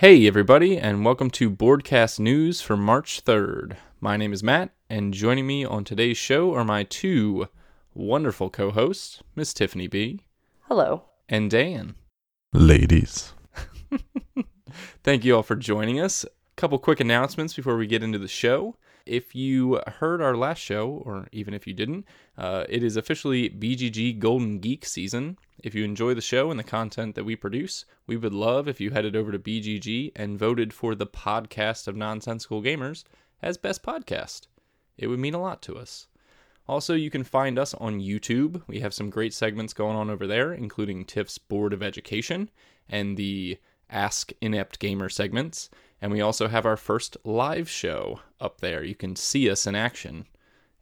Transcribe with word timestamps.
Hey, 0.00 0.28
everybody, 0.28 0.78
and 0.78 1.04
welcome 1.04 1.28
to 1.30 1.50
Boardcast 1.50 2.20
News 2.20 2.60
for 2.60 2.76
March 2.76 3.24
3rd. 3.24 3.76
My 4.00 4.16
name 4.16 4.32
is 4.32 4.44
Matt, 4.44 4.70
and 4.88 5.12
joining 5.12 5.44
me 5.44 5.64
on 5.64 5.82
today's 5.82 6.16
show 6.16 6.54
are 6.54 6.62
my 6.62 6.84
two 6.84 7.48
wonderful 7.94 8.48
co 8.48 8.70
hosts, 8.70 9.24
Miss 9.34 9.52
Tiffany 9.52 9.88
B. 9.88 10.20
Hello. 10.68 11.06
And 11.28 11.50
Dan. 11.50 11.96
Ladies. 12.52 13.32
Thank 15.02 15.24
you 15.24 15.34
all 15.34 15.42
for 15.42 15.56
joining 15.56 15.98
us. 15.98 16.22
A 16.22 16.28
couple 16.54 16.78
quick 16.78 17.00
announcements 17.00 17.54
before 17.54 17.76
we 17.76 17.88
get 17.88 18.04
into 18.04 18.20
the 18.20 18.28
show. 18.28 18.76
If 19.08 19.34
you 19.34 19.80
heard 19.86 20.20
our 20.20 20.36
last 20.36 20.58
show, 20.58 21.02
or 21.04 21.28
even 21.32 21.54
if 21.54 21.66
you 21.66 21.72
didn't, 21.72 22.04
uh, 22.36 22.64
it 22.68 22.82
is 22.84 22.96
officially 22.96 23.48
BGG 23.48 24.18
Golden 24.18 24.58
Geek 24.58 24.84
season. 24.84 25.38
If 25.64 25.74
you 25.74 25.82
enjoy 25.82 26.12
the 26.12 26.20
show 26.20 26.50
and 26.50 26.60
the 26.60 26.64
content 26.64 27.14
that 27.14 27.24
we 27.24 27.34
produce, 27.34 27.86
we 28.06 28.18
would 28.18 28.34
love 28.34 28.68
if 28.68 28.80
you 28.80 28.90
headed 28.90 29.16
over 29.16 29.32
to 29.32 29.38
BGG 29.38 30.12
and 30.14 30.38
voted 30.38 30.74
for 30.74 30.94
the 30.94 31.06
podcast 31.06 31.88
of 31.88 31.96
Nonsensical 31.96 32.62
Gamers 32.62 33.04
as 33.40 33.56
best 33.56 33.82
podcast. 33.82 34.46
It 34.98 35.06
would 35.06 35.18
mean 35.18 35.34
a 35.34 35.40
lot 35.40 35.62
to 35.62 35.78
us. 35.78 36.06
Also, 36.68 36.92
you 36.92 37.08
can 37.08 37.24
find 37.24 37.58
us 37.58 37.72
on 37.74 38.00
YouTube. 38.00 38.62
We 38.66 38.80
have 38.80 38.92
some 38.92 39.08
great 39.08 39.32
segments 39.32 39.72
going 39.72 39.96
on 39.96 40.10
over 40.10 40.26
there, 40.26 40.52
including 40.52 41.06
Tiff's 41.06 41.38
Board 41.38 41.72
of 41.72 41.82
Education 41.82 42.50
and 42.90 43.16
the 43.16 43.58
Ask 43.90 44.32
Inept 44.40 44.78
Gamer 44.78 45.08
segments. 45.08 45.70
And 46.00 46.12
we 46.12 46.20
also 46.20 46.48
have 46.48 46.64
our 46.64 46.76
first 46.76 47.16
live 47.24 47.68
show 47.68 48.20
up 48.40 48.60
there. 48.60 48.84
You 48.84 48.94
can 48.94 49.16
see 49.16 49.50
us 49.50 49.66
in 49.66 49.74
action 49.74 50.26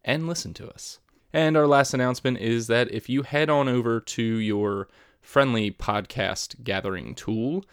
and 0.05 0.27
listen 0.27 0.53
to 0.55 0.69
us. 0.69 0.99
And 1.33 1.57
our 1.57 1.67
last 1.67 1.95
announcement 1.95 2.39
is 2.39 2.67
that 2.67 2.91
if 2.93 3.09
you 3.09 3.23
head 3.23 3.51
on 3.51 3.69
over 3.69 4.01
to 4.01 4.23
your 4.23 4.89
friendly 5.21 5.71
podcast 5.71 6.63
gathering 6.65 7.15
tool, 7.15 7.65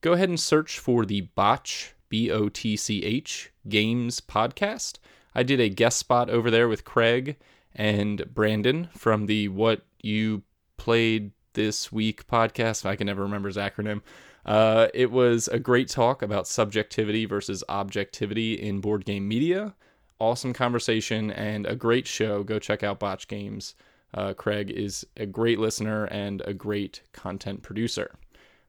go 0.00 0.12
ahead 0.12 0.28
and 0.28 0.38
search 0.38 0.78
for 0.78 1.04
the 1.04 1.22
Botch, 1.22 1.94
B 2.08 2.30
O 2.30 2.48
T 2.48 2.76
C 2.76 3.02
H, 3.04 3.50
Games 3.68 4.20
podcast. 4.20 4.98
I 5.34 5.42
did 5.42 5.60
a 5.60 5.68
guest 5.68 5.98
spot 5.98 6.28
over 6.30 6.50
there 6.50 6.68
with 6.68 6.84
Craig 6.84 7.36
and 7.74 8.24
Brandon 8.34 8.88
from 8.96 9.26
the 9.26 9.48
What 9.48 9.82
You 10.02 10.42
Played 10.76 11.32
This 11.54 11.90
Week 11.92 12.26
podcast. 12.26 12.84
I 12.84 12.96
can 12.96 13.06
never 13.06 13.22
remember 13.22 13.48
his 13.48 13.56
acronym. 13.56 14.02
Uh, 14.44 14.88
it 14.94 15.10
was 15.10 15.48
a 15.48 15.58
great 15.58 15.88
talk 15.88 16.22
about 16.22 16.48
subjectivity 16.48 17.26
versus 17.26 17.62
objectivity 17.68 18.54
in 18.54 18.80
board 18.80 19.04
game 19.04 19.28
media 19.28 19.74
awesome 20.20 20.52
conversation 20.52 21.30
and 21.32 21.66
a 21.66 21.74
great 21.74 22.06
show. 22.06 22.44
Go 22.44 22.58
check 22.58 22.82
out 22.82 23.00
Botch 23.00 23.26
Games. 23.26 23.74
Uh, 24.12 24.34
Craig 24.34 24.70
is 24.70 25.06
a 25.16 25.26
great 25.26 25.58
listener 25.58 26.04
and 26.04 26.42
a 26.44 26.52
great 26.52 27.02
content 27.12 27.62
producer. 27.62 28.16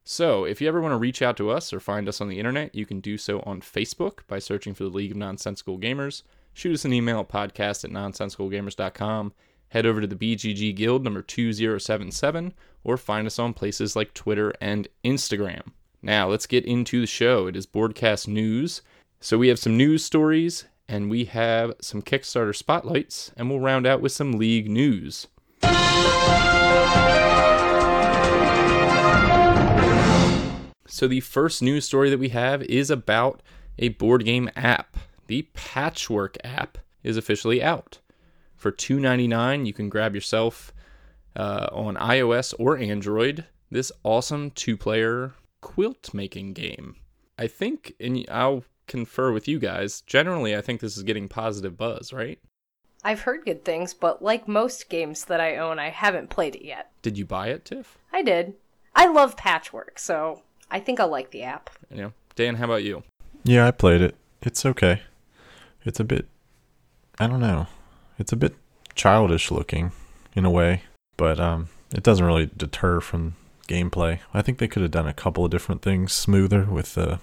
So, 0.04 0.46
if 0.46 0.62
you 0.62 0.68
ever 0.68 0.82
want 0.82 0.94
to 0.94 0.98
reach 0.98 1.22
out 1.22 1.38
to 1.38 1.52
us 1.52 1.72
or 1.72 1.80
find 1.80 2.08
us 2.08 2.22
on 2.22 2.28
the 2.28 2.40
internet, 2.40 2.74
you 2.74 2.88
can 2.88 3.02
do 3.02 3.18
so 3.18 3.42
on 3.42 3.62
Facebook 3.62 4.20
by 4.28 4.40
searching 4.40 4.74
for 4.74 4.84
the 4.84 4.90
League 4.90 5.12
of 5.12 5.18
Nonsensical 5.18 5.78
Gamers. 5.78 6.24
Shoot 6.54 6.74
us 6.74 6.86
an 6.86 6.94
email 6.94 7.20
at 7.20 7.30
podcast 7.30 7.84
at 7.84 7.92
nonsensicalgamers.com. 7.92 9.34
Head 9.72 9.86
over 9.86 10.02
to 10.02 10.08
the 10.08 10.18
BGG 10.18 10.76
Guild 10.76 11.02
number 11.02 11.22
2077 11.22 12.54
or 12.84 12.98
find 12.98 13.26
us 13.26 13.40
on 13.40 13.54
places 13.54 13.96
like 13.96 14.14
Twitter 14.14 14.54
and 14.60 14.90
Instagram. 15.06 15.62
Now, 16.02 16.28
let's 16.28 16.46
get 16.46 16.66
into 16.66 17.00
the 17.00 17.08
show. 17.08 17.48
It 17.48 17.56
is 17.56 17.66
Boardcast 17.66 18.28
News. 18.28 18.82
So, 19.22 19.38
we 19.38 19.48
have 19.48 19.60
some 19.60 19.78
news 19.78 20.04
stories 20.04 20.66
and 20.90 21.10
we 21.10 21.24
have 21.24 21.72
some 21.80 22.02
Kickstarter 22.02 22.54
spotlights, 22.54 23.32
and 23.38 23.50
we'll 23.50 23.62
round 23.62 23.88
out 23.88 24.02
with 24.02 24.12
some 24.12 24.34
league 24.34 24.70
news. 24.70 25.28
So, 30.86 31.08
the 31.08 31.22
first 31.22 31.62
news 31.62 31.86
story 31.86 32.10
that 32.10 32.20
we 32.20 32.30
have 32.30 32.62
is 32.64 32.90
about 32.90 33.42
a 33.80 33.88
board 33.90 34.26
game 34.26 34.50
app. 34.54 34.98
The 35.28 35.44
Patchwork 35.54 36.36
app 36.44 36.78
is 37.04 37.16
officially 37.16 37.64
out. 37.64 38.00
For 38.62 38.72
$2.99, 38.72 39.66
you 39.66 39.74
can 39.74 39.90
grab 39.90 40.14
yourself 40.14 40.72
uh, 41.36 41.68
on 41.72 41.96
iOS 41.96 42.54
or 42.60 42.78
Android 42.78 43.46
this 43.72 43.92
awesome 44.04 44.52
two 44.52 44.78
player 44.78 45.34
quilt 45.62 46.14
making 46.14 46.54
game. 46.54 46.98
I 47.40 47.48
think, 47.48 47.96
and 48.00 48.24
I'll 48.30 48.64
confer 48.86 49.32
with 49.32 49.48
you 49.48 49.58
guys. 49.58 50.02
Generally, 50.02 50.56
I 50.56 50.62
think 50.62 50.80
this 50.80 50.96
is 50.96 51.02
getting 51.02 51.28
positive 51.28 51.76
buzz, 51.76 52.14
right? 52.14 52.38
I've 53.04 53.22
heard 53.22 53.46
good 53.46 53.66
things, 53.66 53.96
but 53.96 54.22
like 54.22 54.48
most 54.48 54.90
games 54.90 55.26
that 55.26 55.42
I 55.42 55.58
own, 55.58 55.80
I 55.80 55.90
haven't 55.90 56.30
played 56.30 56.54
it 56.54 56.64
yet. 56.64 56.92
Did 57.02 57.18
you 57.18 57.26
buy 57.26 57.48
it, 57.48 57.66
Tiff? 57.66 57.98
I 58.14 58.22
did. 58.22 58.54
I 58.94 59.08
love 59.08 59.36
patchwork, 59.36 59.98
so 59.98 60.44
I 60.70 60.80
think 60.80 61.00
I'll 61.00 61.08
like 61.08 61.32
the 61.32 61.42
app. 61.42 61.72
Yeah. 61.90 62.12
Dan, 62.36 62.58
how 62.58 62.66
about 62.66 62.84
you? 62.84 63.02
Yeah, 63.44 63.66
I 63.66 63.72
played 63.72 64.02
it. 64.02 64.16
It's 64.44 64.68
okay. 64.68 65.02
It's 65.84 66.00
a 66.00 66.04
bit 66.04 66.28
I 67.18 67.26
don't 67.26 67.40
know. 67.40 67.66
It's 68.22 68.32
a 68.32 68.38
bit 68.38 68.56
childish 68.94 69.50
looking 69.50 69.94
in 70.36 70.46
a 70.46 70.52
way, 70.52 70.84
but 71.18 71.40
um 71.40 71.70
it 71.92 72.04
doesn't 72.04 72.26
really 72.26 72.52
deter 72.56 73.02
from 73.02 73.36
gameplay. 73.68 74.20
I 74.32 74.44
think 74.44 74.60
they 74.60 74.68
could 74.68 74.84
have 74.84 74.92
done 74.92 75.08
a 75.08 75.14
couple 75.14 75.44
of 75.44 75.50
different 75.50 75.82
things 75.82 76.14
smoother 76.14 76.66
with 76.66 76.94
the 76.94 77.20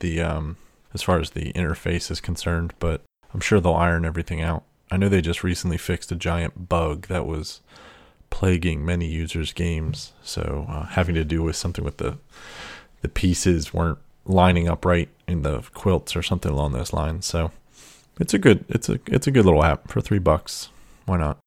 the 0.00 0.20
um 0.20 0.56
as 0.92 1.00
far 1.00 1.18
as 1.18 1.30
the 1.30 1.50
interface 1.54 2.10
is 2.10 2.20
concerned, 2.20 2.74
but 2.78 3.00
I'm 3.32 3.40
sure 3.40 3.58
they'll 3.58 3.72
iron 3.74 4.04
everything 4.04 4.42
out. 4.42 4.64
I 4.90 4.98
know 4.98 5.08
they 5.08 5.22
just 5.22 5.42
recently 5.42 5.78
fixed 5.78 6.12
a 6.12 6.14
giant 6.14 6.68
bug 6.68 7.06
that 7.08 7.26
was 7.26 7.62
plaguing 8.28 8.84
many 8.84 9.06
users' 9.06 9.54
games, 9.54 10.12
so 10.22 10.66
uh, 10.68 10.84
having 10.88 11.14
to 11.14 11.24
do 11.24 11.42
with 11.42 11.56
something 11.56 11.84
with 11.84 11.96
the 11.96 12.18
the 13.00 13.08
pieces 13.08 13.72
weren't 13.72 13.98
lining 14.26 14.68
up 14.68 14.84
right 14.84 15.08
in 15.26 15.40
the 15.40 15.62
quilts 15.72 16.14
or 16.14 16.22
something 16.22 16.52
along 16.52 16.72
those 16.72 16.92
lines. 16.92 17.24
So 17.24 17.50
it's 18.18 18.34
a 18.34 18.38
good 18.38 18.64
it's 18.68 18.88
a 18.88 18.98
it's 19.06 19.26
a 19.26 19.30
good 19.30 19.44
little 19.44 19.64
app 19.64 19.90
for 19.90 20.00
three 20.00 20.18
bucks. 20.18 20.70
Why 21.06 21.18
not? 21.18 21.38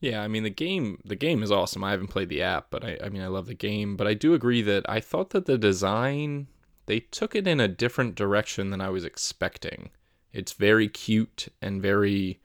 Yeah, 0.00 0.22
I 0.22 0.28
mean 0.28 0.42
the 0.42 0.50
game 0.50 1.00
the 1.04 1.16
game 1.16 1.42
is 1.42 1.50
awesome. 1.50 1.84
I 1.84 1.90
haven't 1.90 2.08
played 2.08 2.28
the 2.28 2.42
app, 2.42 2.66
but 2.70 2.84
I, 2.84 2.98
I 3.04 3.08
mean 3.08 3.22
I 3.22 3.28
love 3.28 3.46
the 3.46 3.54
game. 3.54 3.96
But 3.96 4.06
I 4.06 4.14
do 4.14 4.34
agree 4.34 4.62
that 4.62 4.88
I 4.88 5.00
thought 5.00 5.30
that 5.30 5.46
the 5.46 5.58
design 5.58 6.48
they 6.86 7.00
took 7.00 7.34
it 7.34 7.48
in 7.48 7.60
a 7.60 7.68
different 7.68 8.14
direction 8.14 8.70
than 8.70 8.80
I 8.80 8.90
was 8.90 9.04
expecting. 9.04 9.90
It's 10.32 10.52
very 10.52 10.88
cute 10.88 11.48
and 11.60 11.82
very 11.82 12.40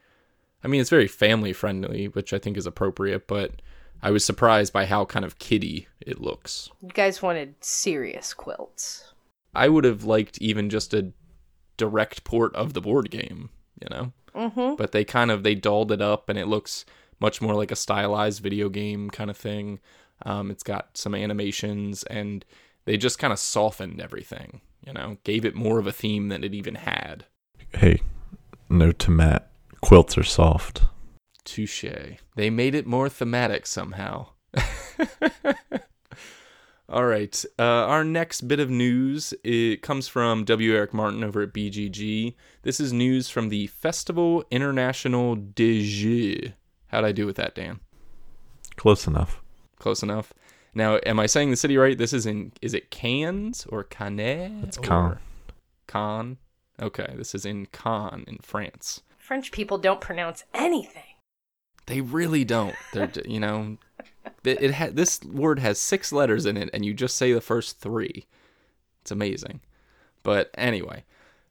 I 0.64 0.68
mean, 0.68 0.82
it's 0.82 0.90
very 0.90 1.08
family 1.08 1.54
friendly, 1.54 2.08
which 2.08 2.34
I 2.34 2.40
think 2.40 2.56
is 2.58 2.66
appropriate, 2.66 3.28
but 3.28 3.62
I 4.04 4.12
was 4.12 4.24
surprised 4.24 4.74
by 4.74 4.86
how 4.86 5.06
kind 5.06 5.26
of 5.26 5.40
kiddie 5.40 5.88
it 6.00 6.22
looks. 6.22 6.70
You 6.82 6.90
guys 6.90 7.22
wanted 7.22 7.56
serious 7.64 8.34
quilts. 8.34 9.14
I 9.54 9.70
would 9.70 9.84
have 9.84 10.04
liked 10.04 10.38
even 10.40 10.70
just 10.70 10.94
a 10.94 11.12
direct 11.82 12.24
port 12.24 12.56
of 12.56 12.74
the 12.74 12.82
board 12.82 13.10
game, 13.10 13.50
you 13.82 13.88
know? 13.90 14.14
Mm-hmm. 14.36 14.76
But 14.76 14.92
they 14.92 15.04
kind 15.04 15.32
of 15.32 15.42
they 15.42 15.56
dolled 15.56 15.92
it 15.92 16.00
up 16.00 16.30
and 16.30 16.38
it 16.38 16.46
looks 16.46 16.86
much 17.20 17.42
more 17.42 17.56
like 17.56 17.72
a 17.72 17.76
stylized 17.76 18.44
video 18.44 18.70
game 18.70 19.10
kind 19.10 19.32
of 19.32 19.38
thing. 19.38 19.80
Um, 20.24 20.52
it's 20.52 20.62
got 20.62 20.96
some 20.96 21.16
animations 21.16 22.04
and 22.04 22.46
they 22.86 22.98
just 22.98 23.18
kind 23.18 23.34
of 23.34 23.40
softened 23.40 24.00
everything, 24.00 24.62
you 24.86 24.94
know, 24.94 25.18
gave 25.24 25.44
it 25.44 25.56
more 25.56 25.80
of 25.80 25.88
a 25.88 25.92
theme 25.92 26.30
than 26.30 26.44
it 26.44 26.54
even 26.54 26.76
had. 26.76 27.26
Hey, 27.74 28.02
note 28.70 29.00
to 29.00 29.12
Matt 29.12 29.52
quilts 29.82 30.20
are 30.20 30.24
soft. 30.24 30.84
Touche. 31.44 31.84
They 32.36 32.52
made 32.52 32.76
it 32.76 32.86
more 32.86 33.10
thematic 33.10 33.66
somehow. 33.66 34.28
All 36.92 37.06
right. 37.06 37.46
Uh, 37.58 37.64
our 37.64 38.04
next 38.04 38.50
bit 38.50 38.60
of 38.60 38.70
news 38.70 39.34
it 39.46 39.82
comes 39.82 40.10
from 40.10 40.44
W. 40.44 40.76
Eric 40.76 40.94
Martin 40.94 41.24
over 41.24 41.42
at 41.42 41.54
BGG. 41.54 42.36
This 42.64 42.82
is 42.82 42.92
news 42.92 43.30
from 43.30 43.48
the 43.48 43.68
Festival 43.68 44.44
International 44.52 45.36
de 45.36 45.82
Jeux. 45.82 46.52
How'd 46.88 47.06
I 47.06 47.14
do 47.14 47.26
with 47.26 47.38
that, 47.38 47.56
Dan? 47.56 47.80
Close 48.76 49.08
enough. 49.08 49.42
Close 49.80 50.04
enough. 50.04 50.34
Now, 50.74 51.00
am 51.06 51.18
I 51.18 51.28
saying 51.28 51.50
the 51.50 51.56
city 51.56 51.78
right? 51.78 51.98
This 51.98 52.12
is 52.12 52.26
in 52.26 52.52
is 52.62 52.74
it 52.74 52.92
Cannes 52.92 53.66
or 53.70 53.86
Cannes? 53.86 54.66
It's 54.68 54.78
Cannes. 54.78 55.20
Cannes. 55.88 56.38
Okay, 56.82 57.14
this 57.16 57.34
is 57.34 57.46
in 57.46 57.68
Cannes 57.68 58.26
in 58.28 58.40
France. 58.42 59.02
French 59.18 59.54
people 59.54 59.78
don't 59.78 60.02
pronounce 60.02 60.44
anything. 60.54 61.04
They 61.86 62.02
really 62.02 62.44
don't. 62.44 62.76
They're 62.92 63.12
you 63.26 63.40
know, 63.40 63.78
it, 64.44 64.62
it 64.62 64.74
ha- 64.74 64.90
this 64.92 65.22
word 65.24 65.60
has 65.60 65.80
six 65.80 66.12
letters 66.12 66.46
in 66.46 66.58
it, 66.58 66.70
and 66.74 66.86
you 66.86 66.94
just 66.94 67.16
say 67.16 67.34
the 67.34 67.42
first 67.42 67.80
three. 67.80 68.26
It's 69.02 69.12
amazing. 69.12 69.62
But 70.24 70.52
anyway, 70.56 71.04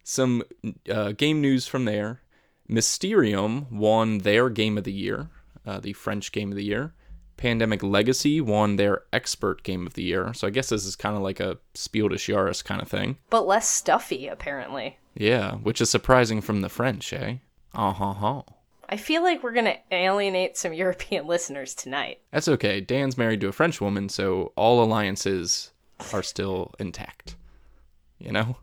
some 0.05 0.43
uh, 0.89 1.13
game 1.13 1.41
news 1.41 1.67
from 1.67 1.85
there. 1.85 2.21
Mysterium 2.69 3.67
won 3.71 4.19
their 4.19 4.49
game 4.49 4.79
of 4.79 4.85
the 4.85 4.93
year, 4.93 5.29
uh, 5.67 5.81
the 5.81 5.93
French 5.93 6.31
game 6.31 6.53
of 6.53 6.57
the 6.57 6.65
year. 6.65 6.95
Pandemic 7.37 7.83
Legacy 7.83 8.41
won 8.41 8.77
their 8.77 9.03
expert 9.13 9.63
game 9.63 9.87
of 9.87 9.95
the 9.95 10.03
year. 10.03 10.33
So 10.35 10.47
I 10.47 10.51
guess 10.51 10.69
this 10.69 10.85
is 10.85 10.95
kind 10.95 11.17
of 11.17 11.23
like 11.23 11.41
a 11.41 11.59
Spiel 11.75 12.09
des 12.09 12.17
Jahres 12.17 12.63
kind 12.63 12.81
of 12.83 12.89
thing. 12.89 13.17
But 13.31 13.47
less 13.47 13.69
stuffy, 13.69 14.29
apparently. 14.29 14.99
Yeah, 15.15 15.55
which 15.55 15.81
is 15.81 15.91
surprising 15.91 16.43
from 16.43 16.61
the 16.61 16.69
French, 16.69 17.13
eh? 17.13 17.37
Uh 17.75 17.93
huh. 17.93 18.43
I 18.91 18.97
feel 18.97 19.23
like 19.23 19.43
we're 19.43 19.53
going 19.53 19.67
to 19.67 19.79
alienate 19.93 20.57
some 20.57 20.73
European 20.85 21.27
listeners 21.27 21.75
tonight. 21.75 22.21
That's 22.33 22.49
okay. 22.49 22.81
Dan's 22.81 23.17
married 23.17 23.41
to 23.43 23.49
a 23.49 23.53
French 23.53 23.81
woman, 23.81 24.09
so 24.09 24.53
all 24.57 24.83
alliances 24.83 25.71
are 26.13 26.25
still 26.25 26.75
intact. 26.81 27.37
you 28.19 28.33
know? 28.33 28.57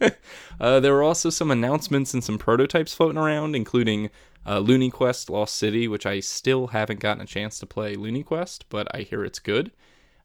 uh, 0.60 0.80
there 0.80 0.92
were 0.92 1.02
also 1.02 1.30
some 1.30 1.50
announcements 1.50 2.12
and 2.12 2.22
some 2.22 2.36
prototypes 2.36 2.92
floating 2.92 3.18
around, 3.18 3.56
including 3.56 4.10
uh, 4.46 4.58
Loony 4.58 4.90
Quest 4.90 5.30
Lost 5.30 5.56
City, 5.56 5.88
which 5.88 6.04
I 6.04 6.20
still 6.20 6.68
haven't 6.68 7.00
gotten 7.00 7.22
a 7.22 7.26
chance 7.26 7.58
to 7.58 7.66
play 7.66 7.94
Loony 7.94 8.22
Quest, 8.22 8.66
but 8.68 8.86
I 8.94 9.00
hear 9.00 9.24
it's 9.24 9.38
good. 9.38 9.72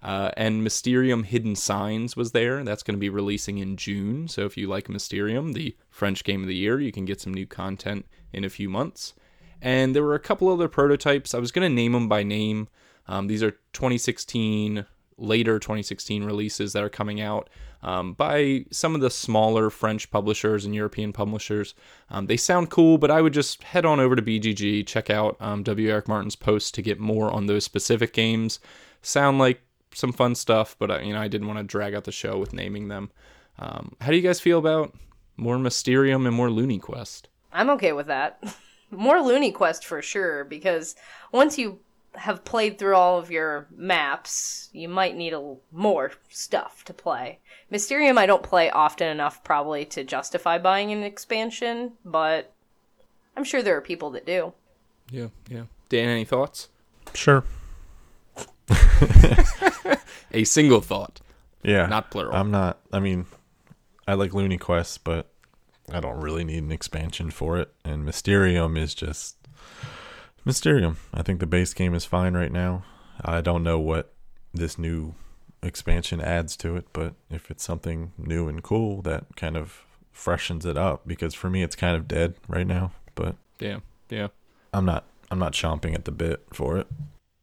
Uh, 0.03 0.31
and 0.35 0.63
Mysterium 0.63 1.23
Hidden 1.23 1.55
Signs 1.55 2.17
was 2.17 2.31
there. 2.31 2.63
That's 2.63 2.83
going 2.83 2.95
to 2.95 2.99
be 2.99 3.09
releasing 3.09 3.59
in 3.59 3.77
June. 3.77 4.27
So 4.27 4.45
if 4.45 4.57
you 4.57 4.67
like 4.67 4.89
Mysterium, 4.89 5.53
the 5.53 5.75
French 5.89 6.23
game 6.23 6.41
of 6.41 6.47
the 6.47 6.55
year, 6.55 6.79
you 6.79 6.91
can 6.91 7.05
get 7.05 7.21
some 7.21 7.33
new 7.33 7.45
content 7.45 8.05
in 8.33 8.43
a 8.43 8.49
few 8.49 8.67
months. 8.67 9.13
And 9.61 9.95
there 9.95 10.03
were 10.03 10.15
a 10.15 10.19
couple 10.19 10.49
other 10.49 10.67
prototypes. 10.67 11.33
I 11.33 11.39
was 11.39 11.51
going 11.51 11.69
to 11.69 11.73
name 11.73 11.91
them 11.91 12.09
by 12.09 12.23
name. 12.23 12.67
Um, 13.07 13.27
these 13.27 13.43
are 13.43 13.51
2016, 13.73 14.85
later 15.17 15.59
2016 15.59 16.23
releases 16.23 16.73
that 16.73 16.83
are 16.83 16.89
coming 16.89 17.21
out 17.21 17.49
um, 17.83 18.13
by 18.13 18.65
some 18.71 18.95
of 18.95 19.01
the 19.01 19.09
smaller 19.09 19.69
French 19.69 20.09
publishers 20.11 20.65
and 20.65 20.75
European 20.75 21.13
publishers. 21.13 21.73
Um, 22.09 22.27
they 22.27 22.37
sound 22.37 22.69
cool, 22.69 22.97
but 22.97 23.11
I 23.11 23.21
would 23.21 23.33
just 23.33 23.63
head 23.63 23.85
on 23.85 23.99
over 23.99 24.15
to 24.15 24.21
BGG, 24.21 24.85
check 24.85 25.09
out 25.09 25.37
um, 25.39 25.63
W. 25.63 25.89
Eric 25.89 26.07
Martin's 26.07 26.35
post 26.35 26.73
to 26.75 26.81
get 26.81 26.99
more 26.99 27.31
on 27.31 27.47
those 27.47 27.63
specific 27.63 28.13
games. 28.13 28.59
Sound 29.01 29.39
like 29.39 29.61
some 29.93 30.13
fun 30.13 30.35
stuff, 30.35 30.75
but 30.79 30.91
uh, 30.91 30.99
you 30.99 31.13
know 31.13 31.21
I 31.21 31.27
didn't 31.27 31.47
want 31.47 31.59
to 31.59 31.63
drag 31.63 31.93
out 31.93 32.05
the 32.05 32.11
show 32.11 32.37
with 32.37 32.53
naming 32.53 32.87
them. 32.87 33.11
Um, 33.59 33.95
how 34.01 34.09
do 34.09 34.15
you 34.15 34.21
guys 34.21 34.39
feel 34.39 34.59
about 34.59 34.95
more 35.37 35.57
Mysterium 35.57 36.25
and 36.25 36.35
more 36.35 36.49
Loony 36.49 36.79
Quest? 36.79 37.27
I'm 37.51 37.69
okay 37.71 37.91
with 37.93 38.07
that. 38.07 38.41
more 38.91 39.21
Loony 39.21 39.51
Quest 39.51 39.85
for 39.85 40.01
sure, 40.01 40.43
because 40.43 40.95
once 41.31 41.57
you 41.57 41.79
have 42.15 42.43
played 42.43 42.77
through 42.77 42.95
all 42.95 43.17
of 43.17 43.31
your 43.31 43.67
maps, 43.75 44.69
you 44.73 44.89
might 44.89 45.15
need 45.15 45.33
a 45.33 45.55
more 45.71 46.11
stuff 46.29 46.83
to 46.85 46.93
play. 46.93 47.39
Mysterium 47.69 48.17
I 48.17 48.25
don't 48.25 48.43
play 48.43 48.69
often 48.69 49.07
enough 49.07 49.43
probably 49.43 49.85
to 49.85 50.03
justify 50.03 50.57
buying 50.57 50.91
an 50.91 51.03
expansion, 51.03 51.93
but 52.03 52.53
I'm 53.37 53.45
sure 53.45 53.61
there 53.61 53.77
are 53.77 53.81
people 53.81 54.09
that 54.11 54.25
do. 54.25 54.53
Yeah, 55.09 55.27
yeah. 55.49 55.63
Dan, 55.89 56.09
any 56.09 56.25
thoughts? 56.25 56.69
Sure. 57.13 57.43
a 60.31 60.43
single 60.43 60.81
thought. 60.81 61.21
Yeah. 61.63 61.85
Not 61.85 62.11
plural. 62.11 62.35
I'm 62.35 62.51
not. 62.51 62.79
I 62.91 62.99
mean, 62.99 63.25
I 64.07 64.15
like 64.15 64.33
Loony 64.33 64.57
Quest, 64.57 65.03
but 65.03 65.30
I 65.91 65.99
don't 65.99 66.21
really 66.21 66.43
need 66.43 66.63
an 66.63 66.71
expansion 66.71 67.31
for 67.31 67.57
it. 67.57 67.73
And 67.83 68.05
Mysterium 68.05 68.77
is 68.77 68.93
just 68.93 69.35
Mysterium. 70.45 70.97
I 71.13 71.21
think 71.21 71.39
the 71.39 71.45
base 71.45 71.73
game 71.73 71.93
is 71.93 72.05
fine 72.05 72.33
right 72.33 72.51
now. 72.51 72.83
I 73.23 73.41
don't 73.41 73.63
know 73.63 73.79
what 73.79 74.13
this 74.53 74.77
new 74.77 75.13
expansion 75.61 76.21
adds 76.21 76.57
to 76.57 76.75
it, 76.75 76.87
but 76.93 77.13
if 77.29 77.51
it's 77.51 77.63
something 77.63 78.13
new 78.17 78.47
and 78.47 78.63
cool, 78.63 79.01
that 79.03 79.35
kind 79.35 79.55
of 79.55 79.85
freshens 80.11 80.65
it 80.65 80.77
up. 80.77 81.07
Because 81.07 81.33
for 81.33 81.49
me, 81.49 81.61
it's 81.61 81.75
kind 81.75 81.95
of 81.95 82.07
dead 82.07 82.35
right 82.47 82.67
now. 82.67 82.91
But 83.15 83.35
yeah, 83.59 83.79
yeah. 84.09 84.27
I'm 84.73 84.85
not. 84.85 85.05
I'm 85.29 85.39
not 85.39 85.53
chomping 85.53 85.93
at 85.93 86.05
the 86.05 86.11
bit 86.11 86.45
for 86.51 86.77
it. 86.77 86.87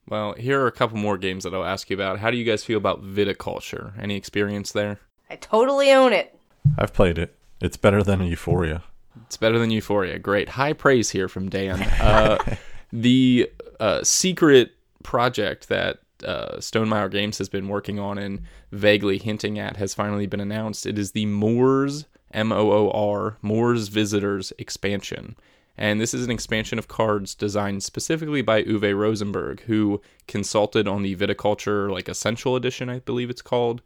Well, 0.09 0.35
here 0.35 0.61
are 0.61 0.67
a 0.67 0.73
couple 0.73 0.99
more 0.99 1.19
games 1.19 1.45
that 1.45 1.55
I'll 1.55 1.65
ask 1.65 1.89
you 1.91 1.97
about. 1.97 2.19
How 2.19 2.31
do 2.31 2.37
you 2.37 2.45
guys 2.45 2.65
feel 2.65 2.79
about 2.79 3.03
viticulture? 3.03 3.93
Any 3.99 4.17
experience 4.17 4.73
there? 4.73 5.01
I 5.31 5.37
totally 5.37 5.91
own 5.93 6.13
it. 6.13 6.39
I've 6.79 6.93
played 6.93 7.19
it. 7.19 7.38
It's 7.61 7.77
better 7.77 8.03
than 8.03 8.23
Euphoria. 8.23 8.83
It's 9.27 9.37
better 9.37 9.59
than 9.59 9.71
Euphoria. 9.71 10.19
Great. 10.19 10.51
High 10.51 10.73
praise 10.73 11.11
here 11.11 11.29
from 11.29 11.49
Dan. 11.49 11.83
Uh, 11.83 12.57
the 12.93 13.51
uh, 13.81 14.03
secret 14.05 14.73
project 15.03 15.69
that 15.69 15.99
uh, 16.25 16.57
Stonemaier 16.57 17.11
Games 17.11 17.39
has 17.39 17.49
been 17.49 17.69
working 17.69 17.99
on 17.99 18.19
and 18.19 18.43
vaguely 18.73 19.19
hinting 19.19 19.59
at 19.59 19.77
has 19.77 19.95
finally 19.95 20.27
been 20.27 20.41
announced. 20.41 20.87
It 20.87 20.99
is 20.99 21.13
the 21.13 21.27
Moors, 21.27 22.07
M 22.33 22.53
O 22.53 22.71
O 22.73 22.91
R, 22.91 23.39
Moors 23.43 23.89
Visitors 23.89 24.53
expansion. 24.59 25.37
And 25.77 26.01
this 26.01 26.13
is 26.13 26.25
an 26.25 26.31
expansion 26.33 26.79
of 26.79 26.89
cards 26.89 27.37
designed 27.37 27.85
specifically 27.85 28.43
by 28.43 28.65
Uwe 28.65 28.97
Rosenberg, 28.97 29.61
who 29.63 30.01
consulted 30.27 30.89
on 30.89 31.03
the 31.03 31.15
Viticulture 31.15 31.89
like 31.89 32.09
Essential 32.09 32.57
Edition, 32.57 32.89
I 32.89 32.99
believe 32.99 33.31
it's 33.31 33.43
called. 33.43 33.81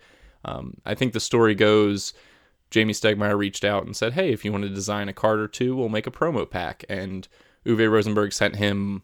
Um, 0.45 0.79
I 0.87 0.95
think 0.95 1.13
the 1.13 1.21
story 1.21 1.55
goes 1.55 2.15
Jamey 2.73 2.91
Stegmaier 2.91 3.37
reached 3.37 3.65
out 3.65 3.85
and 3.85 3.95
said, 3.95 4.15
Hey, 4.15 4.33
if 4.33 4.45
you 4.45 4.51
want 4.51 4.65
to 4.65 4.71
design 4.71 5.09
a 5.09 5.13
card 5.13 5.39
or 5.39 5.47
two, 5.47 5.77
we'll 5.77 5.91
make 5.91 6.07
a 6.07 6.11
promo 6.11 6.49
pack. 6.49 6.85
And 6.89 7.29
Uwe 7.67 7.91
Rosenberg 7.91 8.33
sent 8.33 8.57
him 8.57 9.03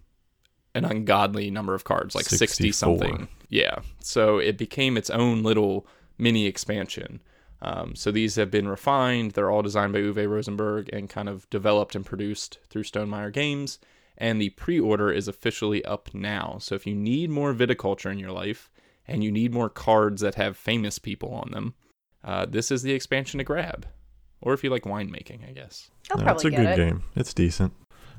an 0.74 0.84
ungodly 0.84 1.50
number 1.50 1.74
of 1.74 1.84
cards, 1.84 2.14
like 2.14 2.24
60 2.24 2.72
something. 2.72 3.28
Yeah. 3.48 3.80
So 4.00 4.38
it 4.38 4.56
became 4.56 4.96
its 4.96 5.10
own 5.10 5.42
little 5.42 5.86
mini 6.16 6.46
expansion. 6.46 7.20
Um, 7.60 7.94
so 7.94 8.10
these 8.10 8.36
have 8.36 8.50
been 8.50 8.68
refined. 8.68 9.32
They're 9.32 9.50
all 9.50 9.62
designed 9.62 9.92
by 9.92 10.00
Uwe 10.00 10.28
Rosenberg 10.28 10.88
and 10.92 11.10
kind 11.10 11.28
of 11.28 11.48
developed 11.50 11.94
and 11.94 12.06
produced 12.06 12.58
through 12.70 12.84
Stonemaier 12.84 13.32
Games. 13.32 13.78
And 14.16 14.40
the 14.40 14.50
pre 14.50 14.80
order 14.80 15.12
is 15.12 15.28
officially 15.28 15.84
up 15.84 16.14
now. 16.14 16.56
So 16.60 16.74
if 16.74 16.86
you 16.86 16.94
need 16.94 17.30
more 17.30 17.52
viticulture 17.52 18.10
in 18.10 18.18
your 18.18 18.32
life 18.32 18.70
and 19.06 19.22
you 19.22 19.30
need 19.30 19.52
more 19.52 19.68
cards 19.68 20.22
that 20.22 20.36
have 20.36 20.56
famous 20.56 20.98
people 20.98 21.30
on 21.32 21.50
them, 21.50 21.74
uh, 22.24 22.46
this 22.46 22.70
is 22.70 22.82
the 22.82 22.92
expansion 22.92 23.38
to 23.38 23.44
grab. 23.44 23.86
Or 24.40 24.54
if 24.54 24.62
you 24.62 24.70
like 24.70 24.84
winemaking, 24.84 25.48
I 25.48 25.52
guess. 25.52 25.90
I'll 26.12 26.18
No, 26.18 26.24
probably 26.24 26.36
it's 26.36 26.44
a 26.44 26.50
get 26.50 26.56
good 26.58 26.70
it. 26.70 26.76
game. 26.90 27.02
It's 27.16 27.34
decent. 27.34 27.72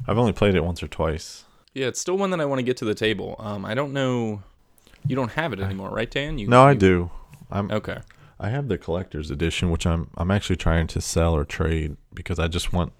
I've 0.07 0.18
only 0.18 0.34
played 0.34 0.56
it 0.56 0.63
once 0.63 0.84
or 0.84 0.88
twice. 0.88 1.46
Yeah, 1.74 1.88
it's 1.88 2.00
still 2.00 2.18
one 2.18 2.30
that 2.31 2.42
I 2.42 2.46
want 2.46 2.60
to 2.60 2.63
get 2.63 2.78
to 2.78 2.86
the 2.86 2.96
table. 2.96 3.36
Um, 3.40 3.63
I 3.66 3.74
don't 3.74 3.94
know. 3.94 4.44
You 5.07 5.16
don't 5.16 5.31
have 5.31 5.54
it 5.54 5.60
anymore, 5.62 5.90
right, 5.92 6.10
Dan? 6.12 6.38
You, 6.38 6.48
No, 6.48 6.63
I 6.63 6.74
do. 6.74 7.10
I'm 7.51 7.72
Okay. 7.72 8.00
I 8.42 8.50
have 8.50 8.68
the 8.69 8.78
collector's 8.78 9.31
edition, 9.31 9.69
which 9.72 9.86
I'm 9.86 10.10
I'm 10.18 10.31
actually 10.31 10.56
trying 10.57 10.88
to 10.88 11.02
sell 11.02 11.34
or 11.36 11.44
trade 11.45 11.98
because 12.13 12.40
I 12.40 12.48
just 12.48 12.72
want 12.74 12.94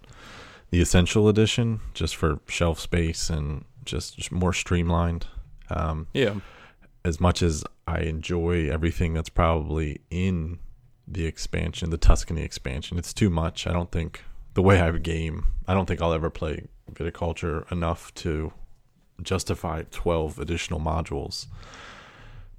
the 0.69 0.81
essential 0.81 1.28
edition 1.30 1.80
just 1.94 2.16
for 2.16 2.40
shelf 2.48 2.80
space 2.80 3.30
and 3.30 3.66
just, 3.86 4.18
just 4.18 4.31
more 4.31 4.54
streamlined. 4.54 5.28
Um, 5.69 6.07
Yeah. 6.14 6.35
as 7.06 7.19
much 7.19 7.42
as 7.42 7.64
I 7.88 8.00
enjoy 8.02 8.69
everything 8.69 9.14
that's 9.14 9.30
probably 9.30 10.02
in 10.09 10.59
the 11.11 11.25
expansion, 11.25 11.89
the 11.89 11.97
Tuscany 11.97 12.44
expansion, 12.44 12.97
it's 12.97 13.13
too 13.13 13.30
much. 13.30 13.66
I 13.66 13.73
don't 13.73 13.92
think 13.92 14.23
the 14.54 14.61
way 14.61 14.80
I 14.80 14.92
game, 14.92 15.47
I 15.68 15.73
don't 15.73 15.85
think 15.85 16.01
I'll 16.01 16.13
ever 16.13 16.30
play 16.30 16.68
viticulture 16.92 17.69
enough 17.71 18.13
to 18.16 18.54
justify 19.21 19.83
12 19.92 20.39
additional 20.39 20.80
modules. 20.80 21.47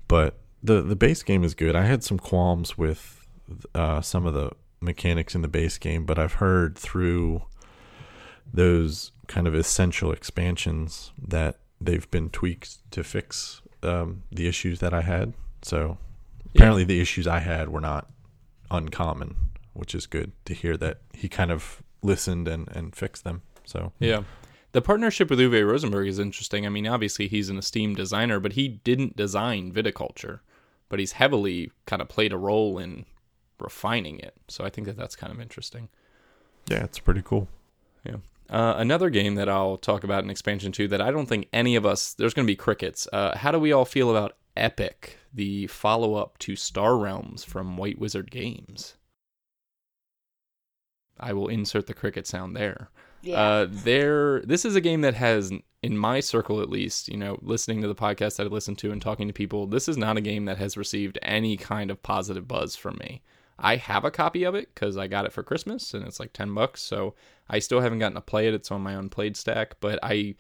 But 0.09 0.39
the 0.63 0.83
the 0.83 0.97
base 0.97 1.23
game 1.23 1.45
is 1.45 1.55
good. 1.55 1.77
I 1.77 1.85
had 1.85 2.03
some 2.03 2.19
qualms 2.19 2.77
with 2.77 3.27
uh, 3.75 4.01
some 4.01 4.27
of 4.27 4.35
the 4.35 4.51
mechanics 4.81 5.35
in 5.35 5.43
the 5.43 5.49
base 5.49 5.79
game, 5.79 6.05
but 6.05 6.19
I've 6.19 6.35
heard 6.35 6.77
through 6.77 7.43
those 8.53 9.13
kind 9.29 9.47
of 9.47 9.55
essential 9.55 10.11
expansions 10.11 11.13
that 11.17 11.59
they've 11.81 12.11
been 12.11 12.31
tweaked 12.31 12.91
to 12.91 13.05
fix 13.05 13.63
um, 13.83 14.25
the 14.33 14.49
issues 14.49 14.81
that 14.81 14.93
I 14.93 15.03
had. 15.03 15.33
So 15.63 15.99
apparently, 16.55 16.85
the 16.85 17.01
issues 17.01 17.27
I 17.27 17.39
had 17.39 17.69
were 17.69 17.81
not 17.81 18.11
uncommon, 18.71 19.37
which 19.73 19.95
is 19.95 20.07
good 20.07 20.33
to 20.45 20.55
hear 20.55 20.77
that 20.77 20.99
he 21.13 21.29
kind 21.29 21.51
of 21.51 21.83
listened 22.03 22.49
and, 22.49 22.69
and 22.69 22.95
fixed 22.95 23.25
them. 23.25 23.43
So 23.65 23.93
Yeah. 23.99 24.23
The 24.73 24.81
partnership 24.81 25.31
with 25.31 25.41
Uwe 25.41 25.67
Rosenberg 25.67 26.07
is 26.07 26.21
interesting. 26.21 26.65
I 26.65 26.69
mean, 26.69 26.87
obviously 26.87 27.27
he's 27.27 27.49
an 27.49 27.59
esteemed 27.59 27.97
designer, 27.97 28.39
but 28.39 28.53
he 28.53 28.69
didn't 28.69 29.17
design 29.17 29.73
viticulture, 29.73 30.41
but 30.89 31.01
he's 31.01 31.13
heavily 31.13 31.73
kind 31.87 32.01
of 32.01 32.09
played 32.09 32.33
a 32.33 32.37
role 32.37 32.79
in 32.79 33.05
refining 33.59 34.21
it. 34.21 34.35
So 34.47 34.65
I 34.65 34.71
think 34.71 34.87
that 34.87 34.97
that's 34.97 35.17
kind 35.17 35.33
of 35.33 35.41
interesting. 35.41 35.89
yeah, 36.69 36.85
it's 36.85 37.01
pretty 37.01 37.23
cool. 37.23 37.49
Yeah. 38.05 38.17
Uh, 38.49 38.75
another 38.77 39.11
game 39.11 39.35
that 39.37 39.49
I'll 39.49 39.77
talk 39.77 40.05
about 40.05 40.25
in 40.25 40.31
expansion 40.31 40.73
two 40.73 40.89
that 40.89 41.01
I 41.01 41.11
don't 41.11 41.27
think 41.27 41.49
any 41.53 41.77
of 41.77 41.85
us 41.85 42.15
there's 42.15 42.35
going 42.35 42.47
to 42.47 42.51
be 42.51 42.57
crickets. 42.57 43.09
Uh, 43.13 43.37
how 43.37 43.51
do 43.51 43.59
we 43.59 43.73
all 43.73 43.85
feel 43.85 44.11
about 44.11 44.37
Epic, 44.57 45.19
the 45.33 45.67
follow 45.67 46.15
up 46.15 46.39
to 46.39 46.57
Star 46.57 46.97
Realms 46.97 47.45
from 47.45 47.77
White 47.77 47.99
Wizard 47.99 48.31
Games? 48.31 48.97
I 51.19 51.33
will 51.33 51.49
insert 51.49 51.87
the 51.87 51.95
cricket 51.95 52.27
sound 52.27 52.57
there. 52.57 52.91
Yeah. 53.23 53.41
Uh, 53.41 53.67
there, 53.69 54.41
this 54.41 54.65
is 54.65 54.75
a 54.75 54.81
game 54.81 55.03
that 55.03 55.15
has, 55.15 55.53
in 55.83 55.99
my 55.99 56.21
circle 56.21 56.63
at 56.63 56.71
least, 56.71 57.09
you 57.09 57.19
know, 57.19 57.39
listening 57.43 57.83
to 57.83 57.89
the 57.89 57.95
podcast 57.95 58.37
that 58.37 58.47
I 58.47 58.51
listen 58.51 58.77
to 58.77 58.91
and 58.91 59.03
talking 59.03 59.29
to 59.29 59.35
people, 59.35 59.67
this 59.67 59.89
is 59.89 59.99
not 59.99 60.17
a 60.17 60.23
game 60.23 60.47
that 60.47 60.57
has 60.57 60.79
received 60.79 61.19
any 61.21 61.59
kind 61.59 61.91
of 61.91 62.03
positive 62.03 62.49
buzz 62.49 62.77
from 62.77 62.97
me. 62.97 63.23
I 63.59 63.77
have 63.77 64.07
a 64.07 64.11
copy 64.11 64.45
of 64.45 64.55
it 64.55 64.75
because 64.75 64.97
I 64.97 65.07
got 65.07 65.27
it 65.27 65.33
for 65.35 65.43
Christmas 65.43 65.93
and 65.93 66.07
it's 66.07 66.19
like 66.19 66.33
ten 66.33 66.55
bucks. 66.55 66.81
So 66.81 67.15
I 67.51 67.59
still 67.59 67.83
haven't 67.83 67.99
gotten 67.99 68.15
to 68.15 68.23
play 68.23 68.49
it. 68.49 68.55
It's 68.55 68.71
on 68.71 68.81
my 68.81 68.93
unplayed 68.93 69.37
stack, 69.37 69.77
but 69.81 69.99
I, 70.03 70.37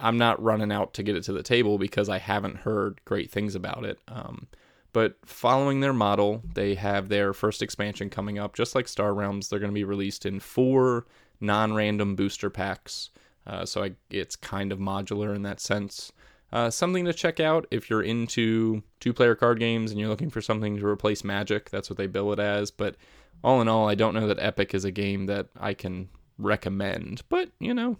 I'm 0.00 0.18
not 0.18 0.42
running 0.42 0.72
out 0.72 0.94
to 0.94 1.02
get 1.02 1.16
it 1.16 1.24
to 1.24 1.32
the 1.32 1.42
table 1.42 1.78
because 1.78 2.08
I 2.08 2.18
haven't 2.18 2.58
heard 2.58 3.00
great 3.04 3.30
things 3.30 3.54
about 3.54 3.84
it. 3.84 3.98
Um, 4.08 4.48
but 4.92 5.16
following 5.24 5.80
their 5.80 5.92
model, 5.92 6.42
they 6.54 6.74
have 6.74 7.08
their 7.08 7.32
first 7.32 7.62
expansion 7.62 8.10
coming 8.10 8.38
up, 8.38 8.54
just 8.54 8.74
like 8.74 8.88
Star 8.88 9.12
Realms. 9.14 9.48
They're 9.48 9.58
going 9.58 9.70
to 9.70 9.74
be 9.74 9.84
released 9.84 10.24
in 10.26 10.40
four 10.40 11.06
non-random 11.40 12.16
booster 12.16 12.50
packs. 12.50 13.10
Uh, 13.46 13.64
so 13.64 13.84
I, 13.84 13.92
it's 14.10 14.36
kind 14.36 14.72
of 14.72 14.78
modular 14.78 15.34
in 15.34 15.42
that 15.42 15.60
sense. 15.60 16.12
Uh, 16.50 16.70
something 16.70 17.04
to 17.04 17.12
check 17.12 17.40
out 17.40 17.66
if 17.70 17.90
you're 17.90 18.02
into 18.02 18.82
two-player 19.00 19.34
card 19.34 19.58
games 19.58 19.90
and 19.90 20.00
you're 20.00 20.08
looking 20.08 20.30
for 20.30 20.40
something 20.40 20.78
to 20.78 20.86
replace 20.86 21.22
Magic. 21.22 21.70
That's 21.70 21.90
what 21.90 21.98
they 21.98 22.06
bill 22.06 22.32
it 22.32 22.38
as. 22.38 22.70
But 22.70 22.96
all 23.44 23.60
in 23.60 23.68
all, 23.68 23.88
I 23.88 23.94
don't 23.94 24.14
know 24.14 24.26
that 24.26 24.38
Epic 24.40 24.74
is 24.74 24.84
a 24.84 24.90
game 24.90 25.26
that 25.26 25.48
I 25.58 25.74
can 25.74 26.08
recommend, 26.38 27.22
but 27.28 27.50
you 27.58 27.74
know, 27.74 27.98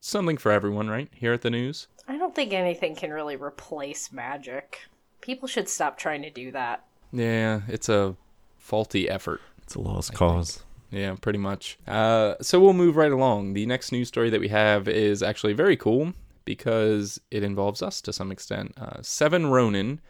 something 0.00 0.36
for 0.36 0.52
everyone, 0.52 0.88
right? 0.88 1.08
Here 1.12 1.32
at 1.32 1.42
the 1.42 1.50
news. 1.50 1.88
I 2.06 2.16
don't 2.16 2.34
think 2.34 2.52
anything 2.52 2.94
can 2.94 3.12
really 3.12 3.36
replace 3.36 4.12
magic. 4.12 4.80
People 5.20 5.48
should 5.48 5.68
stop 5.68 5.98
trying 5.98 6.22
to 6.22 6.30
do 6.30 6.52
that. 6.52 6.84
Yeah, 7.12 7.62
it's 7.68 7.88
a 7.88 8.16
faulty 8.56 9.08
effort. 9.08 9.40
It's 9.62 9.74
a 9.74 9.80
lost 9.80 10.14
cause. 10.14 10.62
Yeah, 10.90 11.16
pretty 11.20 11.38
much. 11.38 11.78
Uh, 11.86 12.34
so 12.40 12.58
we'll 12.60 12.72
move 12.72 12.96
right 12.96 13.12
along. 13.12 13.52
The 13.52 13.66
next 13.66 13.92
news 13.92 14.08
story 14.08 14.30
that 14.30 14.40
we 14.40 14.48
have 14.48 14.88
is 14.88 15.22
actually 15.22 15.52
very 15.52 15.76
cool 15.76 16.14
because 16.46 17.20
it 17.30 17.42
involves 17.42 17.82
us 17.82 18.00
to 18.02 18.12
some 18.12 18.32
extent. 18.32 18.72
Uh, 18.78 19.02
Seven 19.02 19.48
Ronin, 19.48 20.00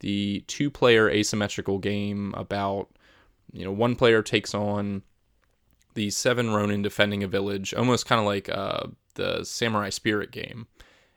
the 0.00 0.42
two-player 0.48 1.08
asymmetrical 1.08 1.78
game 1.78 2.34
about 2.36 2.88
you 3.52 3.64
know 3.64 3.70
one 3.70 3.94
player 3.94 4.22
takes 4.22 4.54
on 4.54 5.02
the 5.94 6.10
Seven 6.10 6.50
Ronin 6.50 6.82
defending 6.82 7.22
a 7.22 7.28
village, 7.28 7.72
almost 7.74 8.06
kind 8.06 8.18
of 8.18 8.26
like 8.26 8.48
uh, 8.48 8.88
the 9.14 9.44
Samurai 9.44 9.90
Spirit 9.90 10.30
game, 10.30 10.66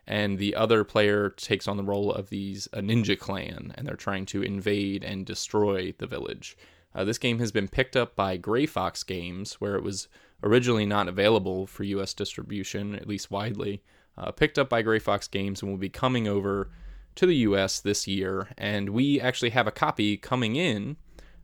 and 0.06 0.38
the 0.38 0.56
other 0.56 0.84
player 0.84 1.30
takes 1.30 1.68
on 1.68 1.78
the 1.78 1.84
role 1.84 2.12
of 2.12 2.30
these 2.30 2.68
a 2.74 2.82
ninja 2.82 3.18
clan, 3.18 3.74
and 3.76 3.88
they're 3.88 3.96
trying 3.96 4.26
to 4.28 4.42
invade 4.42 5.04
and 5.04 5.26
destroy 5.26 5.94
the 5.98 6.08
village. 6.08 6.58
Uh, 6.96 7.04
this 7.04 7.18
game 7.18 7.40
has 7.40 7.52
been 7.52 7.68
picked 7.68 7.96
up 7.96 8.16
by 8.16 8.38
Gray 8.38 8.66
Fox 8.66 9.04
Games, 9.04 9.56
where 9.56 9.76
it 9.76 9.84
was 9.84 10.08
originally 10.42 10.86
not 10.86 11.08
available 11.08 11.68
for 11.68 11.84
U.S. 11.84 12.14
distribution, 12.14 12.96
at 12.96 13.08
least 13.08 13.30
widely. 13.30 13.84
Uh, 14.18 14.32
picked 14.32 14.58
up 14.58 14.70
by 14.70 14.82
Gray 14.82 14.98
Fox 14.98 15.28
Games 15.28 15.62
and 15.62 15.70
will 15.70 15.78
be 15.78 15.90
coming 15.90 16.28
over 16.28 16.72
to 17.14 17.28
the 17.28 17.36
U.S. 17.36 17.80
this 17.80 18.08
year. 18.08 18.48
And 18.58 18.90
we 18.90 19.22
actually 19.22 19.52
have 19.52 19.68
a 19.68 19.72
copy 19.72 20.18
coming 20.18 20.56
in 20.56 20.98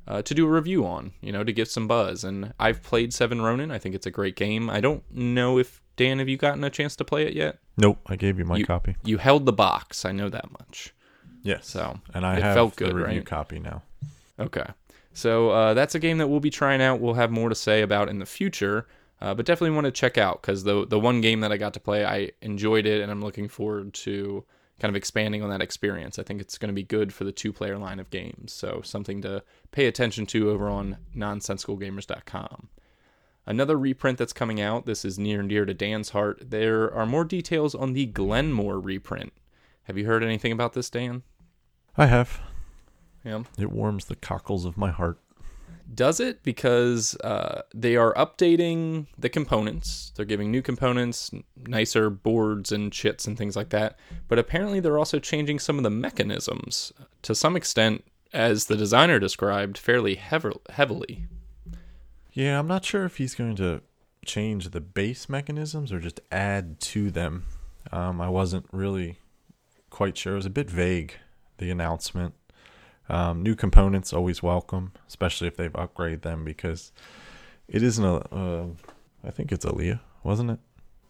uh, 0.08 0.24
to 0.24 0.34
do 0.34 0.48
a 0.48 0.50
review 0.50 0.86
on, 0.86 1.12
you 1.22 1.32
know, 1.32 1.44
to 1.44 1.54
get 1.54 1.70
some 1.70 1.88
buzz. 1.88 2.24
And 2.24 2.54
I've 2.60 2.82
played 2.82 3.14
Seven 3.14 3.42
Ronin. 3.42 3.70
I 3.70 3.78
think 3.78 3.94
it's 3.94 4.08
a 4.08 4.12
great 4.12 4.36
game. 4.36 4.72
I 4.72 4.82
don't 4.82 5.04
know 5.12 5.60
if 5.60 5.83
Dan, 5.96 6.20
have 6.20 6.28
you 6.30 6.38
gotten 6.38 6.64
a 6.64 6.70
chance 6.70 6.96
to 6.98 7.04
play 7.06 7.26
it 7.28 7.34
yet? 7.34 7.60
Nope, 7.78 8.00
I 8.08 8.16
gave 8.16 8.40
you 8.40 8.46
my 8.46 8.58
You- 8.58 8.66
copy. 8.66 8.96
You 9.04 9.18
held 9.18 9.46
the 9.46 9.54
box. 9.54 10.06
I 10.06 10.12
know 10.12 10.30
that 10.30 10.52
much. 10.52 10.94
Yes. 11.44 11.68
So 11.68 12.00
and 12.14 12.26
I 12.26 12.40
have 12.40 12.56
felt 12.56 12.76
the 12.76 12.86
good, 12.86 12.94
review 12.94 13.18
right? 13.20 13.26
copy 13.26 13.60
now. 13.60 13.84
Okay. 14.40 14.66
So 15.14 15.50
uh, 15.52 15.74
that's 15.74 15.94
a 15.94 16.00
game 16.00 16.18
that 16.18 16.28
we'll 16.28 16.40
be 16.40 16.50
trying 16.50 16.82
out. 16.82 17.00
We'll 17.00 17.14
have 17.16 17.30
more 17.32 17.50
to 17.50 17.56
say 17.56 17.82
about 17.82 18.10
in 18.10 18.18
the 18.20 18.26
future, 18.26 18.88
uh, 19.22 19.34
but 19.36 19.46
definitely 19.46 19.76
want 19.76 19.86
to 19.86 19.92
check 19.92 20.18
out 20.18 20.42
because 20.42 20.64
the 20.64 20.88
the 20.88 21.00
one 21.00 21.22
game 21.22 21.42
that 21.42 21.52
I 21.52 21.58
got 21.58 21.74
to 21.76 21.80
play, 21.80 22.06
I 22.06 22.32
enjoyed 22.42 22.86
it, 22.86 23.02
and 23.02 23.12
I'm 23.12 23.22
looking 23.22 23.48
forward 23.48 23.94
to 23.96 24.44
kind 24.80 24.90
of 24.90 24.96
expanding 24.96 25.44
on 25.44 25.50
that 25.52 25.62
experience. 25.62 26.18
I 26.18 26.24
think 26.24 26.42
it's 26.42 26.58
going 26.58 26.70
to 26.70 26.74
be 26.74 26.84
good 26.84 27.14
for 27.14 27.26
the 27.26 27.32
two 27.32 27.54
player 27.54 27.78
line 27.78 28.00
of 28.00 28.10
games. 28.10 28.52
So 28.54 28.82
something 28.84 29.22
to 29.22 29.44
pay 29.72 29.86
attention 29.86 30.26
to 30.28 30.50
over 30.50 30.68
on 30.68 30.98
nonsensicalgamers.com. 31.16 32.70
Another 33.46 33.78
reprint 33.78 34.18
that's 34.18 34.34
coming 34.34 34.62
out. 34.62 34.86
This 34.86 35.04
is 35.04 35.20
near 35.20 35.40
and 35.42 35.50
dear 35.50 35.66
to 35.66 35.74
Dan's 35.74 36.10
heart. 36.12 36.50
There 36.50 36.94
are 36.94 37.06
more 37.06 37.26
details 37.26 37.76
on 37.76 37.94
the 37.94 38.06
Glenmore 38.06 38.80
reprint. 38.80 39.34
Have 39.84 39.98
you 39.98 40.06
heard 40.06 40.24
anything 40.24 40.52
about 40.54 40.74
this, 40.74 40.90
Dan? 40.90 41.24
I 41.98 42.06
have. 42.06 42.42
Yeah. 43.26 43.44
It 43.58 43.72
warms 43.72 44.06
the 44.06 44.16
cockles 44.16 44.64
of 44.66 44.78
my 44.78 44.92
heart. 44.92 45.20
does 45.94 46.20
it 46.22 46.42
because 46.44 47.16
uh, 47.18 47.64
they 47.74 47.96
are 47.98 48.14
updating 48.14 49.08
the 49.18 49.30
components. 49.30 50.14
They're 50.16 50.26
giving 50.26 50.50
new 50.50 50.62
components, 50.62 51.30
nicer 51.68 52.10
boards 52.10 52.72
and 52.72 52.92
chits 52.94 53.28
and 53.28 53.38
things 53.38 53.56
like 53.56 53.70
that. 53.70 54.00
But 54.30 54.40
apparently, 54.40 54.80
they're 54.80 54.98
also 54.98 55.20
changing 55.20 55.60
some 55.60 55.78
of 55.78 55.84
the 55.84 55.90
mechanisms 55.90 56.94
to 57.24 57.36
some 57.36 57.56
extent, 57.58 58.06
as 58.34 58.66
the 58.66 58.78
designer 58.78 59.20
described, 59.20 59.78
fairly 59.78 60.16
heav- 60.16 60.58
heavily. 60.70 61.28
Yeah, 62.34 62.58
I'm 62.60 62.68
not 62.68 62.84
sure 62.84 63.06
if 63.06 63.18
he's 63.18 63.36
going 63.36 63.56
to 63.58 63.82
change 64.26 64.70
the 64.70 64.82
base 64.82 65.30
mechanisms 65.30 65.92
or 65.92 66.00
just 66.00 66.20
add 66.32 66.80
to 66.80 67.12
them. 67.12 67.46
Um, 67.92 68.22
I 68.22 68.30
wasn't 68.30 68.66
really 68.72 69.20
quite 69.90 70.18
sure. 70.18 70.34
It 70.34 70.38
was 70.38 70.46
a 70.46 70.50
bit 70.52 70.70
vague, 70.70 71.16
the 71.58 71.70
announcement. 71.70 72.34
Um, 73.10 73.44
new 73.44 73.54
components 73.54 74.14
always 74.14 74.42
welcome, 74.42 74.94
especially 75.08 75.48
if 75.48 75.58
they've 75.58 75.74
upgraded 75.74 76.22
them 76.22 76.44
because 76.46 76.92
it 77.68 77.84
isn't 77.84 78.04
a. 78.04 78.16
Uh, 78.34 78.66
I 79.26 79.32
think 79.32 79.52
it's 79.52 79.66
alea, 79.66 80.02
wasn't 80.24 80.52
it? 80.52 80.60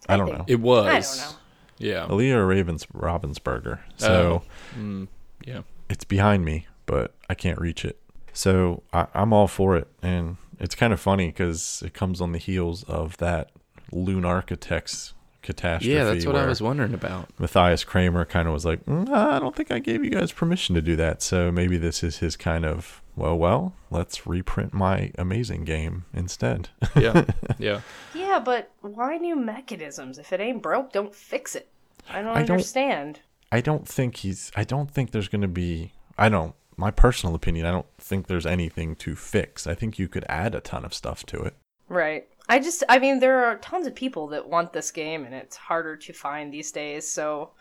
I 0.10 0.18
don't 0.18 0.32
know. 0.32 0.44
It 0.48 0.60
was. 0.60 0.86
I 0.88 1.00
don't 1.00 1.32
know. 1.32 1.38
Yeah. 1.78 2.06
alea 2.10 2.38
or 2.38 2.46
Ravens 2.48 2.86
Robinsberger. 2.88 3.80
So 3.98 4.44
Mm, 4.78 5.08
yeah. 5.46 5.62
it's 5.90 6.04
behind 6.04 6.44
me, 6.46 6.68
but 6.86 7.14
I 7.30 7.34
can't 7.36 7.60
reach 7.60 7.86
it. 7.86 8.00
So 8.34 8.84
I, 8.92 9.08
I'm 9.14 9.32
all 9.34 9.48
for 9.48 9.78
it, 9.78 9.88
and 10.02 10.38
it's 10.60 10.76
kind 10.76 10.94
of 10.94 11.00
funny 11.00 11.28
because 11.28 11.84
it 11.86 11.94
comes 11.94 12.22
on 12.22 12.32
the 12.32 12.38
heels 12.38 12.84
of 12.84 13.18
that 13.18 13.52
Loon 13.92 14.26
Architects 14.26 15.14
catastrophe. 15.42 15.94
Yeah, 15.94 16.06
that's 16.06 16.26
what 16.26 16.36
I 16.36 16.46
was 16.46 16.62
wondering 16.62 16.94
about. 16.94 17.30
Matthias 17.38 17.84
Cramer 17.84 18.24
kind 18.26 18.48
of 18.48 18.54
was 18.54 18.66
like, 18.66 18.86
"Mm, 18.86 19.10
I 19.10 19.40
don't 19.40 19.56
think 19.56 19.72
I 19.72 19.80
gave 19.80 20.04
you 20.04 20.10
guys 20.12 20.32
permission 20.32 20.74
to 20.76 20.82
do 20.82 20.96
that. 20.96 21.22
So 21.22 21.52
maybe 21.52 21.78
this 21.78 22.02
is 22.04 22.18
his 22.20 22.36
kind 22.38 22.66
of, 22.66 23.02
well, 23.16 23.38
well, 23.38 23.74
let's 23.92 24.26
reprint 24.26 24.74
my 24.74 25.12
amazing 25.18 25.66
game 25.66 26.06
instead. 26.14 26.70
Yeah. 26.96 27.26
Yeah. 27.60 27.82
Yeah, 28.16 28.40
but 28.40 28.72
why 28.82 29.18
new 29.18 29.36
mechanisms? 29.36 30.18
If 30.18 30.32
it 30.34 30.40
ain't 30.40 30.64
broke, 30.64 30.92
don't 30.94 31.14
fix 31.14 31.56
it. 31.56 31.68
I 32.10 32.22
don't 32.22 32.30
I 32.30 32.42
don't- 32.44 32.52
understand. 32.52 33.20
I 33.52 33.62
don't 33.62 33.88
think 33.88 34.18
he's. 34.18 34.52
I 34.56 34.64
don't 34.64 34.90
think 34.90 35.12
there's 35.12 35.28
going 35.28 35.42
to 35.44 35.48
be. 35.48 35.92
I 36.18 36.30
don't. 36.30 36.56
My 36.78 36.92
personal 36.92 37.36
opinion. 37.36 37.66
I 37.66 37.72
don't 37.72 37.86
think 37.98 38.28
there's 38.28 38.46
anything 38.46 38.96
to 38.98 39.16
fix. 39.16 39.68
I 39.68 39.76
think 39.76 40.00
you 40.00 40.08
could 40.08 40.26
add 40.30 40.56
a 40.56 40.62
ton 40.62 40.86
of 40.86 40.94
stuff 40.94 41.26
to 41.28 41.42
it. 41.42 41.56
Right. 41.90 42.28
I 42.50 42.60
just, 42.60 42.84
I 42.90 43.00
mean, 43.00 43.20
there 43.20 43.46
are 43.46 43.58
tons 43.58 43.88
of 43.88 43.96
people 43.96 44.28
that 44.28 44.50
want 44.50 44.74
this 44.74 44.92
game, 44.92 45.26
and 45.26 45.34
it's 45.34 45.56
harder 45.56 45.96
to 45.96 46.14
find 46.14 46.52
these 46.52 46.72
days. 46.72 47.08
So 47.08 47.52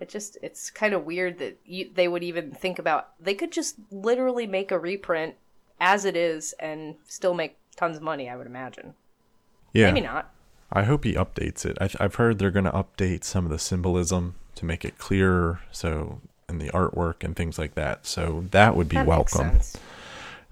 it 0.00 0.08
just, 0.08 0.36
it's 0.42 0.70
kind 0.70 0.92
of 0.92 1.04
weird 1.04 1.38
that 1.38 1.58
you, 1.64 1.90
they 1.94 2.08
would 2.08 2.22
even 2.22 2.50
think 2.50 2.78
about. 2.78 3.10
They 3.20 3.34
could 3.34 3.52
just 3.52 3.76
literally 3.90 4.46
make 4.46 4.70
a 4.70 4.78
reprint 4.78 5.36
as 5.80 6.04
it 6.04 6.16
is 6.16 6.54
and 6.58 6.96
still 7.06 7.34
make 7.34 7.56
tons 7.76 7.96
of 7.96 8.02
money. 8.02 8.28
I 8.28 8.36
would 8.36 8.46
imagine. 8.46 8.94
Yeah. 9.72 9.92
Maybe 9.92 10.06
not. 10.06 10.32
I 10.72 10.82
hope 10.82 11.04
he 11.04 11.14
updates 11.14 11.64
it. 11.64 11.78
I, 11.80 11.88
I've 12.00 12.16
heard 12.16 12.38
they're 12.38 12.50
going 12.50 12.64
to 12.64 12.72
update 12.72 13.24
some 13.24 13.44
of 13.44 13.50
the 13.50 13.58
symbolism 13.58 14.34
to 14.56 14.64
make 14.64 14.84
it 14.84 14.98
clearer. 14.98 15.60
So 15.70 16.20
and 16.48 16.60
the 16.60 16.68
artwork 16.70 17.24
and 17.24 17.34
things 17.34 17.58
like 17.58 17.74
that. 17.74 18.06
So 18.06 18.44
that 18.50 18.76
would 18.76 18.88
be 18.88 18.96
That 18.96 19.06
makes 19.06 19.34
welcome. 19.34 19.50
sense. 19.58 19.76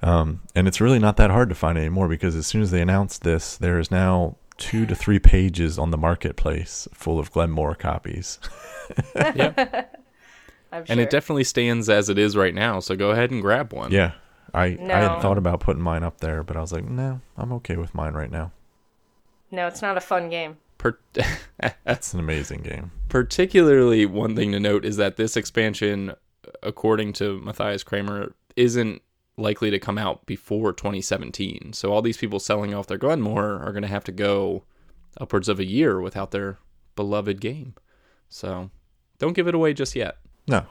Um, 0.02 0.42
and 0.54 0.68
it's 0.68 0.80
really 0.80 0.98
not 0.98 1.16
that 1.16 1.30
hard 1.30 1.48
to 1.48 1.54
find 1.54 1.78
anymore 1.78 2.08
because 2.08 2.36
as 2.36 2.46
soon 2.46 2.62
as 2.62 2.70
they 2.70 2.80
announced 2.82 3.22
this, 3.22 3.56
there 3.56 3.78
is 3.78 3.90
now 3.90 4.36
two 4.58 4.86
to 4.86 4.94
three 4.94 5.18
pages 5.18 5.78
on 5.78 5.90
the 5.90 5.96
marketplace 5.96 6.86
full 6.92 7.18
of 7.18 7.30
Glenmore 7.32 7.74
copies. 7.74 8.38
yeah. 9.16 9.84
I'm 10.72 10.84
sure. 10.84 10.92
And 10.92 11.00
it 11.00 11.10
definitely 11.10 11.44
stands 11.44 11.88
as 11.88 12.08
it 12.08 12.18
is 12.18 12.36
right 12.36 12.54
now. 12.54 12.80
So 12.80 12.96
go 12.96 13.10
ahead 13.12 13.30
and 13.30 13.40
grab 13.40 13.72
one. 13.72 13.92
yeah, 13.92 14.12
I 14.52 14.64
I 14.64 14.98
had 14.98 15.22
thought 15.22 15.38
about 15.38 15.60
putting 15.60 15.82
mine 15.82 16.02
up 16.02 16.18
there, 16.20 16.42
but 16.42 16.56
I 16.56 16.60
was 16.60 16.72
like, 16.72 16.84
no, 16.84 17.20
I'm 17.38 17.52
okay 17.54 17.76
with 17.76 17.94
mine 17.94 18.14
right 18.14 18.30
now. 18.30 18.50
no, 19.52 19.68
it's 19.68 19.80
not 19.80 19.96
a 19.96 20.00
fun 20.00 20.28
game. 20.28 20.56
Per- 20.84 20.98
It's 21.86 22.12
an 22.12 22.20
amazing 22.20 22.60
game. 22.60 22.90
particularly 23.08 24.04
one 24.04 24.36
thing 24.36 24.52
to 24.52 24.60
note 24.60 24.84
is 24.84 24.96
that 24.98 25.16
this 25.16 25.34
expansion 25.36 26.12
according 26.62 27.12
to 27.14 27.40
matthias 27.40 27.82
cramer 27.82 28.34
isn't 28.54 29.00
likely 29.38 29.70
to 29.70 29.78
come 29.78 29.96
out 29.98 30.26
before 30.26 30.72
2017 30.74 31.72
so 31.72 31.90
all 31.92 32.02
these 32.02 32.18
people 32.18 32.38
selling 32.38 32.74
off 32.74 32.86
their 32.86 32.98
glenmore 32.98 33.58
are 33.62 33.72
going 33.72 33.82
to 33.82 33.88
have 33.88 34.04
to 34.04 34.12
go 34.12 34.62
upwards 35.18 35.48
of 35.48 35.58
a 35.58 35.64
year 35.64 36.00
without 36.00 36.30
their 36.32 36.58
beloved 36.96 37.40
game 37.40 37.74
so 38.28 38.70
don't 39.18 39.32
give 39.32 39.48
it 39.48 39.54
away 39.54 39.72
just 39.72 39.96
yet 39.96 40.18
No, 40.46 40.66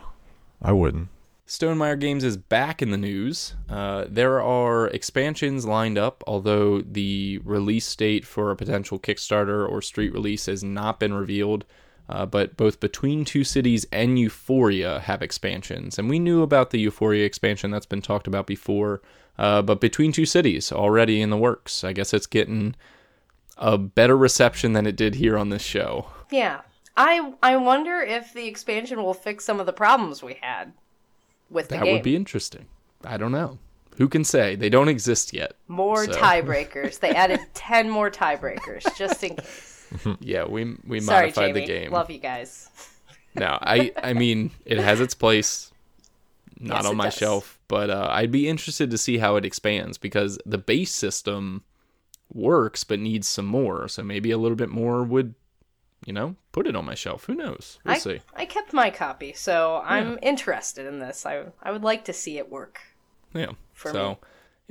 I 0.62 0.72
wouldn't. 0.74 1.10
Stonemaier 1.46 2.00
Games 2.00 2.24
is 2.24 2.38
back 2.38 2.82
in 2.82 2.92
the 2.92 2.98
news. 2.98 3.54
Uh, 3.70 4.06
there 4.08 4.42
are 4.42 4.88
expansions 4.88 5.66
lined 5.66 5.98
up, 5.98 6.24
although 6.26 6.82
the 6.82 7.40
release 7.44 7.94
date 7.96 8.26
for 8.26 8.50
a 8.50 8.56
potential 8.56 8.98
Kickstarter 8.98 9.68
or 9.68 9.82
street 9.82 10.14
release 10.14 10.46
has 10.46 10.64
not 10.64 11.00
been 11.00 11.14
revealed. 11.14 11.66
Uh, 12.10 12.26
but 12.26 12.58
both 12.58 12.80
Between 12.80 13.24
Two 13.24 13.44
Cities 13.44 13.86
and 13.92 14.20
Euphoria 14.20 15.00
have 15.00 15.22
expansions. 15.22 15.98
And 15.98 16.10
we 16.10 16.20
knew 16.20 16.42
about 16.42 16.72
the 16.72 16.80
Euphoria 16.80 17.26
expansion 17.26 17.72
that's 17.72 17.86
been 17.86 18.02
talked 18.02 18.28
about 18.28 18.46
before. 18.46 19.02
Uh, 19.38 19.62
but 19.62 19.80
Between 19.80 20.12
Two 20.12 20.26
Cities 20.26 20.72
already 20.72 21.22
in 21.22 21.30
the 21.30 21.38
works. 21.38 21.84
I 21.84 21.94
guess 21.94 22.14
it's 22.14 22.28
getting 22.28 22.76
a 23.58 23.78
better 23.78 24.18
reception 24.18 24.74
than 24.74 24.86
it 24.86 24.98
did 24.98 25.16
here 25.16 25.38
on 25.38 25.50
this 25.50 25.62
show. 25.62 26.08
Yeah. 26.30 26.62
I 26.96 27.34
I 27.42 27.56
wonder 27.58 28.02
if 28.02 28.34
the 28.34 28.48
expansion 28.48 29.02
will 29.02 29.14
fix 29.14 29.46
some 29.46 29.60
of 29.60 29.66
the 29.66 29.74
problems 29.74 30.22
we 30.22 30.38
had 30.42 30.74
with 31.50 31.70
That 31.70 31.86
would 31.86 32.04
be 32.04 32.16
interesting. 32.16 32.66
I 33.04 33.18
don't 33.18 33.32
know. 33.32 33.60
Who 33.98 34.08
can 34.10 34.24
say? 34.24 34.56
They 34.56 34.70
don't 34.70 34.90
exist 34.90 35.34
yet. 35.34 35.54
more 35.68 36.06
so. 36.06 36.12
tiebreakers. 36.14 37.00
they 37.00 37.12
added 37.12 37.40
ten 37.54 37.90
more 37.90 38.10
tiebreakers 38.10 38.96
just 38.98 39.24
in 39.24 39.36
case. 39.36 39.70
Yeah, 40.20 40.46
we 40.46 40.76
we 40.88 41.00
Sorry, 41.02 41.28
modified 41.28 41.52
Jamey. 41.52 41.54
the 41.54 41.66
game. 41.68 41.92
Love 41.92 42.10
you 42.10 42.20
guys. 42.20 42.70
No, 43.36 43.58
I 43.62 43.92
I 43.98 44.14
mean 44.14 44.52
it 44.64 44.78
has 44.78 45.00
its 45.02 45.16
place. 45.16 45.72
Not 46.60 46.84
Yes, 46.84 46.86
on 46.86 46.96
my 46.98 47.06
does. 47.06 47.16
shelf. 47.16 47.60
but 47.68 47.90
uh, 47.90 48.08
I'd 48.12 48.32
be 48.32 48.48
interested 48.48 48.92
to 48.92 48.98
see 48.98 49.18
how 49.18 49.38
it 49.38 49.44
expands 49.46 49.98
because 49.98 50.38
the 50.46 50.60
base 50.60 50.92
system 50.92 51.64
works 52.32 52.84
but 52.84 53.00
needs 53.00 53.28
some 53.28 53.46
more. 53.48 53.88
So 53.88 54.04
maybe 54.04 54.30
a 54.30 54.38
little 54.38 54.56
bit 54.56 54.70
more 54.70 55.04
would, 55.04 55.34
you 56.06 56.14
know, 56.14 56.36
put 56.52 56.68
it 56.68 56.76
on 56.76 56.86
my 56.86 56.96
shelf. 56.96 57.26
Who 57.26 57.36
knows? 57.36 57.80
We'll 57.86 57.96
I, 57.96 57.98
see. 57.98 58.20
I 58.36 58.46
kept 58.46 58.74
my 58.74 58.90
copy, 58.90 59.34
so 59.34 59.82
I'm 59.84 60.20
interested 60.22 60.86
in 60.86 61.00
this. 61.00 61.26
I 61.26 61.46
I 61.62 61.72
would 61.72 61.84
like 61.84 62.06
to 62.06 62.14
see 62.14 62.38
it 62.38 62.52
work. 62.52 62.80
Yeah. 63.34 63.52
For 63.74 63.92
so 63.92 64.10
me. 64.10 64.18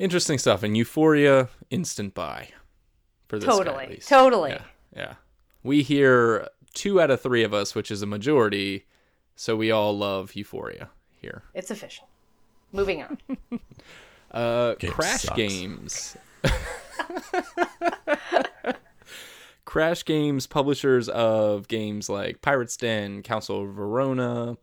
interesting 0.05 0.39
stuff. 0.39 0.62
And 0.62 0.77
Euphoria, 0.77 1.49
instant 1.71 2.15
buy 2.15 2.49
for 3.29 3.39
this 3.39 3.47
guy, 3.47 3.53
at 3.53 3.57
Totally, 3.65 3.87
least. 3.89 4.09
totally. 4.09 4.51
Yeah. 4.51 4.62
Yeah. 4.95 5.15
We 5.62 5.83
hear 5.83 6.49
two 6.75 7.01
out 7.01 7.11
of 7.11 7.21
three 7.21 7.45
of 7.45 7.55
us, 7.55 7.75
which 7.75 7.91
is 7.91 8.03
a 8.03 8.07
majority. 8.07 8.87
So 9.35 9.57
we 9.57 9.71
all 9.71 9.97
love 9.97 10.35
Euphoria 10.35 10.91
here. 11.21 11.43
It's 11.55 11.71
official. 11.71 12.09
Moving 12.73 13.03
on. 13.03 13.19
Uh, 14.31 14.75
Game 14.77 14.93
Crash 14.93 15.23
sucks. 15.25 15.37
Games. 15.37 16.17
Crash 19.73 20.05
Games, 20.05 20.47
publishers 20.47 21.09
of 21.09 21.67
games 21.67 22.11
like 22.11 22.43
Pirates 22.43 22.76
Den, 22.76 23.23
Council 23.23 23.62
of 23.62 23.73
Verona. 23.73 24.59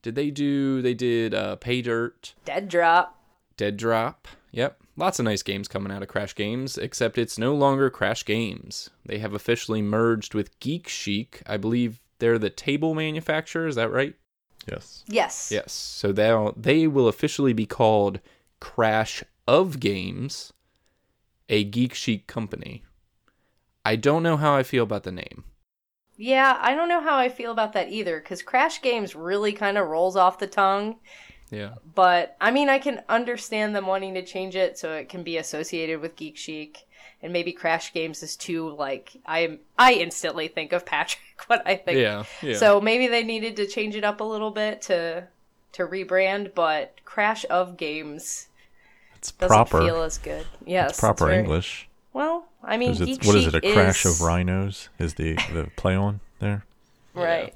Did 0.00 0.14
they 0.14 0.30
do? 0.30 0.80
They 0.80 0.94
did 0.94 1.34
uh, 1.34 1.56
Pay 1.56 1.82
Dirt, 1.82 2.32
Dead 2.46 2.66
drop. 2.66 3.22
Dead 3.58 3.76
Drop. 3.76 4.26
Yep, 4.52 4.80
lots 4.96 5.18
of 5.18 5.26
nice 5.26 5.42
games 5.42 5.68
coming 5.68 5.92
out 5.92 6.00
of 6.00 6.08
Crash 6.08 6.34
Games. 6.34 6.78
Except 6.78 7.18
it's 7.18 7.36
no 7.36 7.54
longer 7.54 7.90
Crash 7.90 8.24
Games. 8.24 8.88
They 9.04 9.18
have 9.18 9.34
officially 9.34 9.82
merged 9.82 10.32
with 10.32 10.58
Geek 10.58 10.88
Chic. 10.88 11.42
I 11.46 11.58
believe 11.58 12.00
they're 12.18 12.38
the 12.38 12.48
table 12.48 12.94
manufacturer. 12.94 13.66
Is 13.66 13.74
that 13.74 13.92
right? 13.92 14.14
Yes. 14.66 15.04
Yes. 15.06 15.50
Yes. 15.52 15.70
So 15.70 16.12
they 16.12 16.34
they 16.56 16.86
will 16.86 17.08
officially 17.08 17.52
be 17.52 17.66
called 17.66 18.20
Crash 18.60 19.22
of 19.46 19.80
Games, 19.80 20.54
a 21.50 21.62
Geek 21.62 21.92
Chic 21.92 22.26
company. 22.26 22.84
I 23.86 23.96
don't 23.96 24.22
know 24.22 24.36
how 24.36 24.54
I 24.54 24.62
feel 24.62 24.82
about 24.84 25.04
the 25.04 25.12
name. 25.12 25.44
Yeah, 26.16 26.56
I 26.60 26.74
don't 26.74 26.88
know 26.88 27.00
how 27.02 27.16
I 27.16 27.28
feel 27.28 27.52
about 27.52 27.72
that 27.74 27.90
either, 27.90 28.18
because 28.20 28.42
Crash 28.42 28.80
Games 28.80 29.14
really 29.14 29.52
kind 29.52 29.76
of 29.76 29.86
rolls 29.88 30.16
off 30.16 30.38
the 30.38 30.46
tongue. 30.46 30.96
Yeah. 31.50 31.74
But 31.94 32.36
I 32.40 32.50
mean, 32.50 32.68
I 32.68 32.78
can 32.78 33.02
understand 33.08 33.76
them 33.76 33.86
wanting 33.86 34.14
to 34.14 34.24
change 34.24 34.56
it 34.56 34.78
so 34.78 34.92
it 34.94 35.08
can 35.08 35.22
be 35.22 35.36
associated 35.36 36.00
with 36.00 36.16
Geek 36.16 36.36
Chic, 36.36 36.86
and 37.22 37.32
maybe 37.32 37.52
Crash 37.52 37.92
Games 37.92 38.22
is 38.22 38.34
too 38.34 38.70
like 38.74 39.12
I 39.26 39.58
I 39.78 39.92
instantly 39.94 40.48
think 40.48 40.72
of 40.72 40.84
Patrick 40.86 41.20
when 41.46 41.60
I 41.66 41.76
think. 41.76 41.98
Yeah. 41.98 42.24
Yeah. 42.42 42.56
So 42.56 42.80
maybe 42.80 43.06
they 43.06 43.22
needed 43.22 43.56
to 43.56 43.66
change 43.66 43.94
it 43.94 44.04
up 44.04 44.20
a 44.20 44.24
little 44.24 44.50
bit 44.50 44.82
to 44.82 45.28
to 45.72 45.86
rebrand, 45.86 46.54
but 46.54 46.94
Crash 47.04 47.44
of 47.50 47.76
Games 47.76 48.48
It's 49.16 49.30
doesn't 49.32 49.54
proper. 49.54 49.82
feel 49.82 50.02
as 50.02 50.16
good. 50.18 50.46
Yes, 50.64 50.90
it's 50.92 51.00
proper 51.00 51.26
very- 51.26 51.38
English. 51.40 51.88
Well, 52.14 52.46
I 52.68 52.76
mean, 52.76 52.90
Is 52.90 53.00
it, 53.00 53.24
what 53.24 53.36
is 53.36 53.46
it? 53.46 53.54
A 53.54 53.60
crash 53.60 54.04
is- 54.04 54.20
of 54.20 54.26
rhinos 54.26 54.88
is 54.98 55.14
the 55.14 55.34
the 55.52 55.70
play 55.76 55.94
on 55.94 56.20
there. 56.40 56.64
Right. 57.14 57.54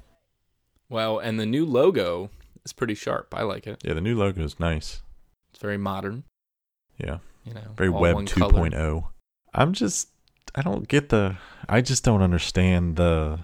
well, 0.88 1.18
and 1.18 1.38
the 1.38 1.44
new 1.46 1.66
logo 1.66 2.30
is 2.64 2.72
pretty 2.72 2.94
sharp. 2.94 3.34
I 3.36 3.42
like 3.42 3.66
it. 3.66 3.82
Yeah, 3.84 3.92
the 3.94 4.00
new 4.00 4.16
logo 4.16 4.42
is 4.42 4.58
nice. 4.58 5.02
It's 5.52 5.60
very 5.60 5.76
modern. 5.76 6.22
Yeah, 6.96 7.18
You 7.44 7.54
know, 7.54 7.72
very 7.76 7.90
Web 7.90 8.14
one 8.14 8.26
2.0. 8.26 8.38
color. 8.50 8.70
Oh. 8.76 9.08
I'm 9.52 9.72
just 9.72 10.08
I 10.54 10.62
don't 10.62 10.86
get 10.88 11.08
the 11.10 11.36
I 11.68 11.80
just 11.80 12.04
don't 12.04 12.22
understand 12.22 12.96
the 12.96 13.40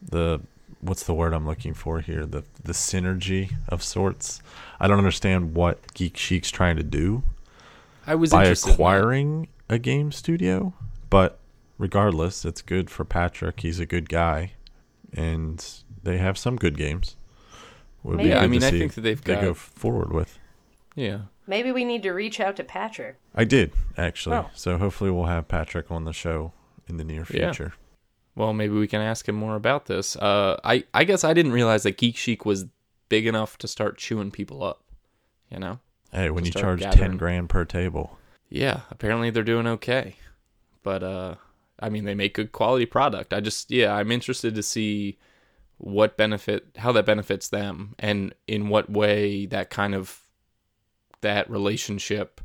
the 0.00 0.40
what's 0.80 1.04
the 1.04 1.14
word 1.14 1.32
I'm 1.32 1.46
looking 1.46 1.74
for 1.74 2.00
here? 2.00 2.24
The 2.26 2.44
the 2.62 2.72
synergy 2.72 3.54
of 3.68 3.82
sorts. 3.82 4.40
I 4.78 4.86
don't 4.88 4.98
understand 4.98 5.54
what 5.54 5.94
Geek 5.94 6.14
Chic's 6.14 6.50
trying 6.50 6.76
to 6.76 6.82
do 6.82 7.22
I 8.06 8.14
was 8.14 8.30
by 8.30 8.42
interested 8.42 8.68
in 8.68 8.74
acquiring 8.74 9.48
a 9.68 9.78
game 9.78 10.12
studio, 10.12 10.74
but 11.10 11.38
regardless, 11.78 12.44
it's 12.44 12.62
good 12.62 12.90
for 12.90 13.04
Patrick. 13.04 13.60
He's 13.60 13.80
a 13.80 13.86
good 13.86 14.08
guy, 14.08 14.52
and 15.12 15.64
they 16.02 16.18
have 16.18 16.36
some 16.38 16.56
good 16.56 16.76
games. 16.76 17.16
Would 18.02 18.18
be 18.18 18.24
Maybe. 18.24 18.28
Yeah, 18.30 18.36
I 18.36 18.40
good 18.40 18.44
to 18.44 18.48
mean, 18.50 18.62
I 18.64 18.70
think 18.70 18.94
that 18.94 19.00
they've 19.00 19.22
they 19.22 19.34
got. 19.34 19.42
go 19.42 19.54
forward 19.54 20.12
with. 20.12 20.38
yeah. 20.94 21.18
Maybe 21.46 21.72
we 21.72 21.84
need 21.84 22.02
to 22.04 22.12
reach 22.12 22.40
out 22.40 22.56
to 22.56 22.64
Patrick. 22.64 23.16
I 23.34 23.44
did 23.44 23.72
actually, 23.98 24.36
Oh. 24.36 24.48
so 24.54 24.78
hopefully 24.78 25.10
we'll 25.10 25.26
have 25.26 25.46
Patrick 25.46 25.90
on 25.90 26.04
the 26.04 26.12
show 26.14 26.52
in 26.88 26.96
the 26.96 27.04
near 27.04 27.26
Yeah. 27.30 27.52
future. 27.52 27.74
Well, 28.34 28.54
maybe 28.54 28.72
we 28.74 28.86
can 28.88 29.02
ask 29.02 29.28
him 29.28 29.34
more 29.34 29.54
about 29.54 29.84
this. 29.86 30.16
Uh, 30.16 30.58
I 30.64 30.84
I 30.94 31.04
guess 31.04 31.22
I 31.22 31.34
didn't 31.34 31.52
realize 31.52 31.82
that 31.82 31.98
Geek 31.98 32.16
Chic 32.16 32.46
was 32.46 32.64
big 33.10 33.26
enough 33.26 33.58
to 33.58 33.68
start 33.68 33.98
chewing 33.98 34.30
people 34.30 34.62
up. 34.62 34.82
You 35.50 35.58
know. 35.58 35.80
Hey, 36.10 36.30
when 36.30 36.44
To 36.44 36.48
you 36.48 36.52
charge 36.52 36.80
gathering. 36.80 37.10
ten 37.10 37.16
grand 37.18 37.48
per 37.50 37.64
table, 37.66 38.18
Yeah, 38.48 38.82
apparently 38.90 39.30
they're 39.30 39.42
doing 39.42 39.66
okay. 39.66 40.16
But 40.82 41.02
uh 41.02 41.34
I 41.80 41.88
mean 41.88 42.04
they 42.04 42.14
make 42.14 42.34
good 42.34 42.52
quality 42.52 42.86
product. 42.86 43.32
I 43.32 43.40
just 43.40 43.70
yeah, 43.70 43.94
I'm 43.94 44.12
interested 44.12 44.54
to 44.54 44.62
see 44.62 45.18
what 45.78 46.16
benefit 46.16 46.68
how 46.76 46.92
that 46.92 47.06
benefits 47.06 47.48
them 47.48 47.94
and 47.98 48.34
in 48.46 48.68
what 48.68 48.90
way 48.90 49.46
that 49.46 49.70
kind 49.70 49.94
of 49.94 50.20
that 51.20 51.50
relationship 51.50 52.40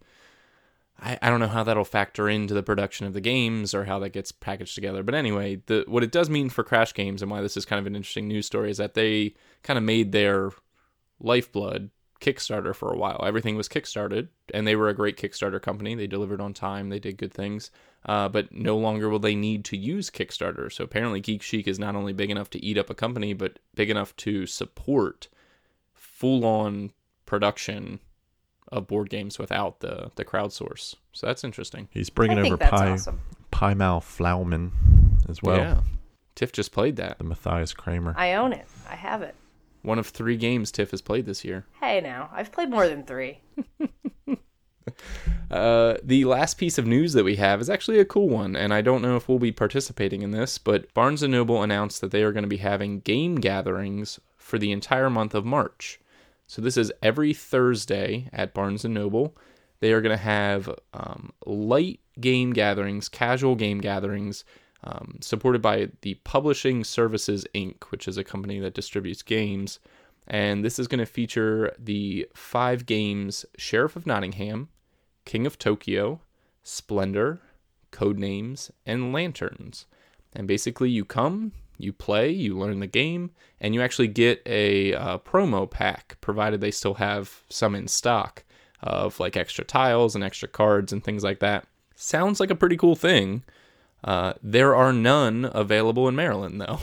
I, 1.01 1.17
I 1.21 1.29
don't 1.29 1.39
know 1.39 1.47
how 1.47 1.63
that'll 1.63 1.85
factor 1.85 2.27
into 2.27 2.53
the 2.53 2.63
production 2.63 3.05
of 3.05 3.13
the 3.13 3.21
games 3.21 3.73
or 3.73 3.85
how 3.85 3.99
that 3.99 4.09
gets 4.09 4.31
packaged 4.31 4.75
together. 4.75 5.03
But 5.03 5.15
anyway, 5.15 5.62
the 5.65 5.85
what 5.88 6.03
it 6.03 6.12
does 6.12 6.29
mean 6.29 6.49
for 6.49 6.63
Crash 6.63 6.93
Games 6.93 7.21
and 7.21 7.31
why 7.31 7.41
this 7.41 7.57
is 7.57 7.65
kind 7.65 7.79
of 7.79 7.88
an 7.88 7.95
interesting 7.95 8.27
news 8.27 8.45
story 8.45 8.69
is 8.69 8.77
that 8.77 8.93
they 8.93 9.33
kind 9.63 9.77
of 9.77 9.83
made 9.83 10.12
their 10.12 10.51
lifeblood 11.19 11.89
Kickstarter 12.21 12.75
for 12.75 12.91
a 12.91 12.97
while. 12.97 13.23
Everything 13.25 13.55
was 13.55 13.69
kickstarted, 13.69 14.27
and 14.53 14.67
they 14.67 14.75
were 14.75 14.89
a 14.89 14.93
great 14.93 15.17
Kickstarter 15.17 15.62
company. 15.62 15.95
They 15.95 16.08
delivered 16.08 16.41
on 16.41 16.53
time. 16.53 16.89
They 16.89 16.99
did 16.99 17.17
good 17.17 17.34
things. 17.34 17.71
Uh, 18.05 18.29
but 18.29 18.51
no 18.53 18.77
longer 18.77 19.10
will 19.10 19.19
they 19.19 19.36
need 19.36 19.65
to 19.65 19.77
use 19.77 20.10
Kickstarter. 20.10 20.71
So 20.71 20.84
apparently, 20.84 21.19
Geek 21.19 21.41
Chic 21.41 21.67
is 21.67 21.79
not 21.79 21.95
only 21.95 22.13
big 22.13 22.29
enough 22.29 22.49
to 22.51 22.63
eat 22.65 22.77
up 22.77 22.89
a 22.89 22.95
company, 22.95 23.34
but 23.34 23.60
big 23.75 23.89
enough 23.89 24.15
to 24.17 24.45
support 24.45 25.27
full-on 25.93 26.91
production 27.25 27.99
of 28.71 28.88
board 28.88 29.10
games 29.10 29.39
without 29.39 29.79
the 29.79 30.12
the 30.15 30.25
crowdsource. 30.25 30.95
So 31.13 31.27
that's 31.27 31.43
interesting. 31.43 31.88
he's 31.91 32.10
bringing 32.10 32.38
I 32.38 32.41
over 32.41 32.49
think 32.49 32.60
that's 32.60 32.71
Pie 32.71 32.91
awesome. 32.91 33.21
Pi 33.51 33.73
mal 33.73 33.99
Pflaumen 34.01 34.71
as 35.27 35.41
well. 35.41 35.58
yeah, 35.58 35.82
Tiff 36.36 36.51
just 36.51 36.71
played 36.71 36.95
that. 36.97 37.17
The 37.17 37.23
Matthias 37.23 37.73
Cramer. 37.73 38.13
I 38.17 38.34
own 38.36 38.53
it. 38.53 38.67
I 38.89 38.95
have 38.95 39.21
it. 39.21 39.36
One 39.82 40.00
of 40.00 40.08
three 40.08 40.38
games 40.38 40.72
Tiff 40.72 40.92
has 40.92 41.02
played 41.02 41.26
this 41.26 41.46
year. 41.46 41.65
Hey, 41.80 42.02
now 42.02 42.30
I've 42.34 42.52
played 42.52 42.70
more 42.70 42.88
than 42.88 43.04
three. 43.04 43.39
Uh, 45.52 45.98
the 46.04 46.26
last 46.26 46.60
piece 46.60 46.78
of 46.78 46.86
news 46.86 47.13
that 47.13 47.24
we 47.24 47.36
have 47.36 47.60
is 47.60 47.70
actually 47.70 48.00
a 48.00 48.06
cool 48.06 48.30
one, 48.30 48.56
and 48.56 48.72
I 48.72 48.82
don't 48.82 49.02
know 49.02 49.15
if 49.15 49.28
we'll 49.28 49.39
be 49.39 49.52
participating 49.52 50.22
in 50.22 50.30
this, 50.30 50.60
but 50.60 50.94
Barnes 50.94 51.24
& 51.24 51.28
Noble 51.28 51.63
announced 51.63 52.02
that 52.02 52.12
they 52.12 52.22
are 52.22 52.32
going 52.32 52.44
to 52.44 52.50
be 52.50 52.58
having 52.58 53.00
game 53.00 53.36
gatherings 53.36 54.20
for 54.38 54.60
the 54.60 54.72
entire 54.72 55.10
month 55.10 55.34
of 55.34 55.46
March. 55.46 56.00
So 56.46 56.62
this 56.62 56.78
is 56.78 56.94
every 57.02 57.34
Thursday 57.34 58.30
at 58.32 58.54
Barnes 58.54 58.84
& 58.84 58.86
Noble. 58.86 59.36
They 59.80 59.92
are 59.92 60.02
going 60.02 60.15
to 60.15 60.24
have 60.24 60.70
um, 60.94 61.32
light 61.46 62.00
game 62.20 62.54
gatherings, 62.54 63.10
casual 63.10 63.56
game 63.56 63.80
gatherings, 63.80 64.44
um, 64.84 65.18
supported 65.22 65.62
by 65.62 65.89
the 66.02 66.15
Publisher 66.15 66.84
Services 66.84 67.46
Inc., 67.54 67.84
which 67.89 68.08
is 68.08 68.18
a 68.18 68.24
company 68.24 68.60
that 68.60 68.74
distributes 68.74 69.22
games. 69.22 69.80
And 70.28 70.63
this 70.63 70.80
is 70.80 70.88
going 70.88 71.00
to 71.00 71.06
feature 71.06 71.76
the 71.80 72.28
five 72.34 72.86
games 72.86 73.46
Sheriff 73.58 73.96
of 73.96 74.06
Nottingham, 74.06 74.70
King 75.26 75.46
of 75.46 75.58
Tokyo, 75.58 76.22
Splendor, 76.63 77.39
Codenames, 77.92 78.72
and 78.86 79.12
Lanterns. 79.12 79.86
And 80.34 80.48
basically, 80.48 80.92
you 80.92 81.04
come, 81.04 81.54
you 81.78 81.92
play, 81.92 82.30
you 82.30 82.58
learn 82.58 82.80
the 82.80 82.88
game, 82.88 83.32
and 83.60 83.74
you 83.74 83.82
actually 83.82 84.08
get 84.08 84.42
a 84.46 84.94
uh, 84.94 85.18
promo 85.20 85.70
pack, 85.70 86.18
provided 86.22 86.62
they 86.62 86.72
still 86.72 86.96
have 86.96 87.44
some 87.50 87.74
in 87.74 87.88
stock 87.88 88.44
of 88.82 89.20
like 89.20 89.36
extra 89.36 89.65
tiles 89.65 90.15
and 90.15 90.24
extra 90.24 90.48
cards 90.48 90.94
and 90.94 91.04
things 91.04 91.24
like 91.24 91.39
that. 91.39 91.68
Sounds 91.96 92.39
like 92.39 92.52
a 92.52 92.56
pretty 92.56 92.78
cool 92.78 92.96
thing. 92.96 93.44
Uh, 94.03 94.33
there 94.41 94.75
are 94.75 94.93
none 94.93 95.49
available 95.53 96.07
in 96.07 96.15
Maryland, 96.15 96.62
though. 96.62 96.79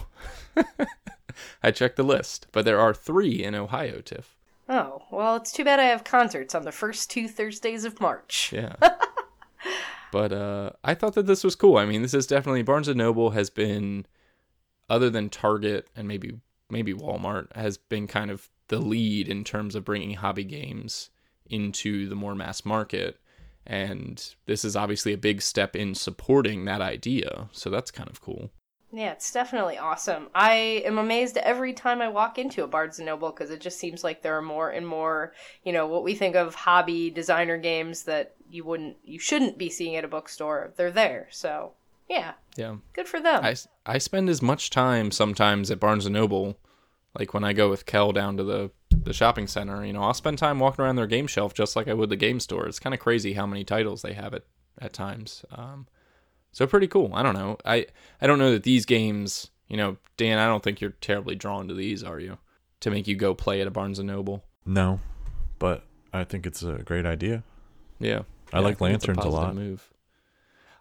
I 1.63 1.71
checked 1.71 1.97
the 1.97 2.03
list, 2.03 2.47
but 2.53 2.65
there 2.65 2.81
are 2.81 2.95
three 2.95 3.43
in 3.43 3.55
Ohio, 3.55 4.01
Tiff. 4.01 4.37
Oh, 4.69 5.03
well, 5.11 5.37
it's 5.37 5.53
too 5.53 5.65
bad 5.65 5.79
I 5.79 5.85
have 5.85 6.05
concerts 6.05 6.55
on 6.55 6.65
the 6.65 6.73
first 6.73 7.11
two 7.11 7.29
Thursdays 7.29 7.85
of 7.85 8.01
March. 8.01 8.53
Yeah. 8.53 8.75
but 10.13 10.33
uh, 10.33 10.71
I 10.83 10.95
thought 10.95 11.15
that 11.15 11.27
this 11.27 11.45
was 11.45 11.55
cool. 11.55 11.77
I 11.77 11.87
mean, 11.87 12.03
this 12.03 12.15
is 12.15 12.27
definitely 12.27 12.63
Barnes 12.63 12.89
and 12.89 12.99
Noble 12.99 13.31
has 13.31 13.49
been, 13.49 14.07
other 14.89 15.09
than 15.09 15.31
Target 15.31 15.89
and 15.95 16.09
maybe 16.09 16.41
maybe 16.69 16.93
Walmart, 16.93 17.55
has 17.55 17.77
been 17.77 18.09
kind 18.09 18.31
of 18.31 18.49
the 18.69 18.81
lead 18.81 19.29
in 19.29 19.45
terms 19.45 19.77
of 19.77 19.85
bringing 19.85 20.15
hobby 20.15 20.43
games 20.43 21.11
into 21.49 22.09
the 22.09 22.17
more 22.17 22.35
mass 22.35 22.65
market. 22.65 23.21
And 23.67 24.35
this 24.47 24.65
is 24.65 24.77
obviously 24.77 25.13
a 25.13 25.19
big 25.19 25.43
step 25.43 25.75
in 25.75 25.95
supporting 25.95 26.65
that 26.65 26.81
idea. 26.81 27.49
So 27.53 27.69
that's 27.71 27.91
kind 27.91 28.09
of 28.09 28.21
cool. 28.21 28.51
Yeah, 28.93 29.13
it's 29.13 29.33
definitely 29.33 29.77
awesome. 29.77 30.29
I 30.35 30.83
am 30.87 30.97
amazed 30.99 31.37
every 31.39 31.73
time 31.73 32.01
I 32.01 32.09
walk 32.09 32.39
into 32.39 32.63
a 32.63 32.69
Barnes 32.69 32.99
and 32.99 33.07
Noble 33.07 33.31
because 33.31 33.51
it 33.51 33.61
just 33.61 33.79
seems 33.79 34.05
like 34.05 34.23
there 34.23 34.37
are 34.39 34.43
more 34.43 34.71
and 34.71 34.87
more, 34.87 35.35
you 35.65 35.73
know, 35.73 35.87
what 35.89 36.05
we 36.05 36.15
think 36.15 36.37
of 36.37 36.55
hobby 36.55 37.11
designer 37.11 37.59
games 37.59 38.05
that 38.05 38.37
you 38.49 38.65
wouldn't, 38.65 38.97
you 39.03 39.19
shouldn't 39.19 39.59
be 39.59 39.69
seeing 39.69 39.97
at 39.97 40.05
a 40.05 40.09
bookstore. 40.09 40.73
They're 40.77 40.93
there, 40.93 41.27
so 41.31 41.73
yeah, 42.09 42.35
Yeah. 42.57 42.77
good 42.93 43.09
for 43.09 43.21
them. 43.21 43.45
I, 43.45 43.57
I 43.85 43.99
spend 43.99 44.29
as 44.29 44.41
much 44.41 44.71
time 44.71 45.11
sometimes 45.11 45.71
at 45.73 45.81
Barnes 45.81 46.07
and 46.07 46.15
Noble, 46.15 46.57
like 47.19 47.35
when 47.35 47.43
I 47.43 47.53
go 47.53 47.69
with 47.69 47.87
Kel 47.87 48.13
down 48.13 48.37
to 48.37 48.45
the 48.45 48.71
the 49.03 49.13
shopping 49.13 49.47
center. 49.47 49.85
You 49.85 49.93
know, 49.93 50.03
I'll 50.03 50.15
spend 50.15 50.39
time 50.39 50.59
walking 50.59 50.85
around 50.85 50.97
their 50.97 51.07
game 51.07 51.27
shelf 51.27 51.55
just 51.55 51.77
like 51.77 51.89
I 51.89 51.95
would 51.95 52.11
the 52.11 52.17
game 52.17 52.41
store. 52.41 52.67
It's 52.67 52.81
kind 52.81 52.95
of 52.95 53.01
crazy 53.01 53.35
how 53.35 53.47
many 53.47 53.65
titles 53.65 54.03
they 54.03 54.13
have 54.15 54.35
at 54.35 54.45
at 54.81 54.93
times. 54.93 55.45
Um, 55.51 55.87
so 56.53 56.67
pretty 56.67 56.89
cool. 56.89 57.13
I 57.15 57.23
don't 57.23 57.35
know. 57.35 57.59
I 57.65 57.87
I 58.21 58.27
don't 58.27 58.39
know 58.39 58.53
that 58.53 58.63
these 58.63 58.87
games. 58.87 59.51
You 59.69 59.77
know, 59.77 59.97
Dan, 60.17 60.39
I 60.39 60.47
don't 60.47 60.63
think 60.63 60.81
you're 60.81 60.93
terribly 61.01 61.35
drawn 61.35 61.67
to 61.67 61.75
these, 61.75 62.05
are 62.05 62.21
you? 62.21 62.39
To 62.81 62.91
make 62.91 63.09
you 63.09 63.17
go 63.17 63.35
play 63.35 63.61
at 63.61 63.67
a 63.67 63.71
Barnes 63.71 63.99
and 63.99 64.07
Noble. 64.07 64.45
No, 64.65 65.01
but 65.59 65.83
I 66.13 66.23
think 66.23 66.47
it's 66.47 66.63
a 66.63 66.83
great 66.85 67.05
idea. 67.05 67.43
Yeah. 67.99 68.23
I 68.53 68.59
Yeah, 68.59 68.65
like 68.65 68.73
it's 68.75 68.81
lanterns 68.81 69.19
a 69.19 69.23
positive 69.23 69.33
lot. 69.33 69.55
Move. 69.57 69.91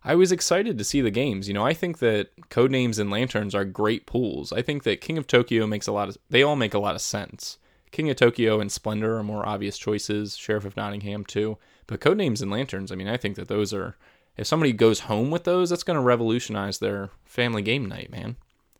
I 0.03 0.13
was 0.13 0.31
excited 0.31 0.77
to 0.77 0.83
see 0.83 1.01
the 1.01 1.09
games. 1.09 1.47
You 1.47 1.55
know, 1.55 1.65
I 1.65 1.73
think 1.73 1.97
that 1.97 2.29
Codenames 2.49 2.99
and 2.99 3.09
Lanterns 3.09 3.55
are 3.55 3.65
great 3.65 4.05
pools. 4.05 4.53
I 4.53 4.61
think 4.61 4.83
that 4.83 5.01
King 5.01 5.17
of 5.17 5.25
Tokyo 5.25 5.65
makes 5.65 5.87
a 5.87 5.91
lot 5.91 6.09
of 6.09 6.17
they 6.29 6.43
all 6.43 6.55
make 6.55 6.75
a 6.75 6.79
lot 6.79 6.93
of 6.93 7.01
sense. 7.01 7.57
King 7.91 8.09
of 8.09 8.17
Tokyo 8.17 8.59
and 8.59 8.71
Splendor 8.71 9.17
are 9.17 9.23
more 9.23 9.47
obvious 9.47 9.77
choices, 9.77 10.35
Sheriff 10.35 10.65
of 10.65 10.75
Nottingham 10.75 11.23
too. 11.25 11.57
But 11.87 11.99
Codenames 12.01 12.41
and 12.41 12.51
Lanterns, 12.51 12.91
I 12.91 12.95
mean, 12.95 13.07
I 13.07 13.17
think 13.17 13.35
that 13.35 13.47
those 13.47 13.73
are 13.73 13.95
if 14.37 14.47
somebody 14.47 14.73
goes 14.73 15.01
home 15.01 15.31
with 15.31 15.45
those, 15.45 15.69
that's 15.69 15.83
going 15.83 15.95
to 15.95 16.01
revolutionize 16.03 16.79
their 16.79 17.09
family 17.23 17.61
game 17.61 17.85
night, 17.85 18.11
man. 18.11 18.35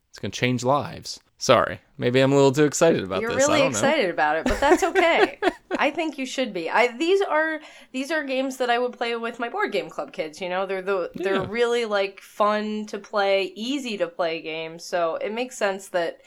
It's 0.09 0.19
going 0.19 0.31
to 0.31 0.37
change 0.39 0.63
lives. 0.63 1.19
Sorry, 1.37 1.81
maybe 1.97 2.21
I'm 2.21 2.31
a 2.31 2.35
little 2.35 2.51
too 2.53 2.63
excited 2.63 3.03
about 3.03 3.21
You're 3.21 3.33
this. 3.35 3.43
I 3.43 3.47
really 3.47 3.59
don't 3.59 3.71
know. 3.73 3.77
excited 3.77 4.09
about 4.09 4.37
it, 4.37 4.45
but 4.45 4.59
that's 4.59 4.83
okay. 4.83 5.37
I 5.77 5.91
think 5.91 6.17
you 6.17 6.25
should 6.25 6.53
be. 6.53 6.69
I 6.69 6.95
these 6.97 7.21
are 7.21 7.59
these 7.91 8.09
are 8.09 8.23
games 8.23 8.55
that 8.57 8.69
I 8.69 8.79
would 8.79 8.93
play 8.93 9.15
with 9.17 9.37
my 9.39 9.49
board 9.49 9.73
game 9.73 9.89
club 9.89 10.13
kids. 10.13 10.39
You 10.39 10.47
know, 10.47 10.65
they're 10.65 10.81
the 10.81 11.11
they're 11.13 11.35
Yeah. 11.35 11.45
really 11.49 11.83
like 11.83 12.21
fun 12.21 12.85
to 12.87 12.97
play, 12.97 13.51
easy 13.55 13.97
to 13.97 14.07
play 14.07 14.41
games. 14.41 14.85
So 14.85 15.15
it 15.17 15.33
makes 15.33 15.57
sense 15.57 15.89
that 15.89 16.21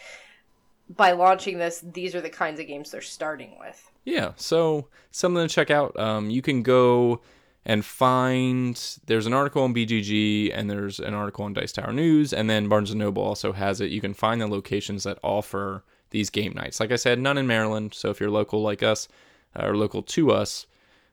by 0.88 1.12
launching 1.12 1.58
this, 1.58 1.84
these 1.92 2.14
are 2.14 2.20
the 2.20 2.30
kinds 2.30 2.60
of 2.60 2.66
games 2.66 2.90
they're 2.90 3.00
starting 3.00 3.56
with. 3.58 3.90
Yeah, 4.04 4.32
so 4.36 4.88
something 5.10 5.46
to 5.46 5.52
check 5.52 5.70
out. 5.70 5.98
Um, 5.98 6.30
you 6.30 6.42
can 6.42 6.62
go 6.62 7.20
and 7.66 7.84
find. 7.84 8.98
There's 9.06 9.26
an 9.26 9.34
article 9.34 9.62
on 9.62 9.74
BGG 9.74 10.50
and 10.54 10.70
there's 10.70 10.98
an 10.98 11.14
article 11.14 11.44
on 11.44 11.52
Dice 11.52 11.72
Tower 11.72 11.92
News, 11.92 12.32
and 12.32 12.48
then 12.48 12.68
Barnes 12.68 12.90
and 12.90 12.98
Noble 12.98 13.22
also 13.22 13.52
has 13.52 13.80
it. 13.80 13.90
You 13.90 14.00
can 14.00 14.14
find 14.14 14.40
the 14.40 14.46
locations 14.46 15.04
that 15.04 15.18
offer 15.22 15.84
these 16.10 16.30
game 16.30 16.54
nights. 16.54 16.80
Like 16.80 16.92
I 16.92 16.96
said, 16.96 17.18
none 17.18 17.36
in 17.36 17.46
Maryland. 17.46 17.92
So 17.92 18.08
if 18.08 18.18
you're 18.18 18.30
local 18.30 18.62
like 18.62 18.82
us 18.82 19.08
uh, 19.54 19.66
or 19.66 19.76
local 19.76 20.02
to 20.02 20.30
us, 20.30 20.66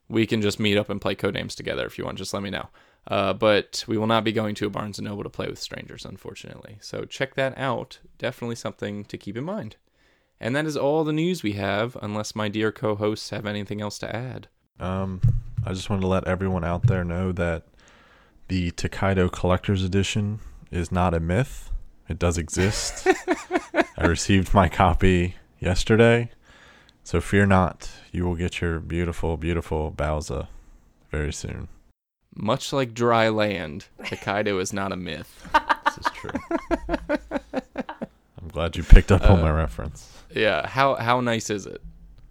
we 0.07 0.25
can 0.25 0.41
just 0.41 0.59
meet 0.59 0.77
up 0.77 0.89
and 0.89 1.01
play 1.01 1.15
codenames 1.15 1.55
together. 1.55 1.85
If 1.85 1.97
you 1.97 2.05
want, 2.05 2.17
just 2.17 2.33
let 2.33 2.43
me 2.43 2.49
know. 2.49 2.69
Uh, 3.07 3.33
but 3.33 3.83
we 3.87 3.97
will 3.97 4.07
not 4.07 4.23
be 4.23 4.31
going 4.31 4.55
to 4.55 4.65
a 4.65 4.69
Barnes 4.69 4.97
and 4.97 5.07
Noble 5.07 5.23
to 5.23 5.29
play 5.29 5.47
with 5.47 5.59
strangers, 5.59 6.05
unfortunately. 6.05 6.77
So 6.81 7.05
check 7.05 7.35
that 7.35 7.57
out. 7.57 7.99
Definitely 8.17 8.55
something 8.55 9.05
to 9.05 9.17
keep 9.17 9.37
in 9.37 9.43
mind. 9.43 9.75
And 10.39 10.55
that 10.55 10.65
is 10.65 10.75
all 10.75 11.03
the 11.03 11.13
news 11.13 11.43
we 11.43 11.53
have, 11.53 11.95
unless 12.01 12.35
my 12.35 12.49
dear 12.49 12.71
co 12.71 12.95
hosts 12.95 13.29
have 13.29 13.45
anything 13.45 13.81
else 13.81 13.99
to 13.99 14.13
add. 14.13 14.47
Um, 14.79 15.21
I 15.65 15.73
just 15.73 15.89
wanted 15.89 16.01
to 16.01 16.07
let 16.07 16.27
everyone 16.27 16.63
out 16.63 16.87
there 16.87 17.03
know 17.03 17.31
that 17.31 17.63
the 18.47 18.71
Tokaido 18.71 19.29
Collector's 19.29 19.83
Edition 19.83 20.39
is 20.71 20.91
not 20.91 21.13
a 21.13 21.19
myth. 21.19 21.71
It 22.09 22.19
does 22.19 22.37
exist. 22.37 23.07
I 23.97 24.05
received 24.05 24.53
my 24.53 24.67
copy 24.67 25.35
yesterday, 25.59 26.31
so 27.03 27.21
fear 27.21 27.45
not. 27.45 27.89
You 28.11 28.25
will 28.25 28.35
get 28.35 28.61
your 28.61 28.79
beautiful, 28.79 29.37
beautiful 29.37 29.91
Bowser 29.91 30.47
very 31.09 31.33
soon. 31.33 31.69
Much 32.35 32.73
like 32.73 32.93
dry 32.93 33.29
land, 33.29 33.85
Tokaido 34.05 34.59
is 34.59 34.73
not 34.73 34.91
a 34.91 34.97
myth. 34.97 35.47
This 35.95 36.07
is 36.07 36.11
true. 36.13 36.31
I'm 38.41 38.47
glad 38.49 38.75
you 38.75 38.83
picked 38.83 39.11
up 39.11 39.21
on 39.29 39.39
Uh, 39.39 39.43
my 39.43 39.51
reference. 39.51 40.11
Yeah, 40.33 40.67
how 40.67 40.95
how 40.95 41.21
nice 41.21 41.49
is 41.49 41.65
it? 41.65 41.81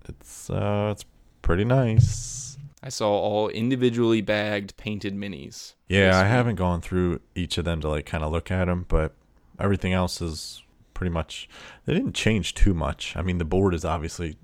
It's 0.07 0.51
uh, 0.51 0.91
it's 0.93 1.05
pretty 1.41 1.65
nice. 1.65 2.59
I 2.83 2.91
saw 2.91 3.11
all 3.11 3.49
individually 3.49 4.21
bagged 4.21 4.77
painted 4.77 5.15
minis. 5.17 5.73
Yeah, 5.89 6.21
I 6.21 6.25
haven't 6.25 6.57
gone 6.57 6.83
through 6.83 7.21
each 7.35 7.57
of 7.57 7.65
them 7.65 7.81
to 7.81 7.89
like 7.89 8.05
kind 8.05 8.23
of 8.23 8.31
look 8.33 8.51
at 8.51 8.67
them, 8.67 8.85
but 8.89 9.15
everything 9.59 9.95
else 9.95 10.21
is 10.21 10.63
pretty 10.93 11.11
much. 11.11 11.49
They 11.87 11.95
didn't 11.95 12.15
change 12.15 12.53
too 12.55 12.75
much. 12.75 13.17
I 13.17 13.23
mean, 13.23 13.39
the 13.39 13.47
board 13.47 13.73
is 13.73 13.85
obviously 13.87 14.37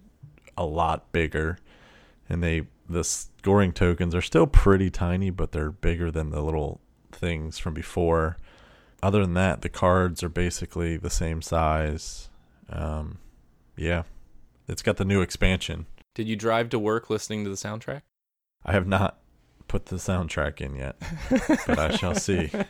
a 0.57 0.64
lot 0.64 1.12
bigger, 1.12 1.59
and 2.29 2.42
they 2.42 2.68
the 2.90 3.05
scoring 3.05 3.72
tokens 3.72 4.14
are 4.14 4.22
still 4.22 4.46
pretty 4.46 4.90
tiny, 4.90 5.31
but 5.31 5.53
they're 5.53 5.70
bigger 5.70 6.11
than 6.11 6.31
the 6.31 6.42
little 6.42 6.81
things 7.12 7.59
from 7.59 7.74
before. 7.74 8.37
Other 9.03 9.22
than 9.22 9.35
that, 9.35 9.62
the 9.62 9.68
cards 9.68 10.22
are 10.22 10.29
basically 10.29 10.96
the 10.96 11.11
same 11.11 11.40
size. 11.40 12.29
Um, 12.68 13.18
yeah, 13.76 14.03
it's 14.68 14.83
got 14.83 14.96
the 14.96 15.05
new 15.05 15.22
expansion. 15.22 15.87
Did 16.14 16.29
you 16.29 16.37
drive 16.37 16.68
to 16.70 16.79
work 16.79 17.09
listening 17.09 17.44
to 17.44 17.50
the 17.50 17.57
soundtrack? 17.57 18.03
I 18.64 18.72
have 18.72 18.87
not 18.87 19.18
put 19.68 19.87
the 19.87 19.96
soundtrack 19.96 20.61
in 20.61 20.74
yet, 20.74 20.96
but 21.66 21.79
I 21.79 21.96
shall 21.96 22.14
see. 22.14 22.50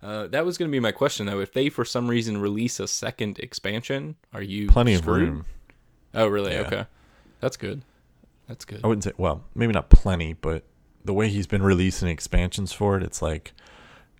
Uh, 0.00 0.28
that 0.28 0.44
was 0.44 0.56
going 0.56 0.70
to 0.70 0.72
be 0.72 0.78
my 0.78 0.92
question, 0.92 1.26
though. 1.26 1.40
If 1.40 1.52
they, 1.52 1.68
for 1.68 1.84
some 1.84 2.06
reason, 2.06 2.38
release 2.38 2.78
a 2.78 2.86
second 2.86 3.40
expansion, 3.40 4.14
are 4.32 4.42
you 4.42 4.68
Plenty 4.68 4.94
of 4.94 5.08
room. 5.08 5.44
Oh, 6.14 6.28
really? 6.28 6.52
Yeah. 6.52 6.60
Okay, 6.60 6.86
that's 7.40 7.56
good. 7.56 7.82
That's 8.48 8.64
good. 8.64 8.80
I 8.82 8.86
wouldn't 8.86 9.04
say 9.04 9.12
well, 9.18 9.44
maybe 9.54 9.72
not 9.72 9.90
plenty, 9.90 10.32
but 10.32 10.64
the 11.04 11.12
way 11.14 11.28
he's 11.28 11.46
been 11.46 11.62
releasing 11.62 12.08
expansions 12.08 12.72
for 12.72 12.96
it, 12.96 13.02
it's 13.02 13.22
like 13.22 13.52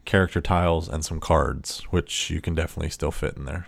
character 0.05 0.41
tiles 0.41 0.89
and 0.89 1.05
some 1.05 1.21
cards, 1.21 1.81
which 1.91 2.31
you 2.31 2.41
can 2.41 2.55
definitely 2.55 2.91
still 2.91 3.11
fit 3.11 3.37
in 3.37 3.45
there. 3.45 3.67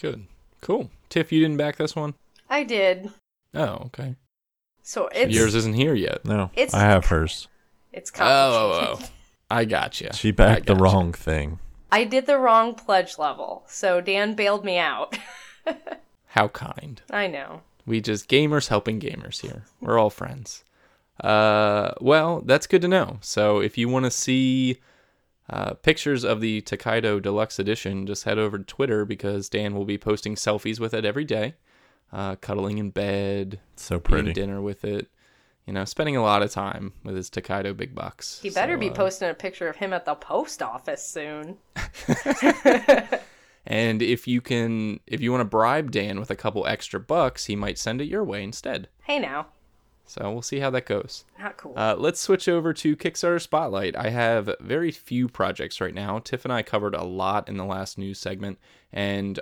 Good. 0.00 0.26
Cool. 0.60 0.90
Tiff, 1.08 1.32
you 1.32 1.40
didn't 1.40 1.56
back 1.56 1.76
this 1.76 1.94
one? 1.96 2.14
I 2.48 2.64
did. 2.64 3.10
Oh, 3.54 3.82
okay. 3.86 4.16
So 4.82 5.08
it's 5.14 5.34
Yours 5.34 5.54
isn't 5.54 5.74
here 5.74 5.94
yet. 5.94 6.24
No, 6.24 6.50
It's- 6.54 6.74
I 6.74 6.80
have 6.80 7.06
hers. 7.06 7.48
it's 7.92 8.10
Oh, 8.14 8.18
complicated. 8.18 9.04
oh, 9.04 9.06
oh. 9.06 9.10
I 9.52 9.64
got 9.64 9.82
gotcha. 9.82 10.12
She 10.14 10.30
backed 10.30 10.66
the 10.66 10.76
wrong 10.76 11.12
thing. 11.12 11.58
I 11.90 12.04
did 12.04 12.26
the 12.26 12.38
wrong 12.38 12.74
pledge 12.74 13.18
level, 13.18 13.64
so 13.66 14.00
Dan 14.00 14.34
bailed 14.34 14.64
me 14.64 14.78
out. 14.78 15.18
How 16.28 16.46
kind. 16.48 17.02
I 17.10 17.26
know. 17.26 17.62
We 17.86 18.00
just 18.00 18.28
gamers 18.28 18.68
helping 18.68 19.00
gamers 19.00 19.40
here. 19.40 19.64
We're 19.80 19.98
all 19.98 20.10
friends. 20.10 20.64
Uh, 21.22 21.92
well, 22.00 22.40
that's 22.44 22.66
good 22.66 22.82
to 22.82 22.88
know. 22.88 23.18
So 23.20 23.60
if 23.60 23.76
you 23.76 23.88
want 23.88 24.04
to 24.06 24.10
see 24.10 24.80
uh, 25.48 25.74
pictures 25.74 26.24
of 26.24 26.40
the 26.40 26.60
Tokaido 26.62 27.20
Deluxe 27.20 27.58
Edition, 27.58 28.06
just 28.06 28.24
head 28.24 28.38
over 28.38 28.58
to 28.58 28.64
Twitter 28.64 29.04
because 29.04 29.48
Dan 29.48 29.74
will 29.74 29.84
be 29.84 29.98
posting 29.98 30.34
selfies 30.34 30.78
with 30.80 30.94
it 30.94 31.04
every 31.04 31.24
day, 31.24 31.54
uh, 32.12 32.36
cuddling 32.36 32.78
in 32.78 32.90
bed, 32.90 33.60
It's 33.74 33.84
so 33.84 33.96
eating 33.96 34.02
pretty. 34.04 34.32
dinner 34.32 34.60
with 34.62 34.84
it. 34.84 35.08
You 35.66 35.74
know, 35.74 35.84
spending 35.84 36.16
a 36.16 36.22
lot 36.22 36.42
of 36.42 36.50
time 36.50 36.94
with 37.04 37.14
his 37.14 37.28
Tokaido 37.30 37.74
big 37.74 37.94
bucks. 37.94 38.40
He 38.42 38.50
better 38.50 38.74
So, 38.74 38.80
be 38.80 38.90
uh, 38.90 38.94
posting 38.94 39.28
a 39.30 39.34
picture 39.34 39.68
of 39.68 39.76
him 39.76 39.92
at 39.92 40.04
the 40.04 40.14
post 40.14 40.62
office 40.62 41.04
soon. 41.06 41.58
And 43.66 44.02
if 44.02 44.26
you 44.26 44.40
can, 44.40 45.00
if 45.06 45.20
you 45.20 45.30
want 45.30 45.42
to 45.42 45.46
bribe 45.46 45.90
Dan 45.90 46.18
with 46.18 46.30
a 46.30 46.36
couple 46.36 46.66
extra 46.66 46.98
bucks, 46.98 47.46
he 47.46 47.56
might 47.56 47.78
send 47.78 48.00
it 48.00 48.08
your 48.08 48.24
way 48.24 48.42
instead. 48.42 48.88
Hey 49.04 49.18
now. 49.18 49.48
So 50.06 50.28
we'll 50.32 50.42
see 50.42 50.58
how 50.58 50.70
that 50.70 50.86
goes. 50.86 51.24
Not 51.38 51.56
cool. 51.56 51.74
Uh, 51.76 51.94
let's 51.96 52.20
switch 52.20 52.48
over 52.48 52.72
to 52.72 52.96
Kickstarter 52.96 53.40
Spotlight. 53.40 53.94
I 53.94 54.08
have 54.08 54.50
very 54.60 54.90
few 54.90 55.28
projects 55.28 55.80
right 55.80 55.94
now. 55.94 56.18
Tiff 56.18 56.44
and 56.44 56.52
I 56.52 56.62
covered 56.62 56.96
a 56.96 57.04
lot 57.04 57.48
in 57.48 57.58
the 57.58 57.64
last 57.64 57.96
news 57.96 58.18
segment, 58.18 58.58
and 58.92 59.38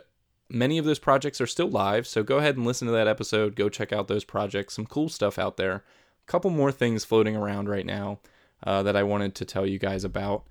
many 0.50 0.76
of 0.76 0.84
those 0.84 0.98
projects 0.98 1.40
are 1.40 1.46
still 1.46 1.70
live. 1.70 2.06
So 2.06 2.22
go 2.22 2.36
ahead 2.36 2.58
and 2.58 2.66
listen 2.66 2.86
to 2.86 2.92
that 2.92 3.08
episode. 3.08 3.56
Go 3.56 3.70
check 3.70 3.94
out 3.94 4.08
those 4.08 4.24
projects. 4.24 4.74
Some 4.74 4.84
cool 4.84 5.08
stuff 5.08 5.38
out 5.38 5.56
there. 5.56 5.76
A 5.76 6.26
couple 6.26 6.50
more 6.50 6.70
things 6.70 7.02
floating 7.02 7.34
around 7.34 7.70
right 7.70 7.86
now 7.86 8.20
uh, 8.62 8.82
that 8.82 8.96
I 8.96 9.04
wanted 9.04 9.34
to 9.36 9.46
tell 9.46 9.64
you 9.64 9.78
guys 9.78 10.04
about. 10.04 10.44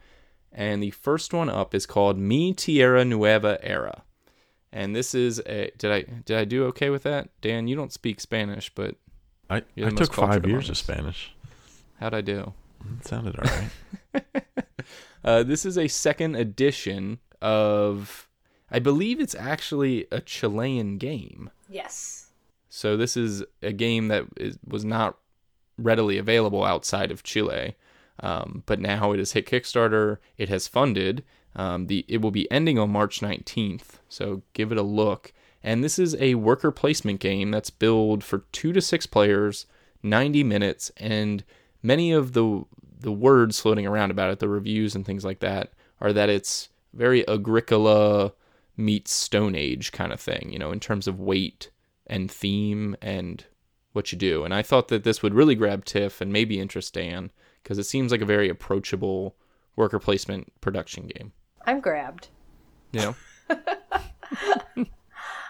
And 0.57 0.81
the 0.81 0.89
first 0.89 1.33
one 1.33 1.49
up 1.49 1.75
is 1.75 1.85
called 1.85 2.17
Mi 2.17 2.51
Tierra 2.51 3.05
Nueva 3.05 3.59
Era. 3.61 4.01
And 4.73 4.95
this 4.95 5.13
is 5.13 5.39
a 5.45 5.71
did 5.77 5.91
I 5.91 6.01
did 6.01 6.35
I 6.35 6.45
do 6.45 6.65
okay 6.65 6.89
with 6.89 7.03
that? 7.03 7.29
Dan, 7.41 7.67
you 7.67 7.75
don't 7.75 7.93
speak 7.93 8.19
Spanish, 8.19 8.71
but 8.73 8.95
I, 9.51 9.57
I 9.81 9.89
took 9.91 10.13
five 10.13 10.47
years 10.47 10.69
of. 10.69 10.77
Spanish. 10.77 11.31
how'd 11.99 12.15
I 12.15 12.21
do? 12.21 12.53
It 12.99 13.07
sounded 13.07 13.37
all 13.39 13.45
right. 13.45 14.23
Uh, 15.23 15.43
this 15.43 15.65
is 15.65 15.77
a 15.77 15.89
second 15.89 16.35
edition 16.35 17.19
of, 17.41 18.29
I 18.71 18.79
believe 18.79 19.19
it's 19.19 19.35
actually 19.35 20.07
a 20.09 20.21
Chilean 20.21 20.97
game. 20.97 21.49
yes. 21.69 22.23
So 22.69 22.95
this 22.95 23.17
is 23.17 23.43
a 23.61 23.73
game 23.73 24.07
that 24.07 24.25
is, 24.37 24.57
was 24.65 24.85
not 24.85 25.17
readily 25.77 26.17
available 26.17 26.63
outside 26.63 27.11
of 27.11 27.23
Chile, 27.23 27.75
um, 28.19 28.63
but 28.65 28.79
now 28.79 29.11
it 29.11 29.19
has 29.19 29.33
hit 29.33 29.45
Kickstarter. 29.45 30.17
It 30.37 30.49
has 30.49 30.67
funded. 30.67 31.23
Um, 31.55 31.87
the 31.87 32.05
it 32.07 32.21
will 32.21 32.31
be 32.31 32.49
ending 32.51 32.77
on 32.77 32.91
March 32.91 33.19
19th, 33.19 33.99
so 34.09 34.43
give 34.53 34.71
it 34.71 34.77
a 34.77 34.83
look. 34.83 35.33
And 35.63 35.83
this 35.83 35.97
is 35.97 36.15
a 36.19 36.35
worker 36.35 36.71
placement 36.71 37.19
game 37.19 37.51
that's 37.51 37.71
billed 37.71 38.23
for 38.23 38.43
two 38.51 38.71
to 38.73 38.81
six 38.81 39.05
players, 39.05 39.65
90 40.03 40.43
minutes, 40.43 40.91
and 40.97 41.43
many 41.81 42.11
of 42.11 42.33
the 42.33 42.63
the 42.99 43.11
words 43.11 43.59
floating 43.59 43.85
around 43.85 44.11
about 44.11 44.31
it, 44.31 44.39
the 44.39 44.49
reviews 44.49 44.95
and 44.95 45.05
things 45.05 45.25
like 45.25 45.39
that, 45.39 45.71
are 46.01 46.13
that 46.13 46.29
it's 46.29 46.69
very 46.93 47.27
Agricola 47.27 48.33
meets 48.75 49.11
Stone 49.11 49.55
Age 49.55 49.91
kind 49.91 50.11
of 50.11 50.19
thing, 50.19 50.49
you 50.51 50.59
know, 50.59 50.71
in 50.71 50.79
terms 50.79 51.07
of 51.07 51.19
weight 51.19 51.69
and 52.05 52.31
theme 52.31 52.95
and 53.01 53.45
what 53.93 54.11
you 54.11 54.17
do. 54.17 54.43
And 54.43 54.53
I 54.53 54.61
thought 54.61 54.87
that 54.89 55.03
this 55.03 55.21
would 55.23 55.33
really 55.33 55.55
grab 55.55 55.85
Tiff 55.85 56.21
and 56.21 56.31
maybe 56.31 56.59
interest 56.59 56.93
Dan 56.93 57.31
because 57.67 57.77
it 57.77 57.83
seems 57.83 58.13
like 58.13 58.21
a 58.21 58.25
very 58.25 58.47
approachable 58.47 59.35
worker 59.75 59.99
placement 59.99 60.53
production 60.61 61.05
game. 61.05 61.33
I'm 61.65 61.81
grabbed. 61.81 62.29
You 62.93 63.01
know? 63.01 63.15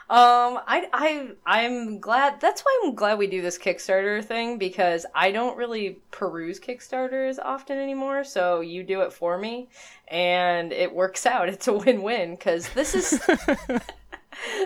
Um, 0.10 0.62
I 0.66 0.88
I 0.94 1.32
I'm 1.46 2.00
glad. 2.00 2.40
That's 2.40 2.62
why 2.62 2.82
I'm 2.82 2.96
glad 2.96 3.18
we 3.18 3.28
do 3.28 3.42
this 3.42 3.58
Kickstarter 3.58 4.24
thing 4.24 4.58
because 4.58 5.06
I 5.14 5.32
don't 5.32 5.58
really 5.58 6.00
peruse 6.12 6.62
Kickstarters 6.62 7.40
often 7.44 7.78
anymore. 7.78 8.24
So 8.24 8.62
you 8.62 8.84
do 8.84 9.02
it 9.02 9.12
for 9.12 9.38
me, 9.38 9.68
and 10.08 10.72
it 10.72 10.96
works 10.96 11.26
out. 11.26 11.50
It's 11.50 11.68
a 11.68 11.74
win-win 11.74 12.36
because 12.36 12.70
this 12.70 12.96
is 12.96 13.22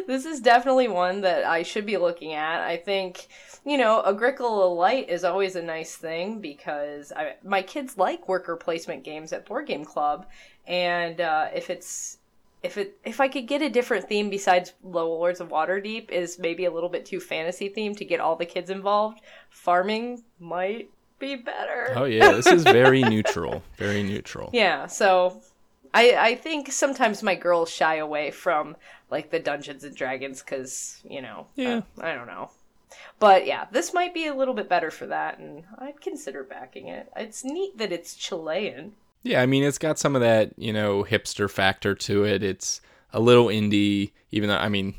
this 0.07 0.25
is 0.25 0.39
definitely 0.39 0.87
one 0.87 1.21
that 1.21 1.43
I 1.45 1.63
should 1.63 1.85
be 1.85 1.97
looking 1.97 2.33
at. 2.33 2.61
I 2.61 2.77
think 2.77 3.27
you 3.65 3.77
know 3.77 4.03
Agricola 4.05 4.67
Light 4.67 5.09
is 5.09 5.23
always 5.23 5.55
a 5.55 5.61
nice 5.61 5.95
thing 5.95 6.39
because 6.39 7.11
I, 7.15 7.35
my 7.43 7.61
kids 7.61 7.97
like 7.97 8.27
worker 8.27 8.55
placement 8.55 9.03
games 9.03 9.33
at 9.33 9.45
Board 9.45 9.67
Game 9.67 9.85
Club, 9.85 10.25
and 10.67 11.21
uh, 11.21 11.47
if 11.53 11.69
it's 11.69 12.17
if 12.63 12.77
it 12.77 12.97
if 13.03 13.19
I 13.19 13.27
could 13.27 13.47
get 13.47 13.61
a 13.61 13.69
different 13.69 14.07
theme 14.07 14.29
besides 14.29 14.73
Lords 14.83 15.39
of 15.39 15.49
Waterdeep 15.49 16.11
is 16.11 16.37
maybe 16.39 16.65
a 16.65 16.71
little 16.71 16.89
bit 16.89 17.05
too 17.05 17.19
fantasy 17.19 17.69
themed 17.69 17.97
to 17.97 18.05
get 18.05 18.19
all 18.19 18.35
the 18.35 18.45
kids 18.45 18.69
involved. 18.69 19.21
Farming 19.49 20.23
might 20.39 20.89
be 21.19 21.35
better. 21.35 21.93
Oh 21.95 22.05
yeah, 22.05 22.31
this 22.31 22.47
is 22.47 22.63
very 22.63 23.01
neutral, 23.01 23.63
very 23.77 24.03
neutral. 24.03 24.49
Yeah, 24.53 24.87
so 24.87 25.41
I 25.93 26.15
I 26.15 26.35
think 26.35 26.71
sometimes 26.71 27.21
my 27.23 27.35
girls 27.35 27.69
shy 27.69 27.95
away 27.95 28.31
from 28.31 28.75
like 29.09 29.29
the 29.31 29.39
Dungeons 29.39 29.83
and 29.83 29.95
Dragons 29.95 30.41
because 30.41 31.01
you 31.03 31.21
know 31.21 31.47
Yeah. 31.55 31.81
uh, 31.97 32.01
I 32.01 32.13
don't 32.13 32.27
know. 32.27 32.51
But 33.19 33.45
yeah, 33.45 33.65
this 33.71 33.93
might 33.93 34.13
be 34.13 34.27
a 34.27 34.33
little 34.35 34.53
bit 34.53 34.67
better 34.67 34.91
for 34.91 35.05
that, 35.07 35.39
and 35.39 35.63
I'd 35.77 36.01
consider 36.01 36.43
backing 36.43 36.87
it. 36.87 37.09
It's 37.15 37.43
neat 37.43 37.77
that 37.77 37.91
it's 37.91 38.15
Chilean. 38.15 38.93
Yeah, 39.23 39.41
I 39.41 39.45
mean, 39.45 39.63
it's 39.63 39.77
got 39.77 39.99
some 39.99 40.15
of 40.15 40.21
that, 40.21 40.57
you 40.57 40.73
know, 40.73 41.03
hipster 41.03 41.49
factor 41.49 41.93
to 41.93 42.23
it. 42.25 42.41
It's 42.41 42.81
a 43.13 43.19
little 43.19 43.45
indie, 43.47 44.11
even 44.31 44.49
though, 44.49 44.57
I 44.57 44.67
mean, 44.67 44.95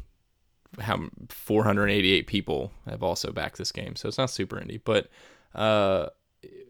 how 0.78 1.08
488 1.28 2.26
people 2.28 2.70
have 2.88 3.02
also 3.02 3.32
backed 3.32 3.58
this 3.58 3.72
game, 3.72 3.96
so 3.96 4.08
it's 4.08 4.18
not 4.18 4.30
super 4.30 4.56
indie. 4.56 4.80
But 4.82 5.08
uh, 5.54 6.06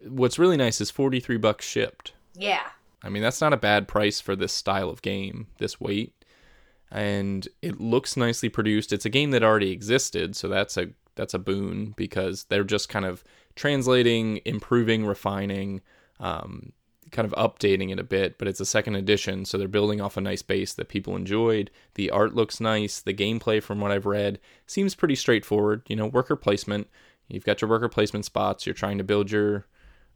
what's 0.07 0.39
really 0.39 0.57
nice 0.57 0.81
is 0.81 0.89
43 0.89 1.37
bucks 1.37 1.65
shipped. 1.65 2.13
Yeah, 2.33 2.63
I 3.03 3.09
mean, 3.09 3.21
that's 3.21 3.41
not 3.41 3.53
a 3.53 3.57
bad 3.57 3.87
price 3.87 4.21
for 4.21 4.35
this 4.35 4.53
style 4.53 4.89
of 4.89 5.01
game, 5.01 5.47
this 5.57 5.79
weight. 5.79 6.13
And 6.89 7.47
it 7.61 7.81
looks 7.81 8.15
nicely 8.15 8.49
produced. 8.49 8.93
It's 8.93 9.05
a 9.05 9.09
game 9.09 9.31
that 9.31 9.43
already 9.43 9.71
existed, 9.71 10.35
so 10.35 10.47
that's 10.47 10.77
a 10.77 10.89
that's 11.15 11.33
a 11.33 11.39
boon 11.39 11.93
because 11.95 12.45
they're 12.45 12.63
just 12.63 12.89
kind 12.89 13.05
of 13.05 13.23
translating, 13.55 14.39
improving, 14.45 15.05
refining, 15.05 15.81
um, 16.19 16.71
kind 17.11 17.31
of 17.31 17.33
updating 17.33 17.91
it 17.91 17.99
a 17.99 18.03
bit. 18.03 18.37
But 18.37 18.47
it's 18.47 18.59
a 18.59 18.65
second 18.65 18.95
edition, 18.95 19.45
so 19.45 19.57
they're 19.57 19.67
building 19.67 20.01
off 20.01 20.17
a 20.17 20.21
nice 20.21 20.43
base 20.43 20.73
that 20.75 20.87
people 20.87 21.15
enjoyed. 21.15 21.71
The 21.95 22.11
art 22.11 22.35
looks 22.35 22.59
nice. 22.59 22.99
The 22.99 23.13
gameplay, 23.13 23.61
from 23.61 23.79
what 23.79 23.91
I've 23.91 24.05
read, 24.05 24.39
seems 24.67 24.95
pretty 24.95 25.15
straightforward. 25.15 25.81
You 25.87 25.95
know, 25.95 26.07
worker 26.07 26.35
placement. 26.35 26.87
You've 27.27 27.45
got 27.45 27.61
your 27.61 27.69
worker 27.69 27.89
placement 27.89 28.25
spots. 28.25 28.65
You're 28.65 28.75
trying 28.75 28.99
to 28.99 29.03
build 29.03 29.31
your 29.31 29.65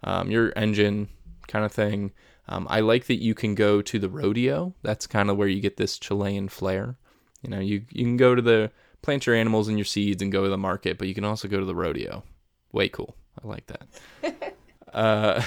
um, 0.04 0.30
your 0.30 0.54
engine 0.56 1.10
kind 1.48 1.66
of 1.66 1.72
thing. 1.72 2.12
Um, 2.48 2.68
I 2.70 2.80
like 2.80 3.08
that 3.08 3.22
you 3.22 3.34
can 3.36 3.56
go 3.56 3.82
to 3.82 4.00
the 4.00 4.10
rodeo. 4.10 4.74
That's 4.82 5.08
kind 5.08 5.30
of 5.30 5.38
where 5.38 5.48
you 5.48 5.60
get 5.60 5.78
this 5.78 5.98
Chilean 5.98 6.48
flair. 6.50 6.98
You 7.42 7.50
know, 7.50 7.60
you 7.60 7.84
you 7.90 8.06
can 8.06 8.18
go 8.18 8.36
to 8.36 8.42
the 8.42 8.72
plant 9.02 9.26
your 9.26 9.36
animals 9.36 9.68
and 9.68 9.78
your 9.78 9.86
seeds 9.86 10.22
and 10.22 10.32
go 10.32 10.44
to 10.44 10.50
the 10.50 10.58
market, 10.58 10.98
but 10.98 11.08
you 11.08 11.14
can 11.14 11.26
also 11.26 11.48
go 11.48 11.60
to 11.60 11.66
the 11.66 11.76
rodeo. 11.76 12.24
Way 12.72 12.90
cool. 12.90 13.16
I 13.44 13.48
like 13.48 13.68
that. 13.68 14.56
uh, 14.94 15.42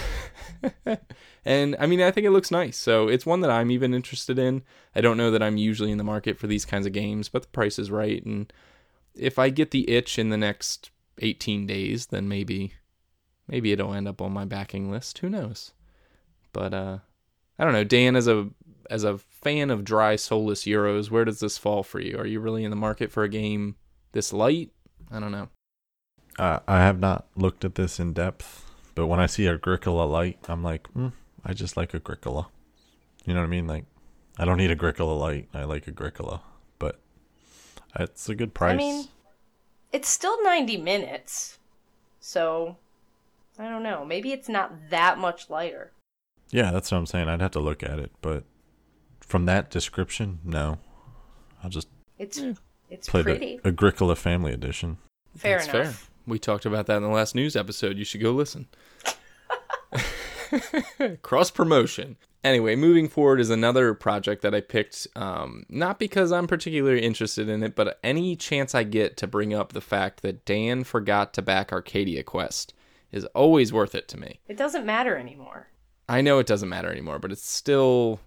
and 1.44 1.76
I 1.78 1.86
mean, 1.86 2.00
I 2.00 2.10
think 2.10 2.26
it 2.26 2.30
looks 2.30 2.50
nice. 2.50 2.76
So 2.76 3.08
it's 3.08 3.26
one 3.26 3.40
that 3.40 3.50
I'm 3.50 3.70
even 3.70 3.94
interested 3.94 4.38
in. 4.38 4.62
I 4.94 5.00
don't 5.00 5.16
know 5.16 5.30
that 5.30 5.42
I'm 5.42 5.56
usually 5.56 5.90
in 5.90 5.98
the 5.98 6.04
market 6.04 6.38
for 6.38 6.46
these 6.46 6.64
kinds 6.64 6.86
of 6.86 6.92
games, 6.92 7.28
but 7.28 7.42
the 7.42 7.48
price 7.48 7.78
is 7.78 7.90
right. 7.90 8.24
And 8.24 8.52
if 9.14 9.38
I 9.38 9.50
get 9.50 9.70
the 9.70 9.88
itch 9.90 10.18
in 10.18 10.28
the 10.30 10.36
next 10.36 10.90
18 11.18 11.66
days, 11.66 12.06
then 12.06 12.28
maybe 12.28 12.74
maybe 13.48 13.72
it'll 13.72 13.94
end 13.94 14.08
up 14.08 14.22
on 14.22 14.32
my 14.32 14.44
backing 14.44 14.90
list. 14.90 15.18
Who 15.18 15.28
knows? 15.28 15.72
But 16.52 16.74
uh, 16.74 16.98
I 17.58 17.64
don't 17.64 17.72
know. 17.72 17.84
Dan, 17.84 18.16
as 18.16 18.28
a 18.28 18.48
as 18.90 19.04
a 19.04 19.18
fan 19.18 19.70
of 19.70 19.84
dry, 19.84 20.16
soulless 20.16 20.64
euros, 20.64 21.10
where 21.10 21.24
does 21.24 21.40
this 21.40 21.56
fall 21.56 21.82
for 21.82 22.00
you? 22.00 22.18
Are 22.18 22.26
you 22.26 22.40
really 22.40 22.64
in 22.64 22.70
the 22.70 22.76
market 22.76 23.12
for 23.12 23.22
a 23.22 23.28
game 23.28 23.76
this 24.12 24.32
light? 24.32 24.70
I 25.10 25.20
don't 25.20 25.32
know. 25.32 25.48
Uh, 26.38 26.60
I 26.66 26.78
have 26.78 26.98
not 26.98 27.26
looked 27.36 27.64
at 27.64 27.74
this 27.74 28.00
in 28.00 28.12
depth, 28.12 28.64
but 28.94 29.06
when 29.06 29.20
I 29.20 29.26
see 29.26 29.46
Agricola 29.46 30.04
Light, 30.04 30.38
I'm 30.48 30.62
like, 30.62 30.92
mm, 30.94 31.12
I 31.44 31.52
just 31.52 31.76
like 31.76 31.94
Agricola. 31.94 32.48
You 33.24 33.34
know 33.34 33.40
what 33.40 33.46
I 33.46 33.50
mean? 33.50 33.66
Like, 33.66 33.84
I 34.38 34.44
don't 34.44 34.56
need 34.56 34.70
Agricola 34.70 35.12
Light. 35.12 35.48
I 35.52 35.64
like 35.64 35.86
Agricola, 35.86 36.42
but 36.78 36.98
it's 37.98 38.28
a 38.28 38.34
good 38.34 38.54
price. 38.54 38.72
I 38.72 38.76
mean, 38.76 39.08
it's 39.92 40.08
still 40.08 40.42
90 40.42 40.78
minutes. 40.78 41.58
So, 42.20 42.76
I 43.58 43.68
don't 43.68 43.82
know. 43.82 44.04
Maybe 44.04 44.32
it's 44.32 44.48
not 44.48 44.90
that 44.90 45.18
much 45.18 45.50
lighter. 45.50 45.92
Yeah, 46.50 46.70
that's 46.70 46.90
what 46.90 46.98
I'm 46.98 47.06
saying. 47.06 47.28
I'd 47.28 47.40
have 47.40 47.50
to 47.52 47.60
look 47.60 47.82
at 47.82 47.98
it, 47.98 48.10
but 48.20 48.44
from 49.20 49.46
that 49.46 49.70
description, 49.70 50.40
no. 50.44 50.78
I'll 51.62 51.70
just 51.70 51.88
It's 52.18 52.40
it's 52.88 53.08
play 53.08 53.22
pretty. 53.22 53.58
the 53.62 53.68
Agricola 53.68 54.16
Family 54.16 54.52
Edition. 54.52 54.98
fair 55.36 55.58
That's 55.58 55.68
enough. 55.72 55.94
fair. 55.94 56.06
We 56.26 56.38
talked 56.38 56.66
about 56.66 56.86
that 56.86 56.96
in 56.96 57.02
the 57.02 57.08
last 57.08 57.34
news 57.34 57.56
episode. 57.56 57.96
You 57.96 58.04
should 58.04 58.20
go 58.22 58.32
listen. 58.32 58.68
Cross 61.22 61.52
promotion. 61.52 62.16
Anyway, 62.42 62.74
moving 62.74 63.08
forward 63.08 63.38
is 63.40 63.50
another 63.50 63.92
project 63.94 64.42
that 64.42 64.54
I 64.54 64.60
picked, 64.62 65.06
um, 65.14 65.64
not 65.68 65.98
because 65.98 66.32
I'm 66.32 66.46
particularly 66.46 67.02
interested 67.02 67.48
in 67.48 67.62
it, 67.62 67.76
but 67.76 67.98
any 68.02 68.34
chance 68.34 68.74
I 68.74 68.82
get 68.82 69.16
to 69.18 69.26
bring 69.26 69.52
up 69.52 69.72
the 69.72 69.80
fact 69.82 70.22
that 70.22 70.44
Dan 70.46 70.82
forgot 70.84 71.34
to 71.34 71.42
back 71.42 71.70
Arcadia 71.72 72.22
Quest 72.22 72.72
is 73.12 73.26
always 73.26 73.72
worth 73.72 73.94
it 73.94 74.08
to 74.08 74.18
me. 74.18 74.40
It 74.48 74.56
doesn't 74.56 74.86
matter 74.86 75.16
anymore. 75.16 75.68
I 76.10 76.22
know 76.22 76.40
it 76.40 76.46
doesn't 76.48 76.68
matter 76.68 76.90
anymore, 76.90 77.20
but 77.20 77.30
it's 77.30 77.48
still 77.48 78.18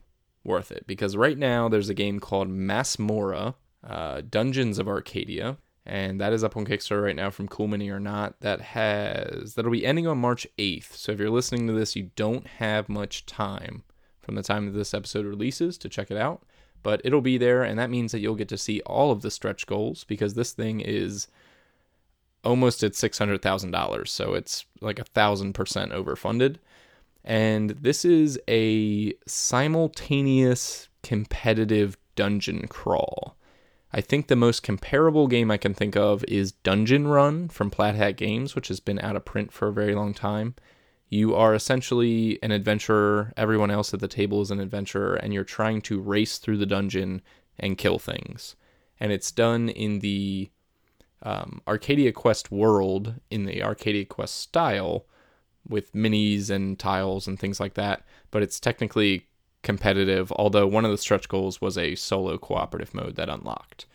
worth 0.46 0.72
it 0.72 0.88
because 0.88 1.18
right 1.18 1.38
now 1.38 1.68
there's 1.68 1.90
a 1.90 1.94
game 1.94 2.22
called 2.22 2.48
Masmorra, 2.48 3.56
uh, 3.86 4.22
Dungeons 4.30 4.80
of 4.80 4.88
Arcadia, 4.88 5.58
and 5.86 6.22
that 6.22 6.32
is 6.32 6.46
up 6.46 6.56
on 6.56 6.66
Kickstarter 6.66 7.04
right 7.04 7.16
now 7.16 7.30
from 7.30 7.50
Cool 7.50 7.68
Mini 7.68 7.90
or 7.90 8.00
Not. 8.00 8.40
That 8.40 8.62
has 8.62 9.56
that'll 9.56 9.70
be 9.70 9.86
ending 9.86 10.08
on 10.08 10.18
March 10.18 10.48
8th. 10.58 10.96
So 10.96 11.12
if 11.12 11.20
you're 11.20 11.30
listening 11.30 11.68
to 11.68 11.74
this, 11.74 11.94
you 11.94 12.12
don't 12.16 12.48
have 12.48 12.88
much 12.88 13.26
time 13.26 13.84
from 14.22 14.36
the 14.36 14.44
time 14.44 14.66
that 14.66 14.78
this 14.78 14.94
episode 14.94 15.26
releases 15.26 15.78
to 15.80 15.90
check 15.90 16.10
it 16.10 16.16
out, 16.16 16.42
but 16.84 17.02
it'll 17.04 17.20
be 17.20 17.38
there, 17.38 17.64
and 17.64 17.78
that 17.78 17.90
means 17.90 18.14
that 18.14 18.20
you'll 18.20 18.36
get 18.36 18.48
to 18.48 18.58
see 18.58 18.80
all 18.86 19.12
of 19.12 19.24
the 19.24 19.30
stretch 19.30 19.68
goals 19.68 20.06
because 20.06 20.36
this 20.36 20.54
thing 20.54 20.80
is 20.80 21.28
almost 22.46 22.82
at 22.82 22.96
six 22.96 23.18
hundred 23.18 23.42
thousand 23.42 23.72
dollars, 23.72 24.10
so 24.10 24.36
it's 24.36 24.64
like 24.80 25.00
a 25.00 25.04
thousand 25.04 25.52
percent 25.52 25.92
overfunded. 25.92 26.60
And 27.24 27.72
this 27.72 28.04
is 28.04 28.40
a 28.50 29.14
simultaneous 29.26 30.90
competitive 31.04 31.98
dungeon 32.16 32.68
crawl. 32.68 33.38
I 33.94 34.02
think 34.02 34.28
the 34.28 34.36
most 34.36 34.64
comparable 34.64 35.28
game 35.28 35.52
I 35.52 35.58
can 35.58 35.74
think 35.74 35.96
of 35.96 36.26
is 36.28 36.52
Dungeon 36.52 37.08
Run 37.08 37.48
from 37.48 37.70
Plaid 37.70 37.96
Hat 37.96 38.18
Games, 38.18 38.56
which 38.56 38.68
has 38.70 38.80
been 38.80 39.00
out 39.00 39.16
of 39.16 39.24
print 39.24 39.52
for 39.52 39.68
a 39.68 39.74
very 39.74 39.94
long 39.94 40.14
time. 40.14 40.56
You 41.10 41.36
are 41.36 41.54
essentially 41.54 42.40
an 42.42 42.52
adventurer, 42.52 43.34
everyone 43.38 43.70
else 43.70 43.94
at 43.94 44.00
the 44.00 44.08
table 44.08 44.42
is 44.42 44.50
an 44.50 44.60
adventurer, 44.60 45.14
and 45.14 45.32
you're 45.32 45.44
trying 45.44 45.82
to 45.84 46.02
race 46.02 46.40
through 46.40 46.58
the 46.58 46.66
dungeon 46.66 47.22
and 47.60 47.78
kill 47.78 48.00
things. 48.00 48.56
And 49.00 49.12
it's 49.12 49.32
done 49.32 49.70
in 49.70 50.00
the 50.00 50.50
um, 51.22 51.62
Arcadia 51.68 52.12
Quest 52.14 52.52
world, 52.52 53.14
in 53.30 53.46
the 53.46 53.62
Arcadia 53.62 54.06
Quest 54.06 54.38
style, 54.38 55.06
with 55.68 55.94
minis 55.94 56.50
and 56.50 56.78
tiles 56.78 57.28
and 57.28 57.40
things 57.40 57.60
like 57.60 57.76
that, 57.76 58.04
but 58.32 58.44
it's 58.44 58.60
technically 58.60 59.28
competitive, 59.62 60.32
although 60.34 60.68
one 60.68 60.86
of 60.86 60.92
the 60.92 60.98
stretch 60.98 61.30
goals 61.30 61.62
was 61.62 61.78
a 61.78 61.96
solo 61.96 62.38
cooperative 62.38 62.94
mode 62.94 63.16
that 63.16 63.30
unlocked. 63.30 63.86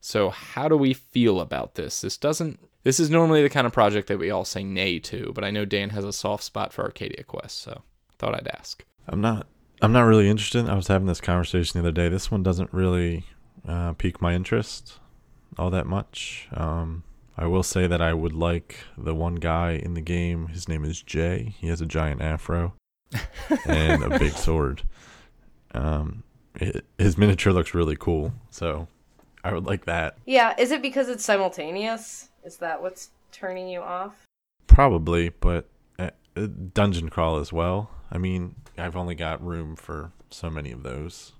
So 0.00 0.28
how 0.28 0.68
do 0.68 0.76
we 0.76 0.92
feel 0.92 1.40
about 1.40 1.76
this? 1.76 2.02
This 2.02 2.16
doesn't 2.16 2.60
this 2.82 3.00
is 3.00 3.08
normally 3.08 3.42
the 3.42 3.48
kind 3.48 3.66
of 3.66 3.72
project 3.72 4.08
that 4.08 4.18
we 4.18 4.30
all 4.30 4.44
say 4.44 4.62
nay 4.62 4.98
to, 4.98 5.32
but 5.34 5.42
I 5.42 5.50
know 5.50 5.64
Dan 5.64 5.90
has 5.90 6.04
a 6.04 6.12
soft 6.12 6.44
spot 6.44 6.74
for 6.74 6.84
Arcadia 6.84 7.24
Quest, 7.24 7.58
so 7.62 7.82
thought 8.18 8.34
I'd 8.34 8.48
ask. 8.48 8.84
I'm 9.08 9.22
not 9.22 9.46
I'm 9.80 9.92
not 9.92 10.02
really 10.02 10.28
interested. 10.28 10.68
I 10.68 10.74
was 10.74 10.88
having 10.88 11.06
this 11.06 11.20
conversation 11.20 11.80
the 11.80 11.88
other 11.88 11.94
day. 11.94 12.08
This 12.08 12.30
one 12.30 12.42
doesn't 12.42 12.72
really 12.72 13.24
uh, 13.66 13.94
pique 13.94 14.20
my 14.20 14.34
interest 14.34 14.98
all 15.58 15.70
that 15.70 15.86
much. 15.86 16.48
Um, 16.52 17.04
I 17.36 17.46
will 17.46 17.62
say 17.62 17.86
that 17.86 18.00
I 18.00 18.14
would 18.14 18.32
like 18.32 18.78
the 18.96 19.14
one 19.14 19.36
guy 19.36 19.72
in 19.72 19.94
the 19.94 20.00
game. 20.00 20.48
His 20.48 20.68
name 20.68 20.84
is 20.84 21.02
Jay. 21.02 21.54
He 21.58 21.68
has 21.68 21.80
a 21.80 21.86
giant 21.86 22.22
afro 22.22 22.74
and 23.66 24.04
a 24.04 24.18
big 24.18 24.32
sword. 24.32 24.82
Um, 25.74 26.22
it, 26.54 26.84
his 26.98 27.18
miniature 27.18 27.52
looks 27.52 27.74
really 27.74 27.96
cool, 27.96 28.32
so 28.50 28.86
I 29.42 29.52
would 29.52 29.66
like 29.66 29.84
that. 29.86 30.16
Yeah, 30.24 30.54
is 30.58 30.70
it 30.70 30.80
because 30.80 31.08
it's 31.08 31.24
simultaneous? 31.24 32.28
Is 32.44 32.58
that 32.58 32.80
what's 32.80 33.10
turning 33.32 33.68
you 33.68 33.80
off? 33.80 34.24
Probably, 34.68 35.30
but 35.30 35.68
uh, 35.98 36.10
uh, 36.36 36.46
dungeon 36.72 37.08
crawl 37.08 37.38
as 37.38 37.52
well. 37.52 37.90
I 38.12 38.18
mean, 38.18 38.54
I've 38.78 38.96
only 38.96 39.16
got 39.16 39.44
room 39.44 39.74
for 39.74 40.12
so 40.30 40.50
many 40.50 40.70
of 40.70 40.84
those 40.84 41.32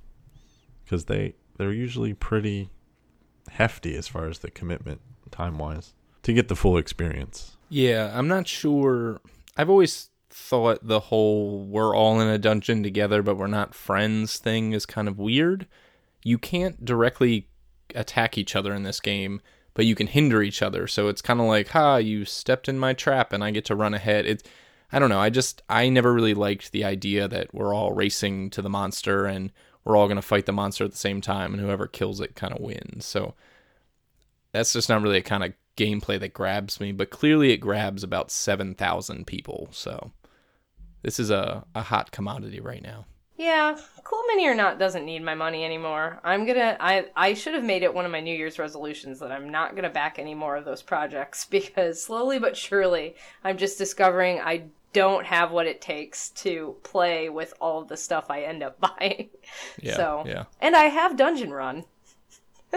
because 0.84 1.04
they 1.04 1.34
they're 1.56 1.72
usually 1.72 2.14
pretty 2.14 2.70
hefty 3.50 3.94
as 3.94 4.08
far 4.08 4.26
as 4.26 4.40
the 4.40 4.50
commitment 4.50 5.00
time 5.34 5.58
wise 5.58 5.92
to 6.22 6.32
get 6.32 6.48
the 6.48 6.56
full 6.56 6.76
experience. 6.76 7.56
Yeah, 7.68 8.12
I'm 8.14 8.28
not 8.28 8.46
sure. 8.48 9.20
I've 9.56 9.70
always 9.70 10.10
thought 10.30 10.78
the 10.82 11.00
whole 11.00 11.64
we're 11.64 11.94
all 11.94 12.20
in 12.20 12.26
a 12.26 12.38
dungeon 12.38 12.82
together 12.82 13.22
but 13.22 13.36
we're 13.36 13.46
not 13.46 13.72
friends 13.72 14.36
thing 14.36 14.72
is 14.72 14.86
kind 14.86 15.08
of 15.08 15.18
weird. 15.18 15.66
You 16.22 16.38
can't 16.38 16.84
directly 16.84 17.48
attack 17.94 18.36
each 18.36 18.56
other 18.56 18.74
in 18.74 18.82
this 18.82 18.98
game, 18.98 19.40
but 19.74 19.86
you 19.86 19.94
can 19.94 20.06
hinder 20.06 20.42
each 20.42 20.62
other. 20.62 20.86
So 20.86 21.08
it's 21.08 21.22
kind 21.22 21.40
of 21.40 21.46
like, 21.46 21.68
"Ha, 21.68 21.96
you 21.96 22.24
stepped 22.24 22.68
in 22.68 22.78
my 22.78 22.94
trap 22.94 23.32
and 23.32 23.44
I 23.44 23.50
get 23.50 23.64
to 23.66 23.76
run 23.76 23.94
ahead." 23.94 24.26
It's 24.26 24.42
I 24.92 24.98
don't 24.98 25.10
know. 25.10 25.20
I 25.20 25.30
just 25.30 25.62
I 25.68 25.88
never 25.88 26.12
really 26.12 26.34
liked 26.34 26.72
the 26.72 26.84
idea 26.84 27.28
that 27.28 27.52
we're 27.54 27.74
all 27.74 27.92
racing 27.92 28.50
to 28.50 28.62
the 28.62 28.70
monster 28.70 29.26
and 29.26 29.52
we're 29.84 29.96
all 29.96 30.06
going 30.06 30.16
to 30.16 30.22
fight 30.22 30.46
the 30.46 30.52
monster 30.52 30.84
at 30.84 30.92
the 30.92 30.96
same 30.96 31.20
time 31.20 31.52
and 31.52 31.62
whoever 31.62 31.86
kills 31.86 32.20
it 32.20 32.36
kind 32.36 32.52
of 32.52 32.60
wins. 32.60 33.04
So 33.04 33.34
that's 34.54 34.72
just 34.72 34.88
not 34.88 35.02
really 35.02 35.18
a 35.18 35.22
kind 35.22 35.42
of 35.42 35.52
gameplay 35.76 36.18
that 36.20 36.32
grabs 36.32 36.78
me, 36.78 36.92
but 36.92 37.10
clearly 37.10 37.50
it 37.50 37.56
grabs 37.56 38.04
about 38.04 38.30
7,000 38.30 39.26
people. 39.26 39.68
So 39.72 40.12
this 41.02 41.18
is 41.18 41.30
a, 41.30 41.64
a 41.74 41.82
hot 41.82 42.12
commodity 42.12 42.60
right 42.60 42.80
now. 42.80 43.04
Yeah, 43.36 43.76
cool 44.04 44.22
mini 44.28 44.46
or 44.46 44.54
not 44.54 44.78
doesn't 44.78 45.04
need 45.04 45.24
my 45.24 45.34
money 45.34 45.64
anymore. 45.64 46.20
I'm 46.22 46.46
gonna 46.46 46.76
I 46.78 47.06
I 47.16 47.34
should 47.34 47.54
have 47.54 47.64
made 47.64 47.82
it 47.82 47.92
one 47.92 48.04
of 48.04 48.12
my 48.12 48.20
New 48.20 48.34
Year's 48.34 48.60
resolutions 48.60 49.18
that 49.18 49.32
I'm 49.32 49.50
not 49.50 49.74
gonna 49.74 49.90
back 49.90 50.20
any 50.20 50.36
more 50.36 50.54
of 50.54 50.64
those 50.64 50.82
projects 50.82 51.44
because 51.50 52.00
slowly 52.00 52.38
but 52.38 52.56
surely 52.56 53.16
I'm 53.42 53.58
just 53.58 53.76
discovering 53.76 54.38
I 54.40 54.66
don't 54.92 55.26
have 55.26 55.50
what 55.50 55.66
it 55.66 55.80
takes 55.80 56.30
to 56.30 56.76
play 56.84 57.28
with 57.28 57.54
all 57.60 57.82
of 57.82 57.88
the 57.88 57.96
stuff 57.96 58.26
I 58.30 58.42
end 58.42 58.62
up 58.62 58.78
buying. 58.98 59.30
Yeah, 59.82 59.96
so 59.96 60.22
yeah. 60.24 60.44
and 60.60 60.76
I 60.76 60.84
have 60.84 61.16
Dungeon 61.16 61.52
Run. 61.52 61.84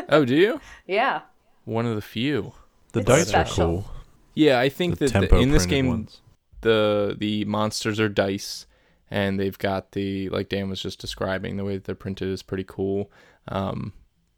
Oh, 0.09 0.25
do 0.25 0.35
you? 0.35 0.61
Yeah. 0.85 1.21
One 1.67 1.85
of 1.85 1.95
the 1.95 2.01
few. 2.01 2.53
The 2.93 3.01
It's 3.01 3.07
dice 3.07 3.27
special. 3.27 3.63
are 3.63 3.67
cool. 3.83 3.91
Yeah, 4.33 4.59
I 4.59 4.69
think 4.69 4.97
The 4.99 5.05
that 5.07 5.13
the, 5.13 5.19
tempo 5.27 5.39
in 5.39 5.51
this 5.51 5.65
game 5.65 5.87
ones. 5.87 6.21
the 6.61 7.15
the 7.17 7.43
monsters 7.45 7.99
are 7.99 8.07
dice 8.09 8.65
and 9.11 9.39
they've 9.39 9.57
got 9.57 9.91
the 9.91 10.29
like 10.29 10.47
Dan 10.49 10.69
was 10.69 10.81
just 10.81 10.99
describing 10.99 11.57
the 11.57 11.65
way 11.65 11.73
that 11.75 11.83
they're 11.83 11.95
printed 11.95 12.29
is 12.29 12.41
pretty 12.43 12.63
cool. 12.65 13.11
Um, 13.49 13.93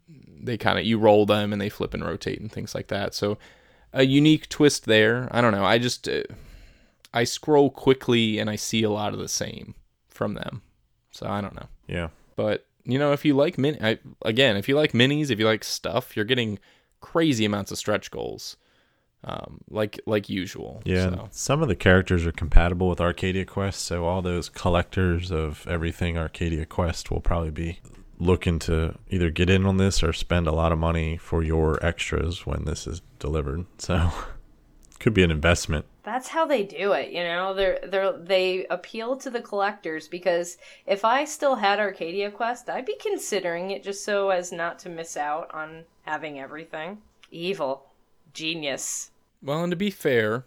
they 0.08 0.58
kind 0.58 0.80
of 0.80 0.86
you 0.86 0.98
roll 0.98 1.26
them 1.26 1.54
and 1.54 1.62
they 1.62 1.70
flip 1.70 1.94
and 1.94 2.04
rotate 2.04 2.40
and 2.42 2.52
things 2.52 2.74
like 2.74 2.88
that. 2.88 3.14
So 3.14 3.38
a 3.94 4.04
unique 4.04 4.50
twist 4.50 4.86
there. 4.86 5.28
I 5.32 5.42
don't 5.42 5.52
know. 5.52 5.66
I 5.66 5.78
just 5.78 6.08
uh, 6.10 6.24
I 7.14 7.26
scroll 7.26 7.70
quickly 7.70 8.40
and 8.40 8.50
I 8.50 8.56
see 8.56 8.82
a 8.84 8.90
lot 8.90 9.14
of 9.14 9.20
the 9.20 9.28
same 9.28 9.76
from 10.08 10.34
them. 10.34 10.62
So 11.12 11.28
I 11.28 11.42
don't 11.42 11.56
know. 11.56 11.68
Yeah. 11.88 12.10
But 12.36 12.66
you 12.86 12.98
know, 12.98 13.12
if 13.14 13.24
you 13.26 13.36
like 13.36 13.58
min, 13.60 13.78
I, 13.82 14.00
again, 14.24 14.58
if 14.58 14.68
you 14.68 14.76
like 14.76 14.94
minis, 14.94 15.30
if 15.30 15.38
you 15.40 15.46
like 15.46 15.64
stuff, 15.64 16.16
you're 16.16 16.26
getting 16.26 16.58
crazy 17.02 17.46
amounts 17.46 17.72
of 17.72 17.78
stretch 17.78 18.12
goals, 18.12 18.58
um, 19.24 19.60
like 19.70 20.00
like 20.06 20.30
usual. 20.30 20.82
Yeah, 20.86 21.10
So. 21.10 21.28
some 21.32 21.62
of 21.62 21.68
the 21.68 21.76
characters 21.76 22.26
are 22.26 22.32
compatible 22.32 22.90
with 22.90 23.02
Arcadia 23.02 23.46
Quest, 23.46 23.82
so 23.82 24.06
all 24.06 24.22
those 24.22 24.50
collectors 24.50 25.32
of 25.32 25.66
everything 25.68 26.18
Arcadia 26.18 26.66
Quest 26.66 27.12
will 27.12 27.22
probably 27.22 27.52
be 27.52 27.80
looking 28.20 28.60
to 28.60 28.98
either 29.10 29.30
get 29.30 29.50
in 29.50 29.66
on 29.66 29.78
this 29.78 30.04
or 30.04 30.12
spend 30.12 30.46
a 30.46 30.52
lot 30.52 30.72
of 30.72 30.78
money 30.78 31.16
for 31.18 31.42
your 31.42 31.84
extras 31.86 32.46
when 32.46 32.66
this 32.66 32.86
is 32.86 33.02
delivered. 33.18 33.66
So 33.78 34.12
could 35.00 35.14
be 35.14 35.24
an 35.24 35.32
investment. 35.32 35.86
That's 36.12 36.30
how 36.30 36.48
they 36.48 36.64
do 36.64 36.94
it, 36.94 37.12
you 37.12 37.24
know. 37.24 37.54
They're 37.54 37.80
they 37.84 38.12
they 38.26 38.66
appeal 38.72 39.16
to 39.18 39.30
the 39.30 39.42
collectors 39.42 40.08
because 40.08 40.58
if 40.88 41.06
I 41.06 41.24
still 41.24 41.54
had 41.54 41.80
Arcadia 41.80 42.32
Quest, 42.32 42.68
I'd 42.68 42.88
be 42.88 42.98
considering 43.00 43.70
it 43.70 43.84
just 43.84 44.04
so 44.04 44.32
as 44.32 44.52
not 44.52 44.80
to 44.80 44.90
miss 44.90 45.16
out 45.16 45.54
on 45.54 45.84
having 46.02 46.40
everything. 46.40 46.98
Evil, 47.30 47.86
genius. 48.34 49.12
Well, 49.44 49.62
and 49.62 49.70
to 49.72 49.76
be 49.76 49.92
fair, 49.92 50.46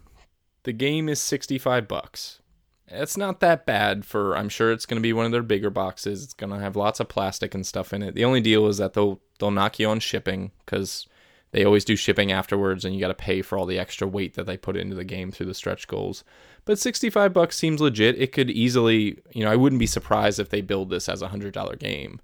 the 0.63 0.73
game 0.73 1.07
is 1.07 1.21
65 1.21 1.87
bucks. 1.87 2.41
It's 2.89 3.15
not 3.15 3.39
that 3.39 3.65
bad 3.65 4.03
for 4.03 4.35
I'm 4.35 4.49
sure 4.49 4.73
it's 4.73 4.85
going 4.85 5.01
to 5.01 5.01
be 5.01 5.13
one 5.13 5.25
of 5.25 5.31
their 5.31 5.43
bigger 5.43 5.69
boxes. 5.69 6.25
It's 6.25 6.33
going 6.33 6.51
to 6.51 6.59
have 6.59 6.75
lots 6.75 6.99
of 6.99 7.07
plastic 7.07 7.55
and 7.55 7.65
stuff 7.65 7.93
in 7.93 8.03
it. 8.03 8.15
The 8.15 8.25
only 8.25 8.41
deal 8.41 8.67
is 8.67 8.79
that 8.79 8.95
they'll 8.95 9.21
they'll 9.39 9.49
knock 9.49 9.79
you 9.79 9.87
on 9.87 10.01
shipping 10.01 10.51
cuz 10.65 11.07
they 11.53 11.63
always 11.63 11.85
do 11.85 11.95
shipping 11.95 12.31
afterwards 12.31 12.83
and 12.83 12.93
you 12.93 12.99
got 12.99 13.07
to 13.07 13.13
pay 13.13 13.41
for 13.41 13.57
all 13.57 13.65
the 13.65 13.79
extra 13.79 14.07
weight 14.07 14.33
that 14.33 14.45
they 14.45 14.57
put 14.57 14.75
into 14.75 14.95
the 14.95 15.03
game 15.03 15.31
through 15.31 15.45
the 15.45 15.53
stretch 15.53 15.87
goals. 15.87 16.23
But 16.65 16.79
65 16.79 17.31
bucks 17.31 17.55
seems 17.55 17.79
legit. 17.79 18.19
It 18.19 18.31
could 18.31 18.49
easily, 18.49 19.19
you 19.31 19.45
know, 19.45 19.51
I 19.51 19.55
wouldn't 19.55 19.79
be 19.79 19.87
surprised 19.87 20.39
if 20.39 20.49
they 20.49 20.61
build 20.61 20.89
this 20.89 21.07
as 21.07 21.21
a 21.21 21.29
$100 21.29 21.79
game. 21.79 22.19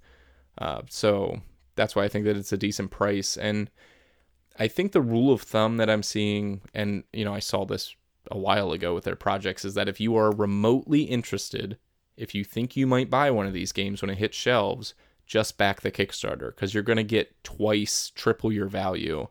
Uh, 0.57 0.81
so 0.89 1.41
that's 1.75 1.95
why 1.95 2.03
I 2.03 2.07
think 2.07 2.25
that 2.25 2.37
it's 2.37 2.51
a 2.51 2.57
decent 2.57 2.91
price 2.91 3.37
and 3.37 3.69
I 4.59 4.67
think 4.67 4.91
the 4.91 5.01
rule 5.01 5.31
of 5.31 5.41
thumb 5.41 5.77
that 5.77 5.89
I'm 5.89 6.03
seeing, 6.03 6.61
and 6.73 7.03
you 7.13 7.23
know, 7.23 7.33
I 7.33 7.39
saw 7.39 7.65
this 7.65 7.95
a 8.29 8.37
while 8.37 8.73
ago 8.73 8.93
with 8.93 9.05
their 9.05 9.15
projects, 9.15 9.63
is 9.63 9.73
that 9.75 9.87
if 9.87 10.01
you 10.01 10.17
are 10.17 10.31
remotely 10.31 11.03
interested, 11.03 11.77
if 12.17 12.35
you 12.35 12.43
think 12.43 12.75
you 12.75 12.85
might 12.85 13.09
buy 13.09 13.31
one 13.31 13.47
of 13.47 13.53
these 13.53 13.71
games 13.71 14.01
when 14.01 14.11
it 14.11 14.17
hits 14.17 14.35
shelves, 14.37 14.93
just 15.29 15.57
back 15.57 15.81
the 15.81 15.91
Kickstarter 15.91 16.47
because 16.47 16.73
you're 16.73 16.83
going 16.83 16.97
to 16.97 17.03
get 17.03 17.41
twice, 17.43 18.11
triple 18.15 18.51
your 18.51 18.65
value 18.65 19.27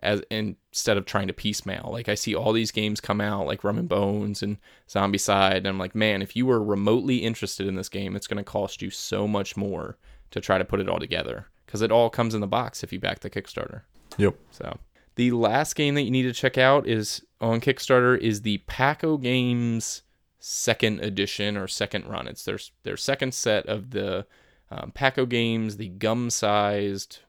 as 0.00 0.22
instead 0.30 0.96
of 0.96 1.04
trying 1.04 1.26
to 1.26 1.34
piecemeal. 1.34 1.90
Like 1.92 2.08
I 2.08 2.14
see 2.14 2.34
all 2.34 2.52
these 2.52 2.72
games 2.72 3.00
come 3.00 3.20
out 3.20 3.46
like 3.46 3.62
Rum 3.62 3.78
and 3.78 3.88
Bones 3.88 4.42
and 4.42 4.56
Zombicide, 4.88 5.58
and 5.58 5.68
I'm 5.68 5.78
like, 5.78 5.94
man, 5.94 6.22
if 6.22 6.34
you 6.34 6.46
were 6.46 6.62
remotely 6.62 7.18
interested 7.18 7.66
in 7.66 7.74
this 7.74 7.90
game, 7.90 8.16
it's 8.16 8.26
going 8.26 8.42
to 8.42 8.50
cost 8.50 8.80
you 8.80 8.90
so 8.90 9.28
much 9.28 9.56
more 9.56 9.98
to 10.30 10.40
try 10.40 10.56
to 10.56 10.64
put 10.64 10.80
it 10.80 10.88
all 10.88 10.98
together 10.98 11.46
because 11.66 11.82
it 11.82 11.92
all 11.92 12.08
comes 12.08 12.34
in 12.34 12.40
the 12.40 12.46
box 12.46 12.82
if 12.82 12.92
you 12.92 12.98
back 12.98 13.20
the 13.20 13.30
Kickstarter. 13.30 13.82
Yep. 14.16 14.34
So 14.50 14.78
the 15.16 15.32
last 15.32 15.76
game 15.76 15.94
that 15.96 16.02
you 16.02 16.10
need 16.10 16.22
to 16.22 16.32
check 16.32 16.56
out 16.56 16.88
is 16.88 17.22
on 17.38 17.60
Kickstarter 17.60 18.18
is 18.18 18.42
the 18.42 18.58
Pack 18.66 19.04
O 19.04 19.18
Games 19.18 20.02
second 20.38 21.00
edition 21.00 21.56
or 21.56 21.68
second 21.68 22.06
run. 22.06 22.28
It's 22.28 22.44
their 22.44 22.58
their 22.84 22.96
second 22.96 23.34
set 23.34 23.66
of 23.66 23.90
the 23.90 24.24
um, 24.70 24.90
Pack 24.92 25.18
O 25.18 25.26
games, 25.26 25.76
the 25.76 25.88
gum-sized, 25.88 27.20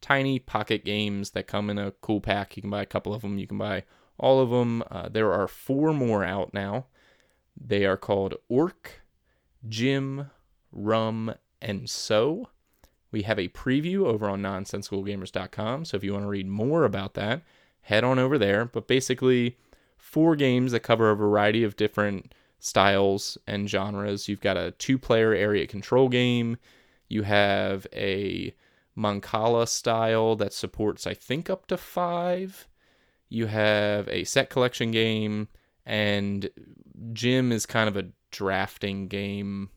tiny 0.00 0.38
pocket 0.38 0.84
games 0.84 1.30
that 1.30 1.46
come 1.46 1.70
in 1.70 1.78
a 1.78 1.92
cool 2.00 2.20
pack. 2.20 2.56
You 2.56 2.62
can 2.62 2.70
buy 2.70 2.82
a 2.82 2.86
couple 2.86 3.12
of 3.12 3.22
them. 3.22 3.38
You 3.38 3.46
can 3.46 3.58
buy 3.58 3.84
all 4.18 4.40
of 4.40 4.50
them. 4.50 4.82
Uh, 4.90 5.08
there 5.08 5.32
are 5.32 5.48
four 5.48 5.92
more 5.92 6.24
out 6.24 6.54
now. 6.54 6.86
They 7.58 7.84
are 7.84 7.96
called 7.96 8.34
Orc, 8.48 9.02
Jim, 9.68 10.30
Rum, 10.72 11.34
and 11.60 11.88
So. 11.88 12.48
We 13.12 13.22
have 13.22 13.38
a 13.38 13.48
preview 13.48 14.06
over 14.06 14.28
on 14.28 14.40
nonsensicalgamers.com. 14.40 15.84
So 15.84 15.96
if 15.96 16.04
you 16.04 16.12
want 16.12 16.24
to 16.24 16.28
read 16.28 16.46
more 16.46 16.84
about 16.84 17.14
that, 17.14 17.42
head 17.82 18.04
on 18.04 18.18
over 18.18 18.38
there. 18.38 18.64
But 18.64 18.86
basically, 18.86 19.58
four 19.98 20.36
games 20.36 20.72
that 20.72 20.80
cover 20.80 21.10
a 21.10 21.16
variety 21.16 21.64
of 21.64 21.76
different 21.76 22.34
styles 22.60 23.36
and 23.46 23.68
genres. 23.68 24.28
You've 24.28 24.40
got 24.40 24.56
a 24.56 24.72
two 24.72 24.98
player 24.98 25.34
area 25.34 25.66
control 25.66 26.08
game. 26.08 26.56
You 27.08 27.22
have 27.22 27.86
a 27.92 28.54
Mancala 28.96 29.68
style 29.68 30.36
that 30.36 30.52
supports, 30.52 31.06
I 31.06 31.14
think, 31.14 31.50
up 31.50 31.66
to 31.66 31.76
five. 31.76 32.68
You 33.28 33.46
have 33.46 34.08
a 34.08 34.24
set 34.24 34.50
collection 34.50 34.90
game. 34.90 35.48
And 35.86 36.50
Jim 37.12 37.50
is 37.50 37.66
kind 37.66 37.88
of 37.88 37.96
a 37.96 38.08
drafting 38.30 39.08
game 39.08 39.70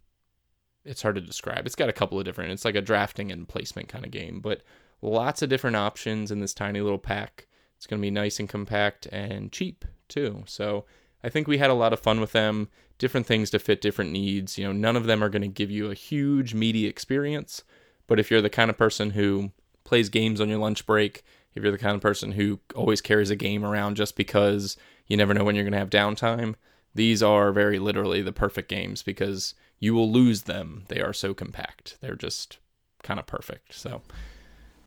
it's 0.85 1.01
hard 1.01 1.15
to 1.15 1.21
describe. 1.21 1.65
It's 1.65 1.75
got 1.75 1.89
a 1.89 1.93
couple 1.93 2.19
of 2.19 2.25
different. 2.25 2.51
It's 2.51 2.65
like 2.65 2.75
a 2.75 2.81
drafting 2.81 3.31
and 3.31 3.47
placement 3.47 3.87
kind 3.87 4.05
of 4.05 4.11
game, 4.11 4.39
but 4.41 4.61
lots 5.01 5.41
of 5.41 5.49
different 5.49 5.75
options 5.75 6.31
in 6.31 6.39
this 6.39 6.53
tiny 6.53 6.81
little 6.81 6.99
pack. 6.99 7.47
It's 7.77 7.87
going 7.87 8.01
to 8.01 8.05
be 8.05 8.11
nice 8.11 8.39
and 8.39 8.49
compact 8.49 9.07
and 9.07 9.51
cheap 9.51 9.85
too. 10.07 10.43
So 10.45 10.85
I 11.23 11.29
think 11.29 11.47
we 11.47 11.57
had 11.57 11.69
a 11.69 11.75
lot 11.75 11.93
of 11.93 11.99
fun 11.99 12.19
with 12.19 12.33
them. 12.33 12.67
Different 12.97 13.25
things 13.25 13.49
to 13.51 13.59
fit 13.59 13.81
different 13.81 14.11
needs. 14.11 14.57
You 14.57 14.65
know, 14.65 14.73
none 14.73 14.95
of 14.95 15.05
them 15.05 15.23
are 15.23 15.29
going 15.29 15.41
to 15.41 15.47
give 15.47 15.71
you 15.71 15.89
a 15.89 15.95
huge 15.95 16.53
meaty 16.53 16.85
experience, 16.85 17.63
but 18.07 18.19
if 18.19 18.29
you're 18.29 18.41
the 18.41 18.49
kind 18.49 18.69
of 18.69 18.77
person 18.77 19.11
who 19.11 19.51
plays 19.83 20.09
games 20.09 20.39
on 20.39 20.49
your 20.49 20.59
lunch 20.59 20.85
break, 20.85 21.23
if 21.55 21.63
you're 21.63 21.71
the 21.71 21.77
kind 21.77 21.95
of 21.95 22.01
person 22.01 22.33
who 22.33 22.59
always 22.75 23.01
carries 23.01 23.29
a 23.29 23.35
game 23.35 23.63
around 23.63 23.95
just 23.95 24.15
because 24.15 24.77
you 25.07 25.17
never 25.17 25.33
know 25.33 25.43
when 25.43 25.55
you're 25.55 25.63
going 25.63 25.73
to 25.73 25.79
have 25.79 25.89
downtime, 25.89 26.55
These 26.95 27.23
are 27.23 27.51
very 27.51 27.79
literally 27.79 28.21
the 28.21 28.31
perfect 28.31 28.69
games 28.69 29.01
because 29.01 29.55
you 29.79 29.93
will 29.93 30.11
lose 30.11 30.43
them. 30.43 30.83
They 30.89 31.01
are 31.01 31.13
so 31.13 31.33
compact. 31.33 31.97
They're 32.01 32.15
just 32.15 32.59
kind 33.01 33.19
of 33.19 33.25
perfect. 33.25 33.73
So, 33.73 34.01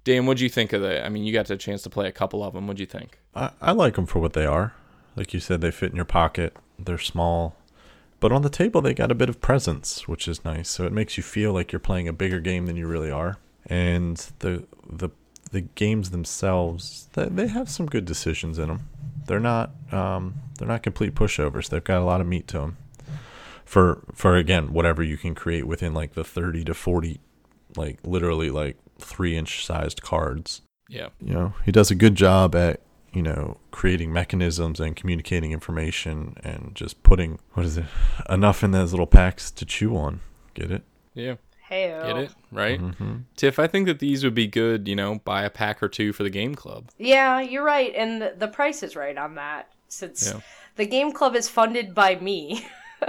Dan, 0.04 0.26
what'd 0.26 0.40
you 0.40 0.48
think 0.48 0.72
of 0.72 0.82
the? 0.82 1.04
I 1.04 1.08
mean, 1.08 1.24
you 1.24 1.32
got 1.32 1.46
the 1.46 1.56
chance 1.56 1.82
to 1.82 1.90
play 1.90 2.06
a 2.06 2.12
couple 2.12 2.44
of 2.44 2.54
them. 2.54 2.66
What'd 2.66 2.80
you 2.80 2.86
think? 2.86 3.18
I, 3.34 3.50
I 3.60 3.72
like 3.72 3.94
them 3.96 4.06
for 4.06 4.20
what 4.20 4.34
they 4.34 4.46
are. 4.46 4.74
Like 5.16 5.32
you 5.32 5.40
said, 5.40 5.60
they 5.60 5.70
fit 5.70 5.90
in 5.90 5.96
your 5.96 6.04
pocket. 6.04 6.56
They're 6.78 6.98
small, 6.98 7.56
but 8.20 8.32
on 8.32 8.42
the 8.42 8.50
table 8.50 8.80
they 8.80 8.94
got 8.94 9.10
a 9.10 9.14
bit 9.14 9.28
of 9.28 9.40
presence, 9.40 10.06
which 10.06 10.28
is 10.28 10.44
nice. 10.44 10.68
So 10.68 10.84
it 10.84 10.92
makes 10.92 11.16
you 11.16 11.22
feel 11.22 11.52
like 11.52 11.72
you're 11.72 11.80
playing 11.80 12.06
a 12.06 12.12
bigger 12.12 12.40
game 12.40 12.66
than 12.66 12.76
you 12.76 12.86
really 12.86 13.10
are. 13.10 13.38
And 13.66 14.16
the 14.40 14.66
the 14.88 15.10
the 15.50 15.62
games 15.62 16.10
themselves, 16.10 17.08
they, 17.14 17.26
they 17.26 17.46
have 17.46 17.68
some 17.68 17.86
good 17.86 18.04
decisions 18.04 18.58
in 18.58 18.68
them. 18.68 18.88
They're 19.26 19.40
not 19.40 19.70
um, 19.92 20.34
they're 20.58 20.68
not 20.68 20.82
complete 20.82 21.14
pushovers. 21.14 21.68
They've 21.68 21.82
got 21.82 22.02
a 22.02 22.04
lot 22.04 22.20
of 22.20 22.26
meat 22.26 22.46
to 22.48 22.58
them. 22.58 22.76
For 23.64 24.02
for 24.14 24.36
again, 24.36 24.72
whatever 24.72 25.02
you 25.02 25.16
can 25.16 25.34
create 25.34 25.66
within 25.66 25.94
like 25.94 26.14
the 26.14 26.24
thirty 26.24 26.62
to 26.64 26.74
forty, 26.74 27.20
like 27.74 27.98
literally 28.04 28.50
like 28.50 28.76
three 28.98 29.36
inch 29.36 29.64
sized 29.64 30.02
cards. 30.02 30.62
Yeah. 30.88 31.08
You 31.20 31.34
know, 31.34 31.54
he 31.64 31.72
does 31.72 31.90
a 31.90 31.96
good 31.96 32.14
job 32.14 32.54
at 32.54 32.80
you 33.12 33.22
know 33.22 33.58
creating 33.70 34.12
mechanisms 34.12 34.80
and 34.80 34.94
communicating 34.96 35.52
information 35.52 36.36
and 36.42 36.72
just 36.74 37.02
putting 37.02 37.38
what 37.54 37.64
is 37.66 37.76
it 37.78 37.84
enough 38.28 38.62
in 38.64 38.70
those 38.72 38.92
little 38.92 39.06
packs 39.06 39.50
to 39.52 39.64
chew 39.64 39.96
on. 39.96 40.20
Get 40.54 40.70
it? 40.70 40.82
Yeah. 41.14 41.36
Hey, 41.68 41.88
Get 41.88 42.16
it? 42.18 42.30
Right? 42.52 42.80
Mm-hmm. 42.80 43.16
Tiff, 43.34 43.58
I 43.58 43.66
think 43.66 43.86
that 43.88 43.98
these 43.98 44.22
would 44.22 44.34
be 44.34 44.46
good, 44.46 44.86
you 44.86 44.94
know, 44.94 45.16
buy 45.24 45.42
a 45.42 45.50
pack 45.50 45.82
or 45.82 45.88
two 45.88 46.12
for 46.12 46.22
the 46.22 46.30
game 46.30 46.54
club. 46.54 46.90
Yeah, 46.96 47.40
you're 47.40 47.64
right, 47.64 47.92
and 47.96 48.22
the, 48.22 48.34
the 48.38 48.46
price 48.46 48.84
is 48.84 48.94
right 48.94 49.18
on 49.18 49.34
that. 49.34 49.70
Since 49.88 50.30
Yeah. 50.32 50.40
the 50.76 50.86
game 50.86 51.10
club 51.12 51.34
is 51.34 51.48
funded 51.48 51.92
by 51.94 52.14
me. 52.16 52.64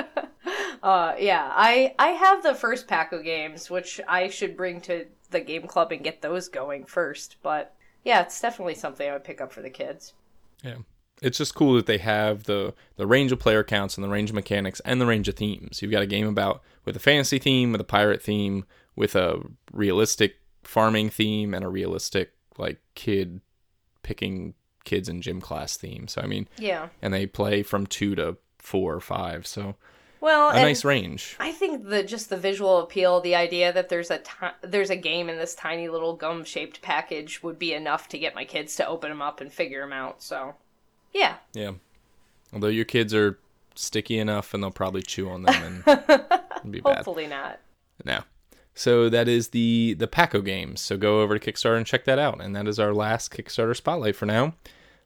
uh, 0.84 1.14
yeah, 1.20 1.52
I 1.54 1.94
I 2.00 2.10
have 2.10 2.44
the 2.44 2.56
first 2.56 2.88
pack 2.88 3.12
of 3.12 3.24
games, 3.24 3.70
which 3.70 4.00
I 4.08 4.30
should 4.30 4.58
bring 4.58 4.82
to 4.82 5.06
the 5.30 5.40
game 5.42 5.68
club 5.68 5.92
and 5.92 6.04
get 6.04 6.22
those 6.22 6.50
going 6.50 6.86
first. 6.86 7.38
But 7.44 7.76
yeah, 8.04 8.22
it's 8.22 8.40
definitely 8.42 8.76
something 8.76 9.10
I 9.10 9.14
would 9.14 9.24
pick 9.24 9.42
up 9.42 9.52
for 9.52 9.62
the 9.62 9.70
kids. 9.70 10.14
Yeah. 10.64 10.78
It's 11.22 11.40
just 11.40 11.56
cool 11.56 11.74
that 11.76 11.88
they 11.88 11.98
have 11.98 12.44
the 12.44 12.74
the 12.96 13.08
range 13.08 13.32
of 13.32 13.40
player 13.40 13.64
counts 13.64 13.98
and 13.98 14.04
the 14.04 14.10
range 14.10 14.30
of 14.30 14.36
mechanics 14.36 14.80
and 14.82 15.02
the 15.02 15.06
range 15.08 15.28
of 15.28 15.36
themes. 15.36 15.82
You've 15.82 15.92
got 15.92 16.04
a 16.04 16.08
game 16.08 16.28
about 16.28 16.62
with 16.86 16.96
a 16.96 17.00
fantasy 17.00 17.40
theme, 17.40 17.72
with 17.72 17.82
a 17.82 17.86
pirate 17.86 18.22
theme, 18.22 18.66
with 18.96 19.16
a 19.16 19.42
realistic 19.72 20.36
farming 20.64 21.10
theme 21.10 21.54
and 21.56 21.66
a 21.66 21.70
realistic 21.70 22.34
like 22.60 22.80
kid 22.94 23.42
picking 24.04 24.54
kids 24.86 25.10
in 25.10 25.22
gym 25.22 25.42
class 25.42 25.76
theme. 25.76 26.08
So 26.08 26.22
I 26.22 26.28
mean, 26.28 26.48
Yeah. 26.60 26.90
and 27.02 27.14
they 27.14 27.26
play 27.26 27.64
from 27.64 27.88
2 27.88 28.14
to 28.16 28.38
4 28.60 28.94
or 28.96 29.00
5. 29.00 29.48
So 29.48 29.76
Well, 30.20 30.50
a 30.50 30.56
nice 30.56 30.84
range. 30.84 31.36
I 31.40 31.52
think 31.52 31.88
the 31.88 32.04
just 32.04 32.30
the 32.30 32.38
visual 32.38 32.80
appeal, 32.80 33.22
the 33.22 33.36
idea 33.36 33.72
that 33.74 33.90
there's 33.90 34.10
a 34.12 34.18
ti- 34.20 34.56
there's 34.62 34.90
a 34.90 34.96
game 34.96 35.30
in 35.30 35.38
this 35.38 35.54
tiny 35.56 35.90
little 35.90 36.16
gum 36.16 36.44
shaped 36.44 36.82
package 36.82 37.44
would 37.44 37.60
be 37.60 37.74
enough 37.74 38.08
to 38.10 38.18
get 38.18 38.34
my 38.36 38.46
kids 38.46 38.76
to 38.78 38.88
open 38.88 39.10
them 39.10 39.22
up 39.22 39.42
and 39.42 39.52
figure 39.54 39.82
them 39.82 39.94
out. 39.94 40.24
So, 40.24 40.56
yeah, 41.14 41.36
Yeah. 41.54 41.72
Although 42.54 42.68
your 42.70 42.86
kids 42.86 43.14
are 43.14 43.38
sticky 43.76 44.18
enough 44.18 44.54
and 44.54 44.64
they'll 44.64 44.72
probably 44.72 45.02
chew 45.02 45.30
on 45.30 45.44
them 45.44 45.84
and 45.86 45.86
be 46.72 46.80
bad. 46.82 46.96
hopefully 46.98 47.28
not. 47.28 47.60
No. 48.06 48.22
So 48.74 49.10
that 49.10 49.28
is 49.28 49.50
the 49.50 49.96
the 49.98 50.08
Pack 50.08 50.34
O 50.36 50.42
games. 50.42 50.82
So 50.82 50.98
go 50.98 51.22
over 51.22 51.38
to 51.38 51.52
Kickstarter 51.52 51.78
and 51.78 51.86
check 51.86 52.06
that 52.06 52.20
out. 52.20 52.42
And 52.42 52.56
that 52.56 52.68
is 52.68 52.80
our 52.80 52.94
last 52.94 53.32
Kickstarter 53.32 53.76
spotlight 53.76 54.16
for 54.16 54.26
now. 54.26 54.54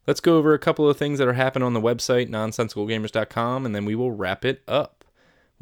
Let's 0.08 0.20
go 0.20 0.38
over 0.38 0.54
a 0.54 0.60
couple 0.60 0.90
of 0.90 0.98
things 0.98 1.20
that 1.20 1.28
are 1.28 1.34
happening 1.34 1.66
on 1.66 1.74
the 1.74 1.82
website 1.82 2.28
nonsensicalgamers.com 2.30 3.66
and 3.66 3.76
then 3.76 3.86
we 3.86 3.96
will 3.96 4.12
wrap 4.12 4.44
it 4.46 4.62
up. 4.68 5.01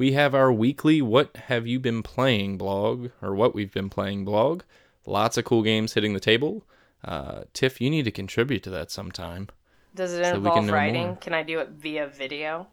We 0.00 0.12
have 0.12 0.34
our 0.34 0.50
weekly 0.50 1.02
what 1.02 1.36
have 1.48 1.66
you 1.66 1.78
been 1.78 2.02
playing 2.02 2.56
blog 2.56 3.10
or 3.20 3.34
what 3.34 3.54
we've 3.54 3.70
been 3.70 3.90
playing 3.90 4.24
blog. 4.24 4.62
Lots 5.04 5.36
of 5.36 5.44
cool 5.44 5.62
games 5.62 5.92
hitting 5.92 6.14
the 6.14 6.20
table. 6.20 6.64
Uh, 7.04 7.42
Tiff, 7.52 7.82
you 7.82 7.90
need 7.90 8.06
to 8.06 8.10
contribute 8.10 8.62
to 8.62 8.70
that 8.70 8.90
sometime. 8.90 9.50
Does 9.94 10.14
it 10.14 10.24
So 10.24 10.36
involve 10.36 10.56
can 10.64 10.70
writing? 10.70 11.06
more. 11.08 11.16
Can 11.16 11.34
I 11.34 11.42
do 11.42 11.58
it 11.58 11.68
via 11.72 12.06
video? 12.06 12.66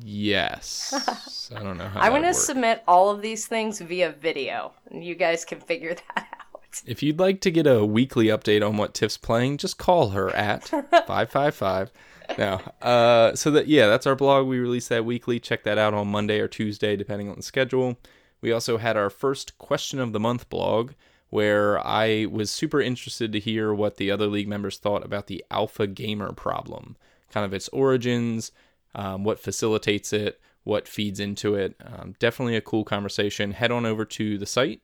Yes. 0.00 1.50
I 1.54 1.62
don't 1.62 1.76
know 1.76 1.86
how 1.86 2.00
I'm 2.00 2.12
going 2.12 2.22
to 2.22 2.32
submit 2.32 2.82
all 2.88 3.10
of 3.10 3.20
these 3.20 3.46
things 3.46 3.82
via 3.82 4.12
video, 4.12 4.72
and 4.90 5.04
you 5.04 5.16
guys 5.16 5.44
can 5.44 5.60
figure 5.60 5.94
that 6.14 6.28
out. 6.32 6.82
If 6.86 7.02
you'd 7.02 7.18
like 7.18 7.42
to 7.42 7.50
get 7.50 7.66
a 7.66 7.84
weekly 7.84 8.28
update 8.28 8.66
on 8.66 8.78
what 8.78 8.94
Tiff's 8.94 9.18
playing, 9.18 9.58
just 9.58 9.76
call 9.76 10.08
her 10.10 10.34
at 10.34 10.68
555. 10.68 11.92
No. 12.38 12.60
Uh, 12.82 13.34
so 13.34 13.50
that 13.50 13.68
yeah, 13.68 13.86
that's 13.86 14.06
our 14.06 14.16
blog. 14.16 14.46
We 14.46 14.58
release 14.58 14.88
that 14.88 15.04
weekly. 15.04 15.38
Check 15.40 15.64
that 15.64 15.78
out 15.78 15.94
on 15.94 16.08
Monday 16.08 16.40
or 16.40 16.48
Tuesday, 16.48 16.96
depending 16.96 17.28
on 17.28 17.36
the 17.36 17.42
schedule. 17.42 17.98
We 18.40 18.52
also 18.52 18.78
had 18.78 18.96
our 18.96 19.10
first 19.10 19.56
question 19.58 19.98
of 19.98 20.12
the 20.12 20.20
month 20.20 20.48
blog, 20.48 20.92
where 21.30 21.78
I 21.86 22.26
was 22.30 22.50
super 22.50 22.80
interested 22.80 23.32
to 23.32 23.40
hear 23.40 23.72
what 23.72 23.96
the 23.96 24.10
other 24.10 24.26
league 24.26 24.48
members 24.48 24.78
thought 24.78 25.04
about 25.04 25.28
the 25.28 25.44
alpha 25.50 25.86
gamer 25.86 26.32
problem, 26.32 26.96
kind 27.30 27.46
of 27.46 27.54
its 27.54 27.68
origins, 27.68 28.52
um, 28.94 29.24
what 29.24 29.40
facilitates 29.40 30.12
it, 30.12 30.40
what 30.64 30.88
feeds 30.88 31.20
into 31.20 31.54
it. 31.54 31.76
Um, 31.84 32.14
definitely 32.18 32.56
a 32.56 32.60
cool 32.60 32.84
conversation. 32.84 33.52
Head 33.52 33.70
on 33.70 33.86
over 33.86 34.04
to 34.04 34.38
the 34.38 34.46
site 34.46 34.82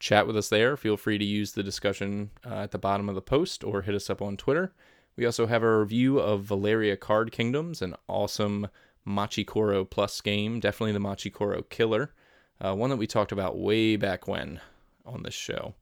chat 0.00 0.26
with 0.26 0.36
us 0.36 0.48
there. 0.48 0.76
Feel 0.76 0.96
free 0.96 1.18
to 1.18 1.24
use 1.24 1.52
the 1.52 1.62
discussion 1.62 2.30
uh, 2.44 2.54
at 2.62 2.72
the 2.72 2.78
bottom 2.78 3.08
of 3.08 3.14
the 3.14 3.20
post 3.20 3.62
or 3.62 3.82
hit 3.82 3.94
us 3.94 4.10
up 4.10 4.20
on 4.20 4.36
Twitter. 4.36 4.72
We 5.16 5.26
also 5.26 5.46
have 5.46 5.62
a 5.62 5.78
review 5.78 6.18
of 6.18 6.44
Valeria 6.44 6.96
Card 6.96 7.32
Kingdoms, 7.32 7.82
an 7.82 7.94
awesome 8.08 8.68
Machi 9.04 9.44
Koro 9.44 9.84
Plus 9.84 10.20
game. 10.20 10.60
Definitely 10.60 10.92
the 10.92 11.00
Machi 11.00 11.30
Koro 11.30 11.62
killer. 11.62 12.12
Uh, 12.60 12.74
one 12.74 12.90
that 12.90 12.96
we 12.96 13.06
talked 13.06 13.32
about 13.32 13.58
way 13.58 13.96
back 13.96 14.28
when 14.28 14.60
on 15.04 15.22
this 15.22 15.34
show. 15.34 15.74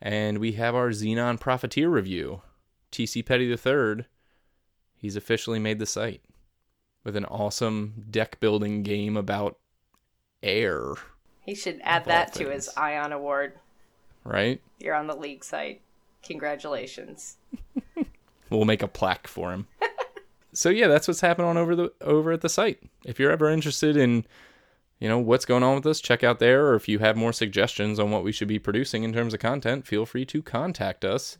And 0.00 0.38
we 0.38 0.52
have 0.52 0.74
our 0.74 0.90
Xenon 0.90 1.40
Profiteer 1.40 1.88
review. 1.88 2.42
TC 2.92 3.24
Petty 3.24 3.50
III, 3.50 4.04
he's 4.96 5.16
officially 5.16 5.58
made 5.58 5.78
the 5.78 5.86
site 5.86 6.22
with 7.04 7.16
an 7.16 7.24
awesome 7.26 8.04
deck 8.10 8.40
building 8.40 8.82
game 8.82 9.16
about 9.16 9.58
air, 10.42 10.94
He 11.40 11.54
should 11.54 11.80
add 11.82 12.04
that 12.06 12.32
to 12.34 12.50
his. 12.50 12.68
Ion 12.76 13.12
Award. 13.12 13.54
right? 14.24 14.60
You're 14.78 14.94
on 14.94 15.06
the 15.06 15.16
league 15.16 15.44
site. 15.44 15.80
Congratulations. 16.22 17.36
We'll 18.50 18.64
make 18.64 18.82
a 18.82 18.88
plaque 18.88 19.26
for 19.26 19.52
him. 19.52 19.66
so 20.52 20.68
yeah, 20.68 20.88
that's 20.88 21.08
what's 21.08 21.20
happening 21.20 21.48
on 21.48 21.56
over 21.56 21.76
the 21.76 21.92
over 22.00 22.32
at 22.32 22.40
the 22.40 22.48
site. 22.48 22.82
If 23.04 23.18
you're 23.18 23.30
ever 23.30 23.50
interested 23.50 23.96
in, 23.96 24.24
you 24.98 25.08
know, 25.08 25.18
what's 25.18 25.44
going 25.44 25.62
on 25.62 25.76
with 25.76 25.86
us, 25.86 26.00
check 26.00 26.24
out 26.24 26.38
there. 26.38 26.66
Or 26.66 26.74
if 26.74 26.88
you 26.88 26.98
have 27.00 27.16
more 27.16 27.32
suggestions 27.32 27.98
on 27.98 28.10
what 28.10 28.24
we 28.24 28.32
should 28.32 28.48
be 28.48 28.58
producing 28.58 29.04
in 29.04 29.12
terms 29.12 29.34
of 29.34 29.40
content, 29.40 29.86
feel 29.86 30.06
free 30.06 30.24
to 30.26 30.42
contact 30.42 31.04
us. 31.04 31.38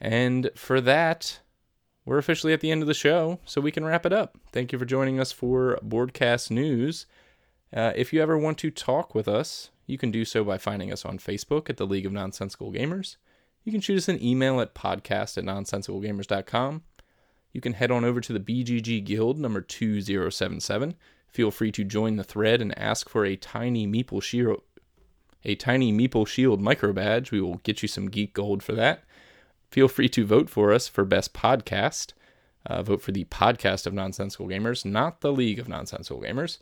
And 0.00 0.50
for 0.54 0.80
that, 0.82 1.40
we're 2.04 2.18
officially 2.18 2.52
at 2.52 2.60
the 2.60 2.70
end 2.70 2.82
of 2.82 2.88
the 2.88 2.94
show, 2.94 3.40
so 3.44 3.60
we 3.60 3.72
can 3.72 3.84
wrap 3.84 4.06
it 4.06 4.12
up. 4.12 4.38
Thank 4.52 4.72
you 4.72 4.78
for 4.78 4.84
joining 4.84 5.18
us 5.18 5.32
for 5.32 5.78
Boardcast 5.84 6.50
News. 6.50 7.06
Uh, 7.74 7.92
if 7.96 8.12
you 8.12 8.22
ever 8.22 8.38
want 8.38 8.58
to 8.58 8.70
talk 8.70 9.14
with 9.14 9.26
us, 9.26 9.70
you 9.86 9.98
can 9.98 10.10
do 10.12 10.24
so 10.24 10.44
by 10.44 10.56
finding 10.56 10.92
us 10.92 11.04
on 11.04 11.18
Facebook 11.18 11.68
at 11.68 11.78
the 11.78 11.86
League 11.86 12.06
of 12.06 12.12
Nonsensical 12.12 12.72
Gamers. 12.72 13.16
You 13.66 13.72
can 13.72 13.80
shoot 13.80 13.96
us 13.98 14.08
an 14.08 14.22
email 14.22 14.60
at 14.60 14.76
podcast 14.76 15.36
at 15.36 15.42
nonsensicalgamers.com. 15.42 16.82
You 17.52 17.60
can 17.60 17.72
head 17.72 17.90
on 17.90 18.04
over 18.04 18.20
to 18.20 18.32
the 18.32 18.38
BGG 18.38 19.04
Guild 19.04 19.40
number 19.40 19.60
2077. 19.60 20.94
Feel 21.26 21.50
free 21.50 21.72
to 21.72 21.82
join 21.82 22.14
the 22.14 22.22
thread 22.22 22.62
and 22.62 22.78
ask 22.78 23.08
for 23.08 23.24
a 23.24 23.34
tiny 23.34 23.84
Meeple 23.84 24.22
Shield, 24.22 24.62
a 25.44 25.56
tiny 25.56 25.92
Meeple 25.92 26.28
Shield 26.28 26.60
micro 26.60 26.92
badge. 26.92 27.32
We 27.32 27.40
will 27.40 27.56
get 27.64 27.82
you 27.82 27.88
some 27.88 28.08
geek 28.08 28.34
gold 28.34 28.62
for 28.62 28.72
that. 28.74 29.02
Feel 29.72 29.88
free 29.88 30.08
to 30.10 30.24
vote 30.24 30.48
for 30.48 30.72
us 30.72 30.86
for 30.86 31.04
best 31.04 31.34
podcast. 31.34 32.12
Uh, 32.66 32.84
vote 32.84 33.02
for 33.02 33.10
the 33.10 33.24
podcast 33.24 33.84
of 33.84 33.92
Nonsensical 33.92 34.46
Gamers, 34.46 34.84
not 34.84 35.22
the 35.22 35.32
League 35.32 35.58
of 35.58 35.68
Nonsensical 35.68 36.22
Gamers. 36.22 36.58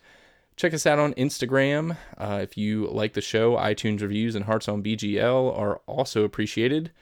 Check 0.57 0.73
us 0.73 0.87
out 0.87 0.99
on 0.99 1.15
Instagram. 1.15 1.97
Uh, 2.17 2.39
if 2.43 2.57
you 2.57 2.87
like 2.87 3.15
the 3.15 3.21
show, 3.21 3.57
iTunes 3.57 4.03
reviews 4.03 4.35
and 4.35 4.45
hearts 4.45 4.69
on 4.69 4.83
BGL 4.83 5.57
are 5.59 5.81
also 5.87 6.23
appreciated. 6.23 6.93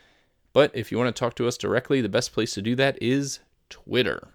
But 0.54 0.70
if 0.74 0.90
you 0.90 0.98
want 0.98 1.14
to 1.14 1.18
talk 1.18 1.34
to 1.36 1.46
us 1.46 1.56
directly, 1.58 2.00
the 2.00 2.08
best 2.08 2.32
place 2.32 2.54
to 2.54 2.62
do 2.62 2.74
that 2.76 3.00
is 3.02 3.40
Twitter. 3.68 4.28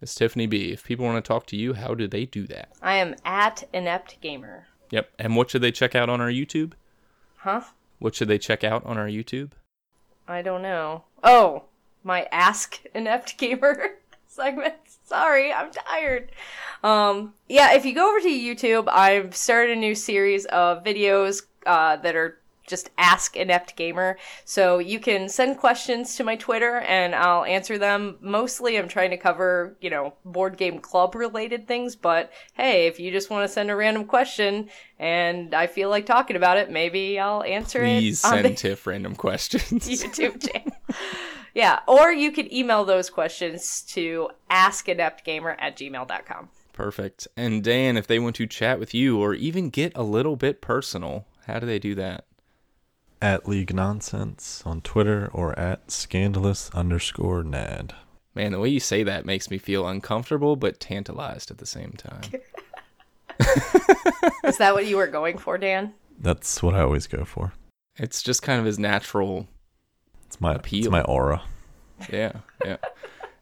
Miss 0.00 0.14
Tiffany 0.14 0.46
B. 0.46 0.72
If 0.72 0.84
people 0.84 1.04
want 1.04 1.24
to 1.24 1.26
talk 1.26 1.46
to 1.46 1.56
you, 1.56 1.74
how 1.74 1.94
do 1.94 2.06
they 2.06 2.26
do 2.26 2.46
that? 2.48 2.70
I 2.82 2.96
am 2.96 3.14
at 3.24 3.68
Inept 3.72 4.20
Gamer. 4.20 4.66
Yep. 4.90 5.10
And 5.18 5.36
what 5.36 5.50
should 5.50 5.62
they 5.62 5.72
check 5.72 5.94
out 5.94 6.08
on 6.08 6.20
our 6.20 6.30
YouTube? 6.30 6.72
Huh? 7.38 7.62
What 7.98 8.14
should 8.14 8.28
they 8.28 8.38
check 8.38 8.62
out 8.62 8.84
on 8.84 8.98
our 8.98 9.06
YouTube? 9.06 9.50
I 10.28 10.42
don't 10.42 10.62
know. 10.62 11.04
Oh, 11.22 11.64
my 12.02 12.28
Ask 12.30 12.82
Inept 12.94 13.36
Gamer 13.38 13.96
segment. 14.34 14.74
Sorry, 15.04 15.52
I'm 15.52 15.70
tired. 15.70 16.32
Um, 16.82 17.34
yeah, 17.48 17.74
if 17.74 17.84
you 17.84 17.94
go 17.94 18.10
over 18.10 18.20
to 18.20 18.28
YouTube, 18.28 18.88
I've 18.88 19.34
started 19.34 19.76
a 19.76 19.80
new 19.80 19.94
series 19.94 20.44
of 20.46 20.84
videos 20.84 21.42
uh, 21.66 21.96
that 21.96 22.16
are 22.16 22.38
just 22.66 22.90
ask 22.98 23.36
inept 23.36 23.76
gamer. 23.76 24.18
So 24.44 24.78
you 24.78 24.98
can 24.98 25.28
send 25.28 25.58
questions 25.58 26.16
to 26.16 26.24
my 26.24 26.36
Twitter 26.36 26.78
and 26.78 27.14
I'll 27.14 27.44
answer 27.44 27.78
them. 27.78 28.16
Mostly 28.20 28.78
I'm 28.78 28.88
trying 28.88 29.10
to 29.10 29.16
cover, 29.16 29.76
you 29.80 29.90
know, 29.90 30.14
board 30.24 30.56
game 30.56 30.78
club 30.78 31.14
related 31.14 31.66
things, 31.66 31.96
but 31.96 32.32
hey, 32.54 32.86
if 32.86 32.98
you 32.98 33.10
just 33.10 33.30
want 33.30 33.46
to 33.46 33.52
send 33.52 33.70
a 33.70 33.76
random 33.76 34.04
question 34.04 34.68
and 34.98 35.54
I 35.54 35.66
feel 35.66 35.90
like 35.90 36.06
talking 36.06 36.36
about 36.36 36.56
it, 36.56 36.70
maybe 36.70 37.18
I'll 37.18 37.42
answer 37.42 37.80
Please 37.80 38.24
it 38.24 38.26
on 38.26 38.32
send 38.34 38.44
the 38.46 38.54
Tiff 38.54 38.86
random 38.86 39.14
questions. 39.14 39.70
YouTube 39.88 40.50
channel. 40.50 40.72
yeah, 41.54 41.80
or 41.86 42.12
you 42.12 42.32
can 42.32 42.52
email 42.52 42.84
those 42.84 43.10
questions 43.10 43.82
to 43.88 44.30
askineptgamer 44.50 45.56
at 45.58 45.76
gmail.com. 45.76 46.48
Perfect. 46.72 47.28
And 47.36 47.62
Dan, 47.62 47.96
if 47.96 48.06
they 48.06 48.18
want 48.18 48.36
to 48.36 48.46
chat 48.46 48.78
with 48.78 48.92
you 48.92 49.20
or 49.20 49.32
even 49.34 49.70
get 49.70 49.92
a 49.94 50.02
little 50.02 50.36
bit 50.36 50.60
personal, 50.60 51.26
how 51.46 51.58
do 51.60 51.66
they 51.66 51.78
do 51.78 51.94
that? 51.94 52.26
At 53.24 53.48
League 53.48 53.74
Nonsense 53.74 54.62
on 54.66 54.82
Twitter 54.82 55.30
or 55.32 55.58
at 55.58 55.90
scandalous 55.90 56.68
underscore 56.74 57.42
nad. 57.42 57.94
Man, 58.34 58.52
the 58.52 58.60
way 58.60 58.68
you 58.68 58.80
say 58.80 59.02
that 59.02 59.24
makes 59.24 59.50
me 59.50 59.56
feel 59.56 59.88
uncomfortable 59.88 60.56
but 60.56 60.78
tantalized 60.78 61.50
at 61.50 61.56
the 61.56 61.64
same 61.64 61.92
time. 61.92 62.20
Is 64.44 64.58
that 64.58 64.74
what 64.74 64.84
you 64.84 64.98
were 64.98 65.06
going 65.06 65.38
for, 65.38 65.56
Dan? 65.56 65.94
That's 66.18 66.62
what 66.62 66.74
I 66.74 66.80
always 66.82 67.06
go 67.06 67.24
for. 67.24 67.54
It's 67.96 68.22
just 68.22 68.42
kind 68.42 68.60
of 68.60 68.66
his 68.66 68.78
natural 68.78 69.48
It's 70.26 70.38
my 70.38 70.56
Appeal. 70.56 70.80
it's 70.80 70.90
my 70.90 71.00
aura. 71.04 71.44
Yeah, 72.12 72.32
yeah. 72.62 72.76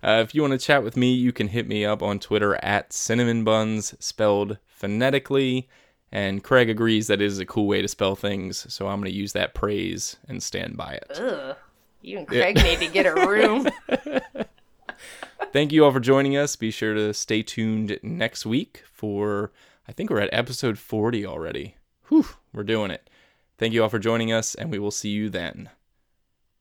Uh, 0.00 0.22
if 0.24 0.32
you 0.32 0.42
want 0.42 0.52
to 0.52 0.64
chat 0.64 0.84
with 0.84 0.96
me, 0.96 1.12
you 1.12 1.32
can 1.32 1.48
hit 1.48 1.66
me 1.66 1.84
up 1.84 2.04
on 2.04 2.20
Twitter 2.20 2.54
at 2.62 2.92
cinnamon 2.92 3.42
buns, 3.42 3.96
spelled 3.98 4.58
phonetically. 4.68 5.68
And 6.12 6.44
Craig 6.44 6.68
agrees 6.68 7.06
that 7.06 7.22
is 7.22 7.38
a 7.38 7.46
cool 7.46 7.66
way 7.66 7.80
to 7.80 7.88
spell 7.88 8.14
things, 8.14 8.70
so 8.72 8.86
I'm 8.86 9.00
going 9.00 9.10
to 9.10 9.16
use 9.16 9.32
that 9.32 9.54
praise 9.54 10.16
and 10.28 10.42
stand 10.42 10.76
by 10.76 10.92
it. 10.92 11.10
Ugh. 11.18 11.56
You 12.02 12.18
and 12.18 12.28
Craig 12.28 12.56
need 12.56 12.80
to 12.80 12.88
get 12.88 13.06
a 13.06 13.14
room. 13.14 13.68
Thank 15.52 15.72
you 15.72 15.84
all 15.84 15.92
for 15.92 16.00
joining 16.00 16.36
us. 16.36 16.54
Be 16.54 16.70
sure 16.70 16.94
to 16.94 17.14
stay 17.14 17.42
tuned 17.42 17.98
next 18.02 18.44
week 18.44 18.82
for, 18.92 19.52
I 19.88 19.92
think 19.92 20.10
we're 20.10 20.20
at 20.20 20.32
episode 20.32 20.78
40 20.78 21.24
already. 21.24 21.76
Whew, 22.08 22.26
we're 22.52 22.62
doing 22.62 22.90
it. 22.90 23.08
Thank 23.56 23.72
you 23.72 23.82
all 23.82 23.88
for 23.88 23.98
joining 23.98 24.32
us, 24.32 24.54
and 24.54 24.70
we 24.70 24.78
will 24.78 24.90
see 24.90 25.10
you 25.10 25.30
then. 25.30 25.70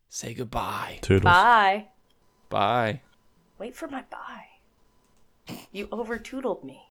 Say 0.07 0.33
goodbye. 0.33 0.99
Toodles. 1.01 1.23
Bye. 1.23 1.87
Bye. 2.49 3.01
Wait 3.57 3.75
for 3.75 3.87
my 3.87 4.03
bye. 4.09 5.55
You 5.71 5.89
over 5.91 6.17
tootled 6.17 6.63
me. 6.63 6.90